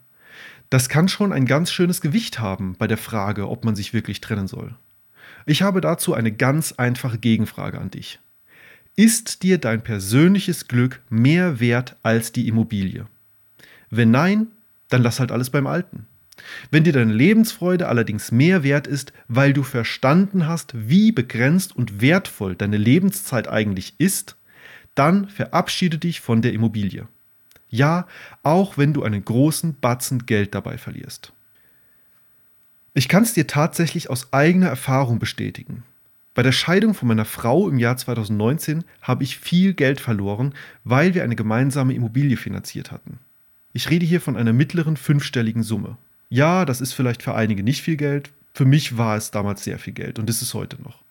Das 0.69 0.91
kann 0.91 1.09
schon 1.09 1.33
ein 1.33 1.47
ganz 1.47 1.73
schönes 1.73 2.03
Gewicht 2.03 2.39
haben 2.39 2.77
bei 2.79 2.87
der 2.87 2.99
Frage, 2.99 3.49
ob 3.49 3.65
man 3.65 3.77
sich 3.77 3.95
wirklich 3.95 4.21
trennen 4.21 4.47
soll. 4.47 4.75
Ich 5.47 5.63
habe 5.63 5.81
dazu 5.81 6.13
eine 6.13 6.33
ganz 6.33 6.73
einfache 6.73 7.19
Gegenfrage 7.19 7.81
an 7.81 7.91
dich. 7.91 8.21
Ist 8.95 9.43
dir 9.43 9.59
dein 9.59 9.83
persönliches 9.83 10.69
Glück 10.69 11.01
mehr 11.09 11.61
wert 11.61 11.97
als 12.03 12.33
die 12.33 12.47
Immobilie? 12.47 13.07
Wenn 13.89 14.11
nein, 14.11 14.49
dann 14.91 15.03
lass 15.03 15.19
halt 15.19 15.33
alles 15.33 15.49
beim 15.49 15.67
Alten. 15.67 16.07
Wenn 16.71 16.85
dir 16.85 16.93
deine 16.93 17.13
Lebensfreude 17.13 17.89
allerdings 17.89 18.33
mehr 18.33 18.63
wert 18.63 18.87
ist, 18.87 19.13
weil 19.29 19.53
du 19.53 19.63
verstanden 19.63 20.47
hast, 20.47 20.75
wie 20.75 21.13
begrenzt 21.13 21.75
und 21.75 22.01
wertvoll 22.01 22.55
deine 22.55 22.77
Lebenszeit 22.77 23.49
eigentlich 23.49 23.95
ist, 23.99 24.37
dann 24.95 25.29
verabschiede 25.29 25.99
dich 25.99 26.21
von 26.21 26.43
der 26.43 26.53
Immobilie. 26.53 27.09
Ja, 27.71 28.07
auch 28.43 28.77
wenn 28.77 28.93
du 28.93 29.03
einen 29.03 29.25
großen 29.25 29.77
Batzen 29.81 30.27
Geld 30.27 30.55
dabei 30.55 30.77
verlierst. 30.77 31.33
Ich 32.93 33.09
kann 33.09 33.23
es 33.23 33.33
dir 33.33 33.47
tatsächlich 33.47 34.11
aus 34.11 34.35
eigener 34.35 34.69
Erfahrung 34.69 35.19
bestätigen. 35.19 35.83
Bei 36.35 36.43
der 36.43 36.53
Scheidung 36.53 36.95
von 36.95 37.09
meiner 37.09 37.25
Frau 37.25 37.69
im 37.69 37.79
Jahr 37.79 37.97
2019 37.97 38.85
habe 39.03 39.25
ich 39.25 39.39
viel 39.39 39.75
Geld 39.75 40.01
verloren, 40.01 40.55
weil 40.85 41.15
wir 41.15 41.25
eine 41.25 41.37
gemeinsame 41.37 41.95
Immobilie 41.95 42.37
finanziert 42.37 42.91
hatten. 42.91 43.19
Ich 43.75 43.91
rede 43.91 44.07
hier 44.07 44.21
von 44.21 44.37
einer 44.37 44.53
mittleren 44.53 44.97
fünfstelligen 44.97 45.63
Summe. 45.63 45.97
Ja, 46.31 46.65
das 46.65 46.81
ist 46.81 46.95
vielleicht 46.95 47.23
für 47.23 47.35
einige 47.35 47.63
nicht 47.63 47.83
viel 47.83 47.97
Geld, 47.97 48.31
für 48.55 48.65
mich 48.65 48.99
war 48.99 49.17
es 49.17 49.31
damals 49.31 49.65
sehr 49.65 49.79
viel 49.79 49.95
Geld 49.95 50.19
und 50.19 50.29
ist 50.29 50.43
es 50.43 50.55
heute 50.55 50.81
noch. 50.83 51.03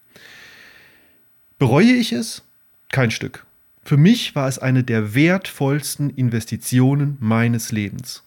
Bereue 1.58 1.94
ich 1.94 2.12
es? 2.12 2.44
Kein 2.90 3.12
Stück. 3.12 3.46
Für 3.84 3.98
mich 3.98 4.36
war 4.36 4.48
es 4.48 4.60
eine 4.60 4.84
der 4.84 5.16
wertvollsten 5.16 6.10
Investitionen 6.12 7.18
meines 7.20 7.72
Lebens, 7.72 8.24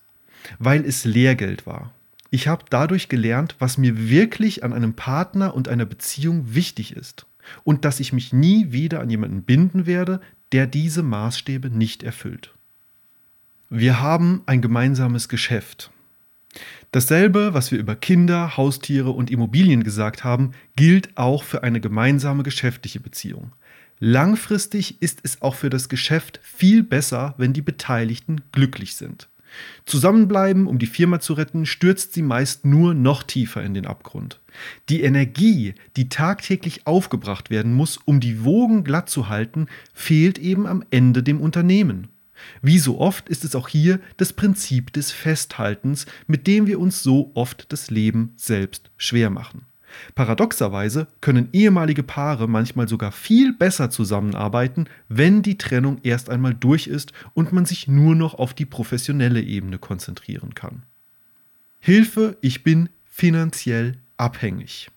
weil 0.58 0.84
es 0.84 1.04
Lehrgeld 1.04 1.66
war. 1.66 1.92
Ich 2.34 2.48
habe 2.48 2.64
dadurch 2.68 3.08
gelernt, 3.08 3.54
was 3.60 3.78
mir 3.78 4.08
wirklich 4.10 4.64
an 4.64 4.72
einem 4.72 4.94
Partner 4.94 5.54
und 5.54 5.68
einer 5.68 5.84
Beziehung 5.84 6.52
wichtig 6.52 6.96
ist 6.96 7.26
und 7.62 7.84
dass 7.84 8.00
ich 8.00 8.12
mich 8.12 8.32
nie 8.32 8.72
wieder 8.72 8.98
an 8.98 9.08
jemanden 9.08 9.44
binden 9.44 9.86
werde, 9.86 10.20
der 10.50 10.66
diese 10.66 11.04
Maßstäbe 11.04 11.70
nicht 11.70 12.02
erfüllt. 12.02 12.52
Wir 13.70 14.00
haben 14.00 14.42
ein 14.46 14.62
gemeinsames 14.62 15.28
Geschäft. 15.28 15.92
Dasselbe, 16.90 17.54
was 17.54 17.70
wir 17.70 17.78
über 17.78 17.94
Kinder, 17.94 18.56
Haustiere 18.56 19.10
und 19.12 19.30
Immobilien 19.30 19.84
gesagt 19.84 20.24
haben, 20.24 20.54
gilt 20.74 21.16
auch 21.16 21.44
für 21.44 21.62
eine 21.62 21.80
gemeinsame 21.80 22.42
geschäftliche 22.42 22.98
Beziehung. 22.98 23.52
Langfristig 24.00 25.00
ist 25.00 25.20
es 25.22 25.40
auch 25.40 25.54
für 25.54 25.70
das 25.70 25.88
Geschäft 25.88 26.40
viel 26.42 26.82
besser, 26.82 27.36
wenn 27.38 27.52
die 27.52 27.62
Beteiligten 27.62 28.40
glücklich 28.50 28.96
sind. 28.96 29.28
Zusammenbleiben, 29.86 30.66
um 30.66 30.78
die 30.78 30.86
Firma 30.86 31.20
zu 31.20 31.34
retten, 31.34 31.66
stürzt 31.66 32.14
sie 32.14 32.22
meist 32.22 32.64
nur 32.64 32.94
noch 32.94 33.22
tiefer 33.22 33.62
in 33.62 33.74
den 33.74 33.86
Abgrund. 33.86 34.40
Die 34.88 35.02
Energie, 35.02 35.74
die 35.96 36.08
tagtäglich 36.08 36.86
aufgebracht 36.86 37.50
werden 37.50 37.74
muss, 37.74 37.98
um 38.04 38.20
die 38.20 38.44
Wogen 38.44 38.84
glatt 38.84 39.10
zu 39.10 39.28
halten, 39.28 39.66
fehlt 39.92 40.38
eben 40.38 40.66
am 40.66 40.84
Ende 40.90 41.22
dem 41.22 41.40
Unternehmen. 41.40 42.08
Wie 42.62 42.78
so 42.78 42.98
oft 43.00 43.28
ist 43.28 43.44
es 43.44 43.54
auch 43.54 43.68
hier 43.68 44.00
das 44.16 44.32
Prinzip 44.32 44.92
des 44.92 45.12
Festhaltens, 45.12 46.06
mit 46.26 46.46
dem 46.46 46.66
wir 46.66 46.80
uns 46.80 47.02
so 47.02 47.30
oft 47.34 47.72
das 47.72 47.90
Leben 47.90 48.32
selbst 48.36 48.90
schwer 48.96 49.30
machen. 49.30 49.66
Paradoxerweise 50.14 51.06
können 51.20 51.48
ehemalige 51.52 52.02
Paare 52.02 52.48
manchmal 52.48 52.88
sogar 52.88 53.12
viel 53.12 53.52
besser 53.52 53.90
zusammenarbeiten, 53.90 54.86
wenn 55.08 55.42
die 55.42 55.58
Trennung 55.58 55.98
erst 56.02 56.30
einmal 56.30 56.54
durch 56.54 56.86
ist 56.86 57.12
und 57.34 57.52
man 57.52 57.64
sich 57.64 57.88
nur 57.88 58.14
noch 58.14 58.34
auf 58.34 58.54
die 58.54 58.66
professionelle 58.66 59.42
Ebene 59.42 59.78
konzentrieren 59.78 60.54
kann. 60.54 60.82
Hilfe, 61.80 62.36
ich 62.40 62.62
bin 62.62 62.88
finanziell 63.04 63.98
abhängig. 64.16 64.90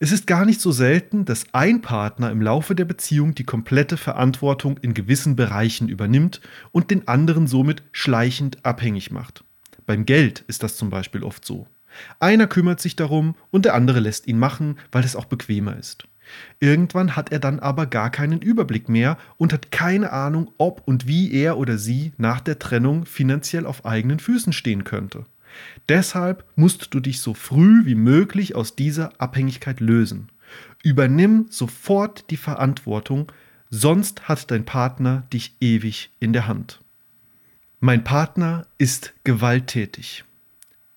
Es 0.00 0.10
ist 0.10 0.26
gar 0.26 0.44
nicht 0.44 0.60
so 0.60 0.72
selten, 0.72 1.24
dass 1.24 1.44
ein 1.52 1.80
Partner 1.80 2.32
im 2.32 2.42
Laufe 2.42 2.74
der 2.74 2.86
Beziehung 2.86 3.36
die 3.36 3.44
komplette 3.44 3.96
Verantwortung 3.96 4.76
in 4.78 4.94
gewissen 4.94 5.36
Bereichen 5.36 5.88
übernimmt 5.88 6.40
und 6.72 6.90
den 6.90 7.06
anderen 7.06 7.46
somit 7.46 7.84
schleichend 7.92 8.64
abhängig 8.64 9.12
macht. 9.12 9.44
Beim 9.86 10.04
Geld 10.04 10.40
ist 10.48 10.64
das 10.64 10.76
zum 10.76 10.90
Beispiel 10.90 11.22
oft 11.22 11.44
so. 11.44 11.68
Einer 12.20 12.46
kümmert 12.46 12.80
sich 12.80 12.96
darum 12.96 13.34
und 13.50 13.64
der 13.64 13.74
andere 13.74 14.00
lässt 14.00 14.26
ihn 14.26 14.38
machen, 14.38 14.78
weil 14.90 15.04
es 15.04 15.16
auch 15.16 15.26
bequemer 15.26 15.76
ist. 15.76 16.04
Irgendwann 16.60 17.16
hat 17.16 17.32
er 17.32 17.38
dann 17.38 17.60
aber 17.60 17.86
gar 17.86 18.10
keinen 18.10 18.40
Überblick 18.40 18.88
mehr 18.88 19.18
und 19.36 19.52
hat 19.52 19.70
keine 19.70 20.12
Ahnung, 20.12 20.50
ob 20.58 20.82
und 20.86 21.06
wie 21.06 21.32
er 21.32 21.58
oder 21.58 21.78
sie 21.78 22.12
nach 22.16 22.40
der 22.40 22.58
Trennung 22.58 23.04
finanziell 23.04 23.66
auf 23.66 23.84
eigenen 23.84 24.18
Füßen 24.18 24.52
stehen 24.52 24.84
könnte. 24.84 25.24
Deshalb 25.88 26.44
musst 26.56 26.94
du 26.94 27.00
dich 27.00 27.20
so 27.20 27.34
früh 27.34 27.84
wie 27.84 27.94
möglich 27.94 28.54
aus 28.54 28.76
dieser 28.76 29.20
Abhängigkeit 29.20 29.80
lösen. 29.80 30.28
Übernimm 30.82 31.46
sofort 31.50 32.30
die 32.30 32.36
Verantwortung, 32.36 33.30
sonst 33.70 34.28
hat 34.28 34.50
dein 34.50 34.64
Partner 34.64 35.24
dich 35.32 35.56
ewig 35.60 36.10
in 36.20 36.32
der 36.32 36.46
Hand. 36.46 36.80
Mein 37.80 38.04
Partner 38.04 38.66
ist 38.78 39.12
gewalttätig. 39.24 40.24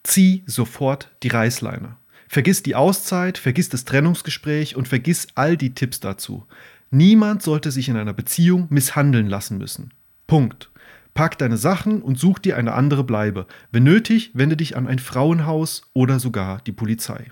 Zieh 0.05 0.43
sofort 0.45 1.09
die 1.23 1.29
Reißleine. 1.29 1.97
Vergiss 2.27 2.61
die 2.61 2.75
Auszeit, 2.75 3.39
vergiss 3.39 3.69
das 3.69 3.85
Trennungsgespräch 3.85 4.75
und 4.75 4.87
vergiss 4.87 5.27
all 5.33 5.57
die 5.57 5.73
Tipps 5.73 5.99
dazu. 5.99 6.45
Niemand 6.91 7.41
sollte 7.41 7.71
sich 7.71 7.89
in 7.89 7.97
einer 7.97 8.13
Beziehung 8.13 8.67
misshandeln 8.69 9.27
lassen 9.27 9.57
müssen. 9.57 9.91
Punkt. 10.27 10.69
Pack 11.15 11.39
deine 11.39 11.57
Sachen 11.57 12.01
und 12.01 12.19
such 12.19 12.39
dir 12.39 12.55
eine 12.55 12.73
andere 12.73 13.03
Bleibe. 13.03 13.47
Wenn 13.71 13.83
nötig, 13.83 14.31
wende 14.33 14.57
dich 14.57 14.77
an 14.77 14.85
ein 14.85 14.99
Frauenhaus 14.99 15.83
oder 15.93 16.19
sogar 16.19 16.61
die 16.61 16.71
Polizei. 16.73 17.31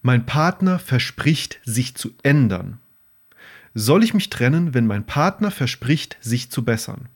Mein 0.00 0.26
Partner 0.26 0.80
verspricht, 0.80 1.60
sich 1.64 1.94
zu 1.94 2.10
ändern. 2.22 2.78
Soll 3.74 4.02
ich 4.02 4.12
mich 4.12 4.28
trennen, 4.28 4.74
wenn 4.74 4.86
mein 4.86 5.06
Partner 5.06 5.52
verspricht, 5.52 6.16
sich 6.20 6.50
zu 6.50 6.64
bessern? 6.64 7.08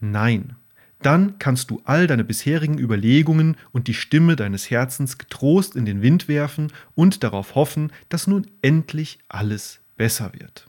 Nein 0.00 0.56
dann 1.02 1.38
kannst 1.38 1.70
du 1.70 1.80
all 1.84 2.06
deine 2.06 2.24
bisherigen 2.24 2.78
Überlegungen 2.78 3.56
und 3.72 3.88
die 3.88 3.94
Stimme 3.94 4.36
deines 4.36 4.70
Herzens 4.70 5.18
getrost 5.18 5.76
in 5.76 5.84
den 5.84 6.02
Wind 6.02 6.28
werfen 6.28 6.72
und 6.94 7.22
darauf 7.22 7.54
hoffen, 7.54 7.92
dass 8.08 8.26
nun 8.26 8.46
endlich 8.62 9.18
alles 9.28 9.80
besser 9.96 10.32
wird. 10.34 10.66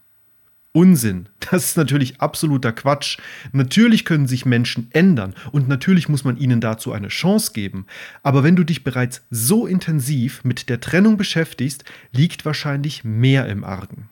Unsinn, 0.73 1.27
das 1.51 1.65
ist 1.65 1.77
natürlich 1.77 2.21
absoluter 2.21 2.71
Quatsch. 2.71 3.17
Natürlich 3.51 4.05
können 4.05 4.27
sich 4.27 4.45
Menschen 4.45 4.87
ändern 4.91 5.33
und 5.51 5.67
natürlich 5.67 6.07
muss 6.07 6.23
man 6.23 6.37
ihnen 6.37 6.61
dazu 6.61 6.93
eine 6.93 7.09
Chance 7.09 7.51
geben. 7.53 7.85
Aber 8.23 8.43
wenn 8.43 8.55
du 8.55 8.63
dich 8.63 8.83
bereits 8.83 9.21
so 9.29 9.67
intensiv 9.67 10.43
mit 10.43 10.69
der 10.69 10.79
Trennung 10.79 11.17
beschäftigst, 11.17 11.83
liegt 12.11 12.45
wahrscheinlich 12.45 13.03
mehr 13.03 13.47
im 13.47 13.63
Argen. 13.63 14.09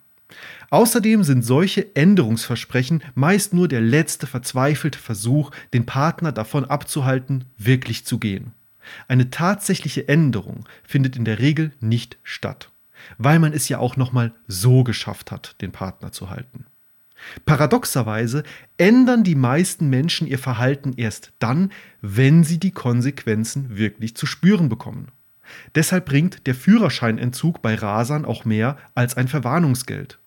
Außerdem 0.70 1.24
sind 1.24 1.44
solche 1.44 1.96
Änderungsversprechen 1.96 3.04
meist 3.16 3.54
nur 3.54 3.68
der 3.68 3.82
letzte 3.82 4.28
verzweifelte 4.28 5.00
Versuch, 5.00 5.52
den 5.74 5.86
Partner 5.86 6.32
davon 6.32 6.66
abzuhalten, 6.66 7.46
wirklich 7.58 8.06
zu 8.06 8.20
gehen. 8.20 8.54
Eine 9.08 9.30
tatsächliche 9.30 10.08
Änderung 10.08 10.68
findet 10.84 11.16
in 11.16 11.26
der 11.26 11.40
Regel 11.40 11.72
nicht 11.80 12.18
statt, 12.24 12.72
weil 13.18 13.40
man 13.40 13.54
es 13.54 13.70
ja 13.70 13.80
auch 13.80 13.98
noch 13.98 14.12
mal 14.12 14.34
so 14.48 14.84
geschafft 14.84 15.32
hat, 15.32 15.56
den 15.62 15.72
Partner 15.72 16.12
zu 16.12 16.30
halten. 16.30 16.66
Paradoxerweise 17.46 18.44
ändern 18.78 19.24
die 19.24 19.36
meisten 19.36 19.90
Menschen 19.90 20.26
ihr 20.28 20.40
Verhalten 20.40 20.94
erst 20.96 21.34
dann, 21.40 21.72
wenn 22.02 22.44
sie 22.44 22.60
die 22.60 22.72
Konsequenzen 22.72 23.78
wirklich 23.78 24.16
zu 24.16 24.26
spüren 24.26 24.70
bekommen. 24.70 25.10
Deshalb 25.76 26.06
bringt 26.06 26.48
der 26.48 26.56
Führerscheinentzug 26.56 27.62
bei 27.62 27.76
Rasern 27.76 28.26
auch 28.26 28.46
mehr 28.46 28.78
als 28.96 29.18
ein 29.18 29.28
Verwarnungsgeld. 29.28 30.20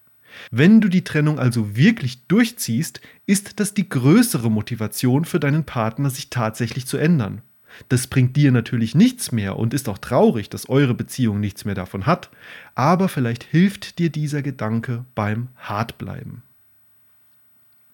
Wenn 0.50 0.80
du 0.80 0.88
die 0.88 1.04
Trennung 1.04 1.38
also 1.38 1.76
wirklich 1.76 2.26
durchziehst, 2.26 3.00
ist 3.26 3.60
das 3.60 3.74
die 3.74 3.88
größere 3.88 4.50
Motivation 4.50 5.24
für 5.24 5.40
deinen 5.40 5.64
Partner, 5.64 6.10
sich 6.10 6.30
tatsächlich 6.30 6.86
zu 6.86 6.96
ändern. 6.96 7.42
Das 7.88 8.06
bringt 8.06 8.36
dir 8.36 8.52
natürlich 8.52 8.94
nichts 8.94 9.32
mehr 9.32 9.56
und 9.56 9.74
ist 9.74 9.88
auch 9.88 9.98
traurig, 9.98 10.50
dass 10.50 10.68
eure 10.68 10.94
Beziehung 10.94 11.40
nichts 11.40 11.64
mehr 11.64 11.74
davon 11.74 12.06
hat, 12.06 12.30
aber 12.74 13.08
vielleicht 13.08 13.44
hilft 13.44 13.98
dir 13.98 14.10
dieser 14.10 14.42
Gedanke 14.42 15.04
beim 15.14 15.48
Hartbleiben. 15.56 16.42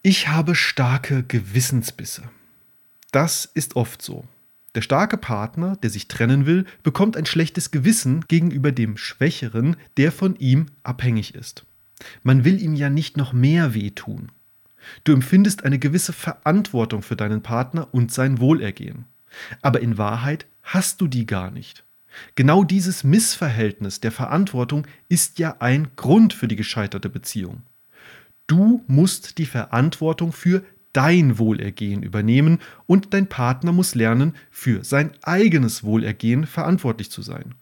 Ich 0.01 0.27
habe 0.27 0.55
starke 0.55 1.23
Gewissensbisse. 1.23 2.23
Das 3.11 3.45
ist 3.45 3.75
oft 3.75 4.01
so. 4.01 4.25
Der 4.75 4.81
starke 4.81 5.17
Partner, 5.17 5.75
der 5.77 5.89
sich 5.89 6.07
trennen 6.07 6.45
will, 6.45 6.65
bekommt 6.83 7.17
ein 7.17 7.25
schlechtes 7.25 7.71
Gewissen 7.71 8.25
gegenüber 8.27 8.71
dem 8.71 8.97
Schwächeren, 8.97 9.75
der 9.97 10.11
von 10.11 10.35
ihm 10.35 10.67
abhängig 10.83 11.33
ist. 11.33 11.65
Man 12.23 12.45
will 12.45 12.61
ihm 12.61 12.75
ja 12.75 12.89
nicht 12.89 13.17
noch 13.17 13.33
mehr 13.33 13.73
wehtun. 13.73 14.31
Du 15.03 15.11
empfindest 15.11 15.65
eine 15.65 15.79
gewisse 15.79 16.13
Verantwortung 16.13 17.01
für 17.01 17.15
deinen 17.15 17.41
Partner 17.41 17.87
und 17.91 18.11
sein 18.11 18.39
Wohlergehen. 18.39 19.05
Aber 19.61 19.81
in 19.81 19.97
Wahrheit 19.97 20.45
hast 20.63 21.01
du 21.01 21.07
die 21.07 21.25
gar 21.25 21.51
nicht. 21.51 21.83
Genau 22.35 22.63
dieses 22.63 23.03
Missverhältnis 23.03 23.99
der 23.99 24.11
Verantwortung 24.11 24.87
ist 25.09 25.39
ja 25.39 25.57
ein 25.59 25.89
Grund 25.95 26.33
für 26.33 26.47
die 26.47 26.55
gescheiterte 26.55 27.09
Beziehung. 27.09 27.63
Du 28.47 28.83
musst 28.87 29.37
die 29.37 29.45
Verantwortung 29.45 30.31
für 30.31 30.63
dein 30.93 31.37
Wohlergehen 31.37 32.03
übernehmen 32.03 32.59
und 32.85 33.13
dein 33.13 33.27
Partner 33.27 33.71
muss 33.71 33.95
lernen, 33.95 34.35
für 34.49 34.83
sein 34.83 35.11
eigenes 35.21 35.83
Wohlergehen 35.83 36.45
verantwortlich 36.45 37.11
zu 37.11 37.21
sein. 37.21 37.55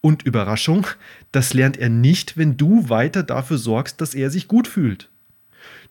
Und 0.00 0.22
Überraschung, 0.22 0.86
das 1.32 1.54
lernt 1.54 1.76
er 1.76 1.88
nicht, 1.88 2.36
wenn 2.36 2.56
du 2.56 2.88
weiter 2.88 3.22
dafür 3.22 3.58
sorgst, 3.58 4.00
dass 4.00 4.14
er 4.14 4.30
sich 4.30 4.46
gut 4.46 4.68
fühlt. 4.68 5.10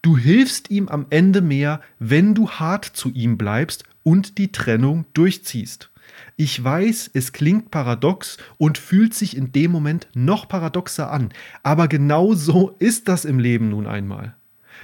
Du 0.02 0.18
hilfst 0.18 0.70
ihm 0.70 0.88
am 0.88 1.08
Ende 1.10 1.42
mehr, 1.42 1.82
wenn 2.00 2.34
du 2.34 2.50
hart 2.50 2.86
zu 2.86 3.10
ihm 3.10 3.38
bleibst 3.38 3.84
und 4.04 4.38
die 4.38 4.52
Trennung 4.52 5.06
durchziehst. 5.14 5.92
Ich 6.36 6.64
weiß, 6.64 7.12
es 7.14 7.34
klingt 7.34 7.72
paradox 7.72 8.38
und 8.58 8.78
fühlt 8.78 9.14
sich 9.14 9.36
in 9.36 9.52
dem 9.52 9.72
Moment 9.72 10.08
noch 10.14 10.48
paradoxer 10.48 11.12
an, 11.12 11.30
aber 11.64 11.88
genau 11.88 12.34
so 12.34 12.76
ist 12.80 13.08
das 13.08 13.26
im 13.26 13.40
Leben 13.40 13.70
nun 13.70 13.88
einmal. 13.88 14.36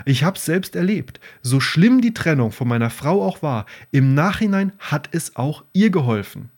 Ich 0.05 0.23
habe 0.23 0.37
es 0.37 0.45
selbst 0.45 0.75
erlebt. 0.75 1.19
So 1.41 1.59
schlimm 1.59 2.01
die 2.01 2.13
Trennung 2.13 2.51
von 2.51 2.67
meiner 2.67 2.89
Frau 2.89 3.23
auch 3.23 3.41
war, 3.41 3.65
im 3.91 4.13
Nachhinein 4.13 4.73
hat 4.79 5.09
es 5.11 5.35
auch 5.35 5.63
ihr 5.73 5.89
geholfen. 5.89 6.49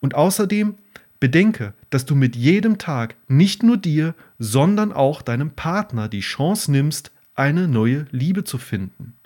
Und 0.00 0.14
außerdem 0.14 0.76
bedenke, 1.20 1.74
dass 1.90 2.04
du 2.04 2.14
mit 2.14 2.36
jedem 2.36 2.78
Tag 2.78 3.16
nicht 3.28 3.62
nur 3.62 3.76
dir, 3.76 4.14
sondern 4.38 4.92
auch 4.92 5.22
deinem 5.22 5.50
Partner 5.50 6.08
die 6.08 6.20
Chance 6.20 6.70
nimmst, 6.70 7.12
eine 7.34 7.66
neue 7.66 8.06
Liebe 8.10 8.44
zu 8.44 8.58
finden. 8.58 9.16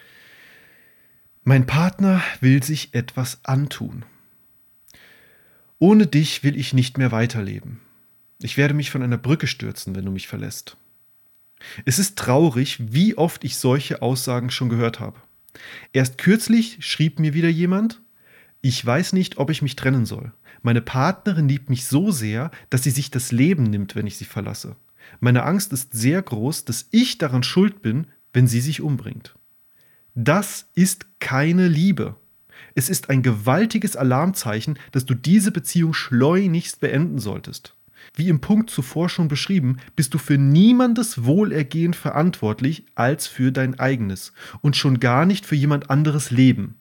Mein 1.44 1.66
Partner 1.66 2.22
will 2.40 2.62
sich 2.62 2.94
etwas 2.94 3.40
antun. 3.44 4.04
Ohne 5.78 6.06
dich 6.06 6.42
will 6.44 6.56
ich 6.56 6.74
nicht 6.74 6.98
mehr 6.98 7.12
weiterleben. 7.12 7.80
Ich 8.40 8.56
werde 8.56 8.74
mich 8.74 8.90
von 8.90 9.02
einer 9.02 9.18
Brücke 9.18 9.46
stürzen, 9.46 9.94
wenn 9.94 10.04
du 10.04 10.10
mich 10.10 10.28
verlässt. 10.28 10.76
Es 11.84 11.98
ist 11.98 12.16
traurig, 12.16 12.78
wie 12.80 13.16
oft 13.16 13.44
ich 13.44 13.56
solche 13.56 14.02
Aussagen 14.02 14.50
schon 14.50 14.68
gehört 14.68 15.00
habe. 15.00 15.18
Erst 15.92 16.18
kürzlich 16.18 16.78
schrieb 16.80 17.18
mir 17.18 17.34
wieder 17.34 17.48
jemand, 17.48 18.00
ich 18.60 18.84
weiß 18.84 19.12
nicht, 19.12 19.38
ob 19.38 19.50
ich 19.50 19.62
mich 19.62 19.76
trennen 19.76 20.06
soll. 20.06 20.32
Meine 20.62 20.80
Partnerin 20.80 21.48
liebt 21.48 21.70
mich 21.70 21.86
so 21.86 22.10
sehr, 22.10 22.50
dass 22.70 22.82
sie 22.82 22.90
sich 22.90 23.10
das 23.10 23.30
Leben 23.32 23.64
nimmt, 23.64 23.94
wenn 23.94 24.06
ich 24.06 24.16
sie 24.16 24.24
verlasse. 24.24 24.76
Meine 25.20 25.44
Angst 25.44 25.72
ist 25.72 25.92
sehr 25.92 26.20
groß, 26.20 26.64
dass 26.64 26.88
ich 26.90 27.18
daran 27.18 27.42
schuld 27.42 27.82
bin, 27.82 28.08
wenn 28.32 28.46
sie 28.46 28.60
sich 28.60 28.80
umbringt. 28.80 29.34
Das 30.14 30.68
ist 30.74 31.06
keine 31.20 31.68
Liebe. 31.68 32.16
Es 32.74 32.88
ist 32.88 33.08
ein 33.08 33.22
gewaltiges 33.22 33.96
Alarmzeichen, 33.96 34.78
dass 34.92 35.06
du 35.06 35.14
diese 35.14 35.52
Beziehung 35.52 35.94
schleunigst 35.94 36.80
beenden 36.80 37.18
solltest. 37.18 37.74
Wie 38.14 38.28
im 38.28 38.40
Punkt 38.40 38.70
zuvor 38.70 39.08
schon 39.08 39.28
beschrieben, 39.28 39.78
bist 39.96 40.14
du 40.14 40.18
für 40.18 40.38
niemandes 40.38 41.24
Wohlergehen 41.24 41.94
verantwortlich 41.94 42.84
als 42.94 43.26
für 43.26 43.52
dein 43.52 43.78
eigenes 43.78 44.32
und 44.60 44.76
schon 44.76 45.00
gar 45.00 45.26
nicht 45.26 45.46
für 45.46 45.54
jemand 45.54 45.90
anderes 45.90 46.30
Leben. 46.30 46.74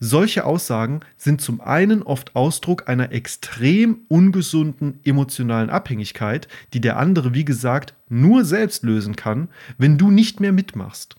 Solche 0.00 0.44
Aussagen 0.44 1.00
sind 1.16 1.40
zum 1.40 1.60
einen 1.60 2.02
oft 2.04 2.36
Ausdruck 2.36 2.88
einer 2.88 3.10
extrem 3.10 4.00
ungesunden 4.06 5.00
emotionalen 5.04 5.70
Abhängigkeit, 5.70 6.46
die 6.72 6.80
der 6.80 6.98
andere, 6.98 7.34
wie 7.34 7.44
gesagt, 7.44 7.94
nur 8.08 8.44
selbst 8.44 8.84
lösen 8.84 9.16
kann, 9.16 9.48
wenn 9.76 9.98
du 9.98 10.10
nicht 10.10 10.38
mehr 10.38 10.52
mitmachst. 10.52 11.16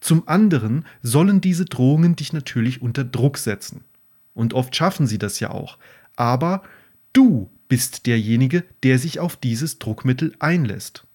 Zum 0.00 0.26
anderen 0.26 0.84
sollen 1.02 1.40
diese 1.40 1.64
Drohungen 1.64 2.16
dich 2.16 2.32
natürlich 2.32 2.82
unter 2.82 3.04
Druck 3.04 3.38
setzen. 3.38 3.84
Und 4.34 4.54
oft 4.54 4.74
schaffen 4.74 5.06
sie 5.06 5.18
das 5.18 5.38
ja 5.40 5.50
auch. 5.50 5.78
Aber 6.16 6.62
du 7.12 7.50
bist 7.72 8.04
derjenige, 8.06 8.64
der 8.82 8.98
sich 8.98 9.18
auf 9.18 9.34
dieses 9.34 9.78
Druckmittel 9.78 10.34
einlässt. 10.40 11.06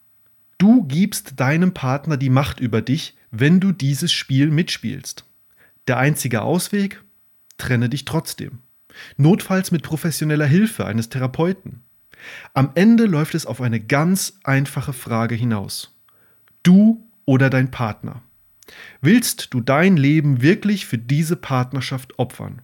Du 0.57 0.85
gibst 0.85 1.39
deinem 1.39 1.75
Partner 1.75 2.17
die 2.17 2.31
Macht 2.31 2.59
über 2.59 2.81
dich, 2.81 3.15
wenn 3.29 3.59
du 3.59 3.71
dieses 3.71 4.11
Spiel 4.11 4.49
mitspielst. 4.49 5.23
Der 5.87 5.99
einzige 5.99 6.41
Ausweg? 6.41 7.03
Trenne 7.59 7.89
dich 7.89 8.05
trotzdem. 8.05 8.57
Notfalls 9.17 9.69
mit 9.69 9.83
professioneller 9.83 10.47
Hilfe 10.47 10.87
eines 10.87 11.09
Therapeuten. 11.09 11.83
Am 12.55 12.71
Ende 12.73 13.05
läuft 13.05 13.35
es 13.35 13.45
auf 13.45 13.61
eine 13.61 13.79
ganz 13.79 14.39
einfache 14.43 14.93
Frage 14.93 15.35
hinaus. 15.35 15.95
Du 16.63 17.07
oder 17.25 17.51
dein 17.51 17.69
Partner? 17.69 18.23
Willst 18.99 19.53
du 19.53 19.61
dein 19.61 19.95
Leben 19.95 20.41
wirklich 20.41 20.87
für 20.87 20.97
diese 20.97 21.35
Partnerschaft 21.35 22.17
opfern? 22.17 22.63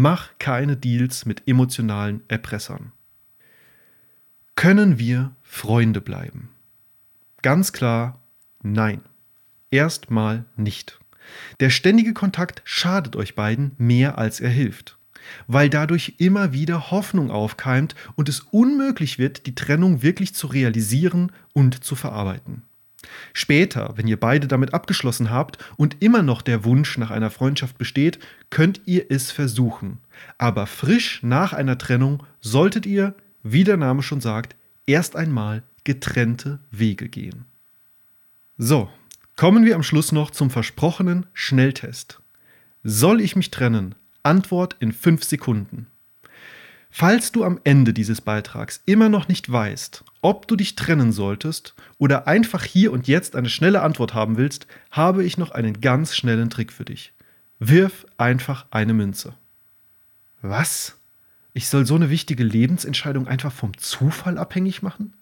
Mach 0.00 0.28
keine 0.38 0.76
Deals 0.76 1.26
mit 1.26 1.48
emotionalen 1.48 2.22
Erpressern. 2.28 2.92
Können 4.54 5.00
wir 5.00 5.34
Freunde 5.42 6.00
bleiben? 6.00 6.50
Ganz 7.42 7.72
klar, 7.72 8.20
nein. 8.62 9.00
Erstmal 9.72 10.44
nicht. 10.54 11.00
Der 11.58 11.70
ständige 11.70 12.14
Kontakt 12.14 12.62
schadet 12.62 13.16
euch 13.16 13.34
beiden 13.34 13.72
mehr 13.76 14.18
als 14.18 14.38
er 14.38 14.50
hilft, 14.50 14.98
weil 15.48 15.68
dadurch 15.68 16.14
immer 16.18 16.52
wieder 16.52 16.92
Hoffnung 16.92 17.32
aufkeimt 17.32 17.96
und 18.14 18.28
es 18.28 18.38
unmöglich 18.38 19.18
wird, 19.18 19.46
die 19.46 19.56
Trennung 19.56 20.00
wirklich 20.00 20.32
zu 20.32 20.46
realisieren 20.46 21.32
und 21.54 21.82
zu 21.82 21.96
verarbeiten. 21.96 22.62
Später, 23.32 23.92
wenn 23.96 24.08
ihr 24.08 24.18
beide 24.18 24.48
damit 24.48 24.74
abgeschlossen 24.74 25.30
habt 25.30 25.58
und 25.76 26.02
immer 26.02 26.22
noch 26.22 26.42
der 26.42 26.64
Wunsch 26.64 26.98
nach 26.98 27.10
einer 27.10 27.30
Freundschaft 27.30 27.78
besteht, 27.78 28.18
könnt 28.50 28.80
ihr 28.86 29.06
es 29.10 29.30
versuchen. 29.30 29.98
Aber 30.36 30.66
frisch 30.66 31.22
nach 31.22 31.52
einer 31.52 31.78
Trennung 31.78 32.24
solltet 32.40 32.86
ihr, 32.86 33.14
wie 33.42 33.64
der 33.64 33.76
Name 33.76 34.02
schon 34.02 34.20
sagt, 34.20 34.56
erst 34.86 35.14
einmal 35.14 35.62
getrennte 35.84 36.58
Wege 36.70 37.08
gehen. 37.08 37.44
So, 38.58 38.90
kommen 39.36 39.64
wir 39.64 39.76
am 39.76 39.84
Schluss 39.84 40.10
noch 40.10 40.30
zum 40.32 40.50
versprochenen 40.50 41.26
Schnelltest. 41.32 42.20
Soll 42.82 43.20
ich 43.20 43.36
mich 43.36 43.50
trennen? 43.50 43.94
Antwort 44.24 44.76
in 44.80 44.92
5 44.92 45.22
Sekunden. 45.22 45.86
Falls 46.90 47.32
du 47.32 47.44
am 47.44 47.60
Ende 47.64 47.92
dieses 47.92 48.20
Beitrags 48.20 48.82
immer 48.86 49.08
noch 49.08 49.28
nicht 49.28 49.50
weißt, 49.50 50.04
ob 50.20 50.48
du 50.48 50.56
dich 50.56 50.76
trennen 50.76 51.12
solltest 51.12 51.74
oder 51.98 52.26
einfach 52.26 52.64
hier 52.64 52.92
und 52.92 53.08
jetzt 53.08 53.36
eine 53.36 53.48
schnelle 53.48 53.82
Antwort 53.82 54.14
haben 54.14 54.36
willst, 54.36 54.66
habe 54.90 55.24
ich 55.24 55.38
noch 55.38 55.50
einen 55.50 55.80
ganz 55.80 56.16
schnellen 56.16 56.50
Trick 56.50 56.72
für 56.72 56.84
dich. 56.84 57.12
Wirf 57.58 58.06
einfach 58.16 58.66
eine 58.70 58.94
Münze. 58.94 59.34
Was? 60.42 60.96
Ich 61.54 61.68
soll 61.68 61.86
so 61.86 61.96
eine 61.96 62.10
wichtige 62.10 62.44
Lebensentscheidung 62.44 63.26
einfach 63.26 63.52
vom 63.52 63.76
Zufall 63.76 64.38
abhängig 64.38 64.82
machen? 64.82 65.14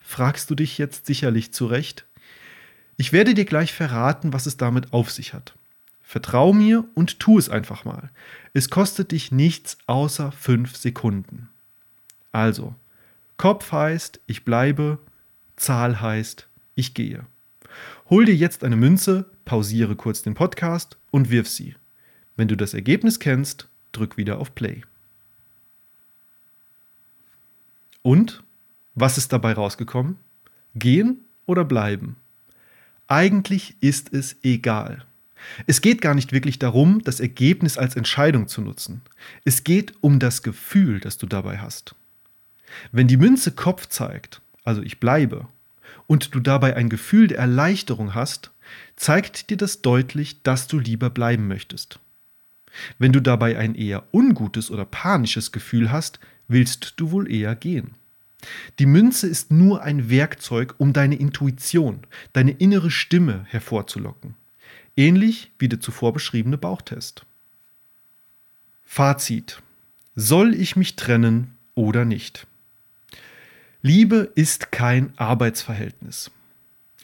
Fragst 0.00 0.50
du 0.50 0.54
dich 0.54 0.76
jetzt 0.78 1.06
sicherlich 1.06 1.52
zurecht? 1.52 2.04
Ich 2.96 3.12
werde 3.12 3.34
dir 3.34 3.46
gleich 3.46 3.72
verraten, 3.72 4.32
was 4.32 4.46
es 4.46 4.56
damit 4.56 4.92
auf 4.92 5.10
sich 5.10 5.32
hat. 5.32 5.54
Vertrau 6.02 6.52
mir 6.52 6.84
und 6.94 7.20
tu 7.20 7.38
es 7.38 7.48
einfach 7.48 7.86
mal. 7.86 8.10
Es 8.52 8.68
kostet 8.68 9.12
dich 9.12 9.32
nichts 9.32 9.78
außer 9.86 10.30
fünf 10.32 10.76
Sekunden. 10.76 11.48
Also, 12.32 12.74
Kopf 13.42 13.72
heißt, 13.72 14.20
ich 14.28 14.44
bleibe, 14.44 15.00
Zahl 15.56 16.00
heißt, 16.00 16.46
ich 16.76 16.94
gehe. 16.94 17.26
Hol 18.08 18.24
dir 18.24 18.36
jetzt 18.36 18.62
eine 18.62 18.76
Münze, 18.76 19.28
pausiere 19.44 19.96
kurz 19.96 20.22
den 20.22 20.34
Podcast 20.34 20.96
und 21.10 21.28
wirf 21.28 21.48
sie. 21.48 21.74
Wenn 22.36 22.46
du 22.46 22.56
das 22.56 22.72
Ergebnis 22.72 23.18
kennst, 23.18 23.66
drück 23.90 24.16
wieder 24.16 24.38
auf 24.38 24.54
Play. 24.54 24.82
Und? 28.02 28.44
Was 28.94 29.18
ist 29.18 29.32
dabei 29.32 29.54
rausgekommen? 29.54 30.18
Gehen 30.76 31.24
oder 31.44 31.64
bleiben? 31.64 32.14
Eigentlich 33.08 33.74
ist 33.80 34.12
es 34.12 34.36
egal. 34.44 35.04
Es 35.66 35.80
geht 35.80 36.00
gar 36.00 36.14
nicht 36.14 36.30
wirklich 36.30 36.60
darum, 36.60 37.02
das 37.02 37.18
Ergebnis 37.18 37.76
als 37.76 37.96
Entscheidung 37.96 38.46
zu 38.46 38.60
nutzen. 38.60 39.02
Es 39.44 39.64
geht 39.64 39.94
um 40.00 40.20
das 40.20 40.44
Gefühl, 40.44 41.00
das 41.00 41.18
du 41.18 41.26
dabei 41.26 41.58
hast. 41.58 41.96
Wenn 42.90 43.08
die 43.08 43.16
Münze 43.16 43.52
Kopf 43.52 43.86
zeigt, 43.86 44.40
also 44.64 44.82
ich 44.82 45.00
bleibe, 45.00 45.46
und 46.06 46.34
du 46.34 46.40
dabei 46.40 46.76
ein 46.76 46.88
Gefühl 46.88 47.28
der 47.28 47.38
Erleichterung 47.38 48.14
hast, 48.14 48.50
zeigt 48.96 49.50
dir 49.50 49.56
das 49.56 49.82
deutlich, 49.82 50.42
dass 50.42 50.66
du 50.66 50.78
lieber 50.78 51.10
bleiben 51.10 51.48
möchtest. 51.48 51.98
Wenn 52.98 53.12
du 53.12 53.20
dabei 53.20 53.58
ein 53.58 53.74
eher 53.74 54.04
ungutes 54.12 54.70
oder 54.70 54.84
panisches 54.84 55.52
Gefühl 55.52 55.90
hast, 55.92 56.20
willst 56.48 56.94
du 56.96 57.10
wohl 57.10 57.30
eher 57.30 57.54
gehen. 57.54 57.92
Die 58.78 58.86
Münze 58.86 59.28
ist 59.28 59.52
nur 59.52 59.82
ein 59.82 60.10
Werkzeug, 60.10 60.74
um 60.78 60.92
deine 60.92 61.14
Intuition, 61.14 62.00
deine 62.32 62.52
innere 62.52 62.90
Stimme 62.90 63.44
hervorzulocken 63.48 64.34
ähnlich 64.96 65.50
wie 65.58 65.68
der 65.68 65.80
zuvor 65.80 66.12
beschriebene 66.12 66.58
Bauchtest. 66.58 67.24
Fazit. 68.84 69.62
Soll 70.14 70.54
ich 70.54 70.76
mich 70.76 70.96
trennen 70.96 71.56
oder 71.74 72.04
nicht? 72.04 72.46
Liebe 73.84 74.30
ist 74.36 74.70
kein 74.70 75.12
Arbeitsverhältnis. 75.16 76.30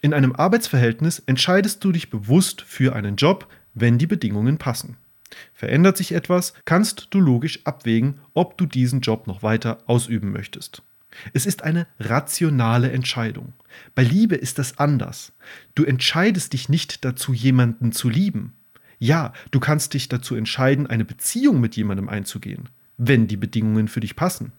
In 0.00 0.14
einem 0.14 0.36
Arbeitsverhältnis 0.36 1.18
entscheidest 1.26 1.82
du 1.82 1.90
dich 1.90 2.08
bewusst 2.08 2.60
für 2.62 2.94
einen 2.94 3.16
Job, 3.16 3.48
wenn 3.74 3.98
die 3.98 4.06
Bedingungen 4.06 4.58
passen. 4.58 4.96
Verändert 5.54 5.96
sich 5.96 6.12
etwas, 6.12 6.52
kannst 6.66 7.08
du 7.10 7.18
logisch 7.18 7.58
abwägen, 7.64 8.20
ob 8.32 8.56
du 8.58 8.64
diesen 8.64 9.00
Job 9.00 9.26
noch 9.26 9.42
weiter 9.42 9.78
ausüben 9.86 10.30
möchtest. 10.30 10.82
Es 11.32 11.46
ist 11.46 11.64
eine 11.64 11.88
rationale 11.98 12.92
Entscheidung. 12.92 13.54
Bei 13.96 14.04
Liebe 14.04 14.36
ist 14.36 14.60
das 14.60 14.78
anders. 14.78 15.32
Du 15.74 15.82
entscheidest 15.82 16.52
dich 16.52 16.68
nicht 16.68 17.04
dazu, 17.04 17.32
jemanden 17.32 17.90
zu 17.90 18.08
lieben. 18.08 18.52
Ja, 19.00 19.32
du 19.50 19.58
kannst 19.58 19.94
dich 19.94 20.08
dazu 20.08 20.36
entscheiden, 20.36 20.86
eine 20.86 21.04
Beziehung 21.04 21.60
mit 21.60 21.74
jemandem 21.74 22.08
einzugehen, 22.08 22.68
wenn 22.98 23.26
die 23.26 23.36
Bedingungen 23.36 23.88
für 23.88 23.98
dich 23.98 24.14
passen. 24.14 24.52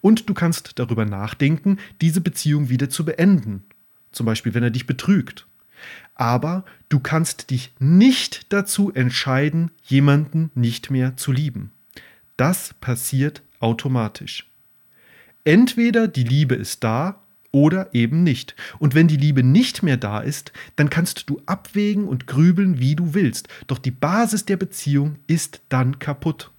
Und 0.00 0.28
du 0.28 0.34
kannst 0.34 0.78
darüber 0.78 1.04
nachdenken, 1.04 1.78
diese 2.00 2.20
Beziehung 2.20 2.68
wieder 2.68 2.90
zu 2.90 3.04
beenden. 3.04 3.64
Zum 4.12 4.26
Beispiel, 4.26 4.54
wenn 4.54 4.62
er 4.62 4.70
dich 4.70 4.86
betrügt. 4.86 5.46
Aber 6.14 6.64
du 6.88 7.00
kannst 7.00 7.50
dich 7.50 7.72
nicht 7.78 8.52
dazu 8.52 8.92
entscheiden, 8.92 9.70
jemanden 9.84 10.50
nicht 10.54 10.90
mehr 10.90 11.16
zu 11.16 11.32
lieben. 11.32 11.72
Das 12.36 12.74
passiert 12.80 13.42
automatisch. 13.60 14.48
Entweder 15.44 16.08
die 16.08 16.24
Liebe 16.24 16.54
ist 16.54 16.84
da 16.84 17.22
oder 17.50 17.94
eben 17.94 18.22
nicht. 18.22 18.56
Und 18.78 18.94
wenn 18.94 19.08
die 19.08 19.16
Liebe 19.16 19.42
nicht 19.42 19.82
mehr 19.82 19.96
da 19.96 20.20
ist, 20.20 20.52
dann 20.76 20.90
kannst 20.90 21.28
du 21.28 21.40
abwägen 21.46 22.08
und 22.08 22.26
grübeln, 22.26 22.78
wie 22.78 22.96
du 22.96 23.14
willst. 23.14 23.48
Doch 23.66 23.78
die 23.78 23.90
Basis 23.90 24.44
der 24.46 24.56
Beziehung 24.56 25.16
ist 25.26 25.60
dann 25.68 25.98
kaputt. 25.98 26.50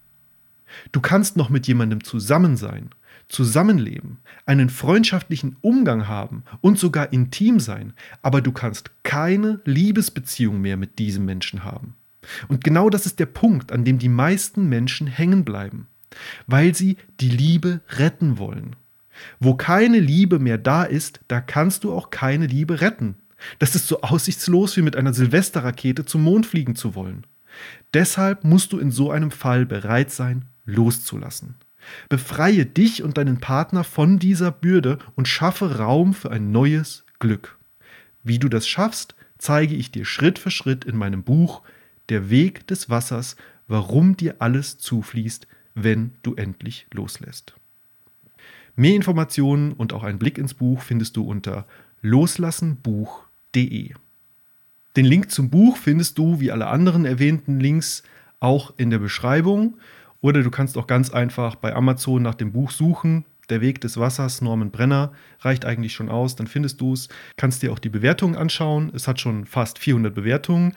Du 0.92 1.00
kannst 1.00 1.36
noch 1.36 1.50
mit 1.50 1.66
jemandem 1.66 2.02
zusammen 2.04 2.56
sein, 2.56 2.90
zusammenleben, 3.28 4.18
einen 4.46 4.70
freundschaftlichen 4.70 5.56
Umgang 5.60 6.08
haben 6.08 6.44
und 6.60 6.78
sogar 6.78 7.12
intim 7.12 7.60
sein, 7.60 7.92
aber 8.22 8.40
du 8.40 8.52
kannst 8.52 8.90
keine 9.02 9.60
Liebesbeziehung 9.64 10.60
mehr 10.60 10.76
mit 10.76 10.98
diesem 10.98 11.24
Menschen 11.24 11.64
haben. 11.64 11.94
Und 12.48 12.64
genau 12.64 12.90
das 12.90 13.06
ist 13.06 13.18
der 13.18 13.26
Punkt, 13.26 13.72
an 13.72 13.84
dem 13.84 13.98
die 13.98 14.08
meisten 14.08 14.68
Menschen 14.68 15.06
hängen 15.06 15.44
bleiben 15.44 15.88
weil 16.46 16.74
sie 16.74 16.96
die 17.20 17.30
Liebe 17.30 17.80
retten 17.90 18.38
wollen. 18.38 18.76
Wo 19.38 19.54
keine 19.54 20.00
Liebe 20.00 20.38
mehr 20.38 20.58
da 20.58 20.84
ist, 20.84 21.20
da 21.28 21.40
kannst 21.40 21.84
du 21.84 21.92
auch 21.92 22.10
keine 22.10 22.46
Liebe 22.46 22.80
retten. 22.80 23.16
Das 23.58 23.74
ist 23.74 23.86
so 23.86 24.00
aussichtslos 24.00 24.76
wie 24.76 24.82
mit 24.82 24.96
einer 24.96 25.14
Silvesterrakete 25.14 26.04
zum 26.04 26.22
Mond 26.22 26.46
fliegen 26.46 26.74
zu 26.74 26.94
wollen. 26.94 27.26
Deshalb 27.92 28.42
musst 28.42 28.72
du 28.72 28.78
in 28.78 28.90
so 28.90 29.10
einem 29.10 29.30
Fall 29.30 29.66
bereit 29.66 30.10
sein, 30.10 30.46
loszulassen. 30.64 31.56
Befreie 32.08 32.66
dich 32.66 33.02
und 33.02 33.18
deinen 33.18 33.40
Partner 33.40 33.84
von 33.84 34.18
dieser 34.18 34.50
Bürde 34.50 34.98
und 35.14 35.28
schaffe 35.28 35.78
Raum 35.78 36.14
für 36.14 36.30
ein 36.30 36.50
neues 36.52 37.04
Glück. 37.18 37.58
Wie 38.22 38.38
du 38.38 38.48
das 38.48 38.66
schaffst, 38.66 39.14
zeige 39.38 39.74
ich 39.74 39.90
dir 39.90 40.04
Schritt 40.04 40.38
für 40.38 40.50
Schritt 40.50 40.84
in 40.84 40.96
meinem 40.96 41.22
Buch 41.22 41.62
Der 42.08 42.30
Weg 42.30 42.66
des 42.66 42.90
Wassers, 42.90 43.36
warum 43.68 44.16
dir 44.16 44.36
alles 44.38 44.78
zufließt, 44.78 45.46
wenn 45.74 46.12
du 46.22 46.34
endlich 46.34 46.86
loslässt. 46.92 47.54
Mehr 48.76 48.94
Informationen 48.94 49.72
und 49.72 49.92
auch 49.92 50.02
einen 50.02 50.18
Blick 50.18 50.38
ins 50.38 50.54
Buch 50.54 50.82
findest 50.82 51.16
du 51.16 51.24
unter 51.24 51.66
loslassenbuch.de. 52.02 53.94
Den 54.96 55.04
Link 55.04 55.30
zum 55.30 55.50
Buch 55.50 55.76
findest 55.76 56.18
du, 56.18 56.40
wie 56.40 56.50
alle 56.50 56.66
anderen 56.68 57.04
erwähnten 57.04 57.60
Links, 57.60 58.02
auch 58.40 58.74
in 58.76 58.90
der 58.90 58.98
Beschreibung. 58.98 59.78
Oder 60.24 60.42
du 60.42 60.50
kannst 60.50 60.78
auch 60.78 60.86
ganz 60.86 61.10
einfach 61.10 61.54
bei 61.54 61.74
Amazon 61.74 62.22
nach 62.22 62.34
dem 62.34 62.50
Buch 62.50 62.70
suchen. 62.70 63.26
Der 63.50 63.60
Weg 63.60 63.82
des 63.82 63.98
Wassers, 63.98 64.40
Norman 64.40 64.70
Brenner, 64.70 65.12
reicht 65.40 65.66
eigentlich 65.66 65.92
schon 65.92 66.08
aus. 66.08 66.34
Dann 66.34 66.46
findest 66.46 66.80
du 66.80 66.94
es. 66.94 67.10
Kannst 67.36 67.62
dir 67.62 67.70
auch 67.70 67.78
die 67.78 67.90
Bewertungen 67.90 68.34
anschauen. 68.34 68.90
Es 68.94 69.06
hat 69.06 69.20
schon 69.20 69.44
fast 69.44 69.78
400 69.78 70.14
Bewertungen. 70.14 70.72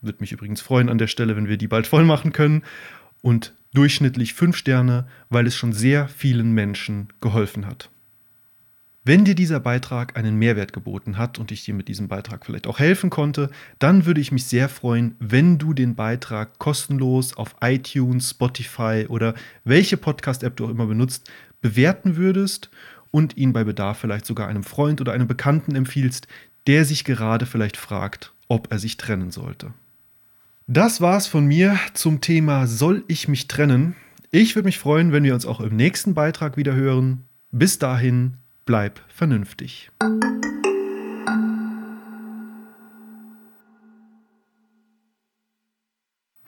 Würde 0.00 0.20
mich 0.20 0.32
übrigens 0.32 0.62
freuen 0.62 0.88
an 0.88 0.96
der 0.96 1.08
Stelle, 1.08 1.36
wenn 1.36 1.46
wir 1.46 1.58
die 1.58 1.68
bald 1.68 1.86
voll 1.86 2.04
machen 2.04 2.32
können. 2.32 2.62
Und 3.20 3.52
durchschnittlich 3.74 4.32
5 4.32 4.56
Sterne, 4.56 5.06
weil 5.28 5.46
es 5.46 5.54
schon 5.54 5.74
sehr 5.74 6.08
vielen 6.08 6.52
Menschen 6.52 7.08
geholfen 7.20 7.66
hat. 7.66 7.90
Wenn 9.08 9.24
dir 9.24 9.36
dieser 9.36 9.60
Beitrag 9.60 10.16
einen 10.16 10.34
Mehrwert 10.34 10.72
geboten 10.72 11.16
hat 11.16 11.38
und 11.38 11.52
ich 11.52 11.64
dir 11.64 11.74
mit 11.74 11.86
diesem 11.86 12.08
Beitrag 12.08 12.44
vielleicht 12.44 12.66
auch 12.66 12.80
helfen 12.80 13.08
konnte, 13.08 13.50
dann 13.78 14.04
würde 14.04 14.20
ich 14.20 14.32
mich 14.32 14.46
sehr 14.46 14.68
freuen, 14.68 15.14
wenn 15.20 15.58
du 15.58 15.74
den 15.74 15.94
Beitrag 15.94 16.58
kostenlos 16.58 17.36
auf 17.36 17.54
iTunes, 17.60 18.30
Spotify 18.30 19.06
oder 19.08 19.34
welche 19.62 19.96
Podcast-App 19.96 20.56
du 20.56 20.66
auch 20.66 20.70
immer 20.70 20.86
benutzt, 20.86 21.30
bewerten 21.60 22.16
würdest 22.16 22.68
und 23.12 23.36
ihn 23.36 23.52
bei 23.52 23.62
Bedarf 23.62 23.98
vielleicht 23.98 24.26
sogar 24.26 24.48
einem 24.48 24.64
Freund 24.64 25.00
oder 25.00 25.12
einem 25.12 25.28
Bekannten 25.28 25.76
empfiehlst, 25.76 26.26
der 26.66 26.84
sich 26.84 27.04
gerade 27.04 27.46
vielleicht 27.46 27.76
fragt, 27.76 28.32
ob 28.48 28.72
er 28.72 28.80
sich 28.80 28.96
trennen 28.96 29.30
sollte. 29.30 29.72
Das 30.66 31.00
war's 31.00 31.28
von 31.28 31.46
mir 31.46 31.78
zum 31.94 32.20
Thema 32.20 32.66
Soll 32.66 33.04
ich 33.06 33.28
mich 33.28 33.46
trennen? 33.46 33.94
Ich 34.32 34.56
würde 34.56 34.66
mich 34.66 34.80
freuen, 34.80 35.12
wenn 35.12 35.22
wir 35.22 35.34
uns 35.34 35.46
auch 35.46 35.60
im 35.60 35.76
nächsten 35.76 36.14
Beitrag 36.14 36.56
wieder 36.56 36.74
hören. 36.74 37.22
Bis 37.52 37.78
dahin, 37.78 38.38
bleib 38.66 39.00
vernünftig. 39.08 39.90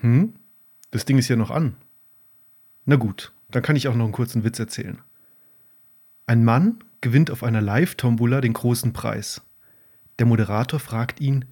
Hm? 0.01 0.35
Das 0.91 1.05
Ding 1.05 1.19
ist 1.19 1.29
ja 1.29 1.37
noch 1.37 1.51
an. 1.51 1.77
Na 2.85 2.97
gut, 2.97 3.33
dann 3.51 3.63
kann 3.63 3.77
ich 3.77 3.89
auch 3.89 3.95
noch 3.95 4.05
einen 4.05 4.13
kurzen 4.13 4.45
Witz 4.45 4.59
erzählen. 4.59 4.99
Ein 6.27 6.45
Mann 6.45 6.85
gewinnt 7.01 7.31
auf 7.31 7.43
einer 7.43 7.61
Live-Tombola 7.61 8.41
den 8.41 8.53
großen 8.53 8.93
Preis. 8.93 9.43
Der 10.19 10.27
Moderator 10.27 10.81
fragt 10.81 11.21
ihn: 11.21 11.45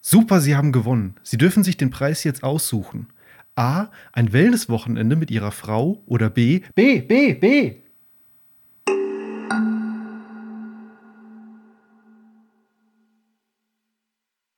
Super, 0.00 0.40
Sie 0.40 0.56
haben 0.56 0.72
gewonnen. 0.72 1.16
Sie 1.22 1.38
dürfen 1.38 1.64
sich 1.64 1.76
den 1.76 1.90
Preis 1.90 2.24
jetzt 2.24 2.44
aussuchen. 2.44 3.08
A. 3.56 3.88
Ein 4.12 4.32
Wellnesswochenende 4.32 5.16
mit 5.16 5.32
Ihrer 5.32 5.50
Frau 5.50 6.02
oder 6.06 6.30
B. 6.30 6.60
B. 6.74 7.00
B. 7.00 7.34
B 7.34 7.87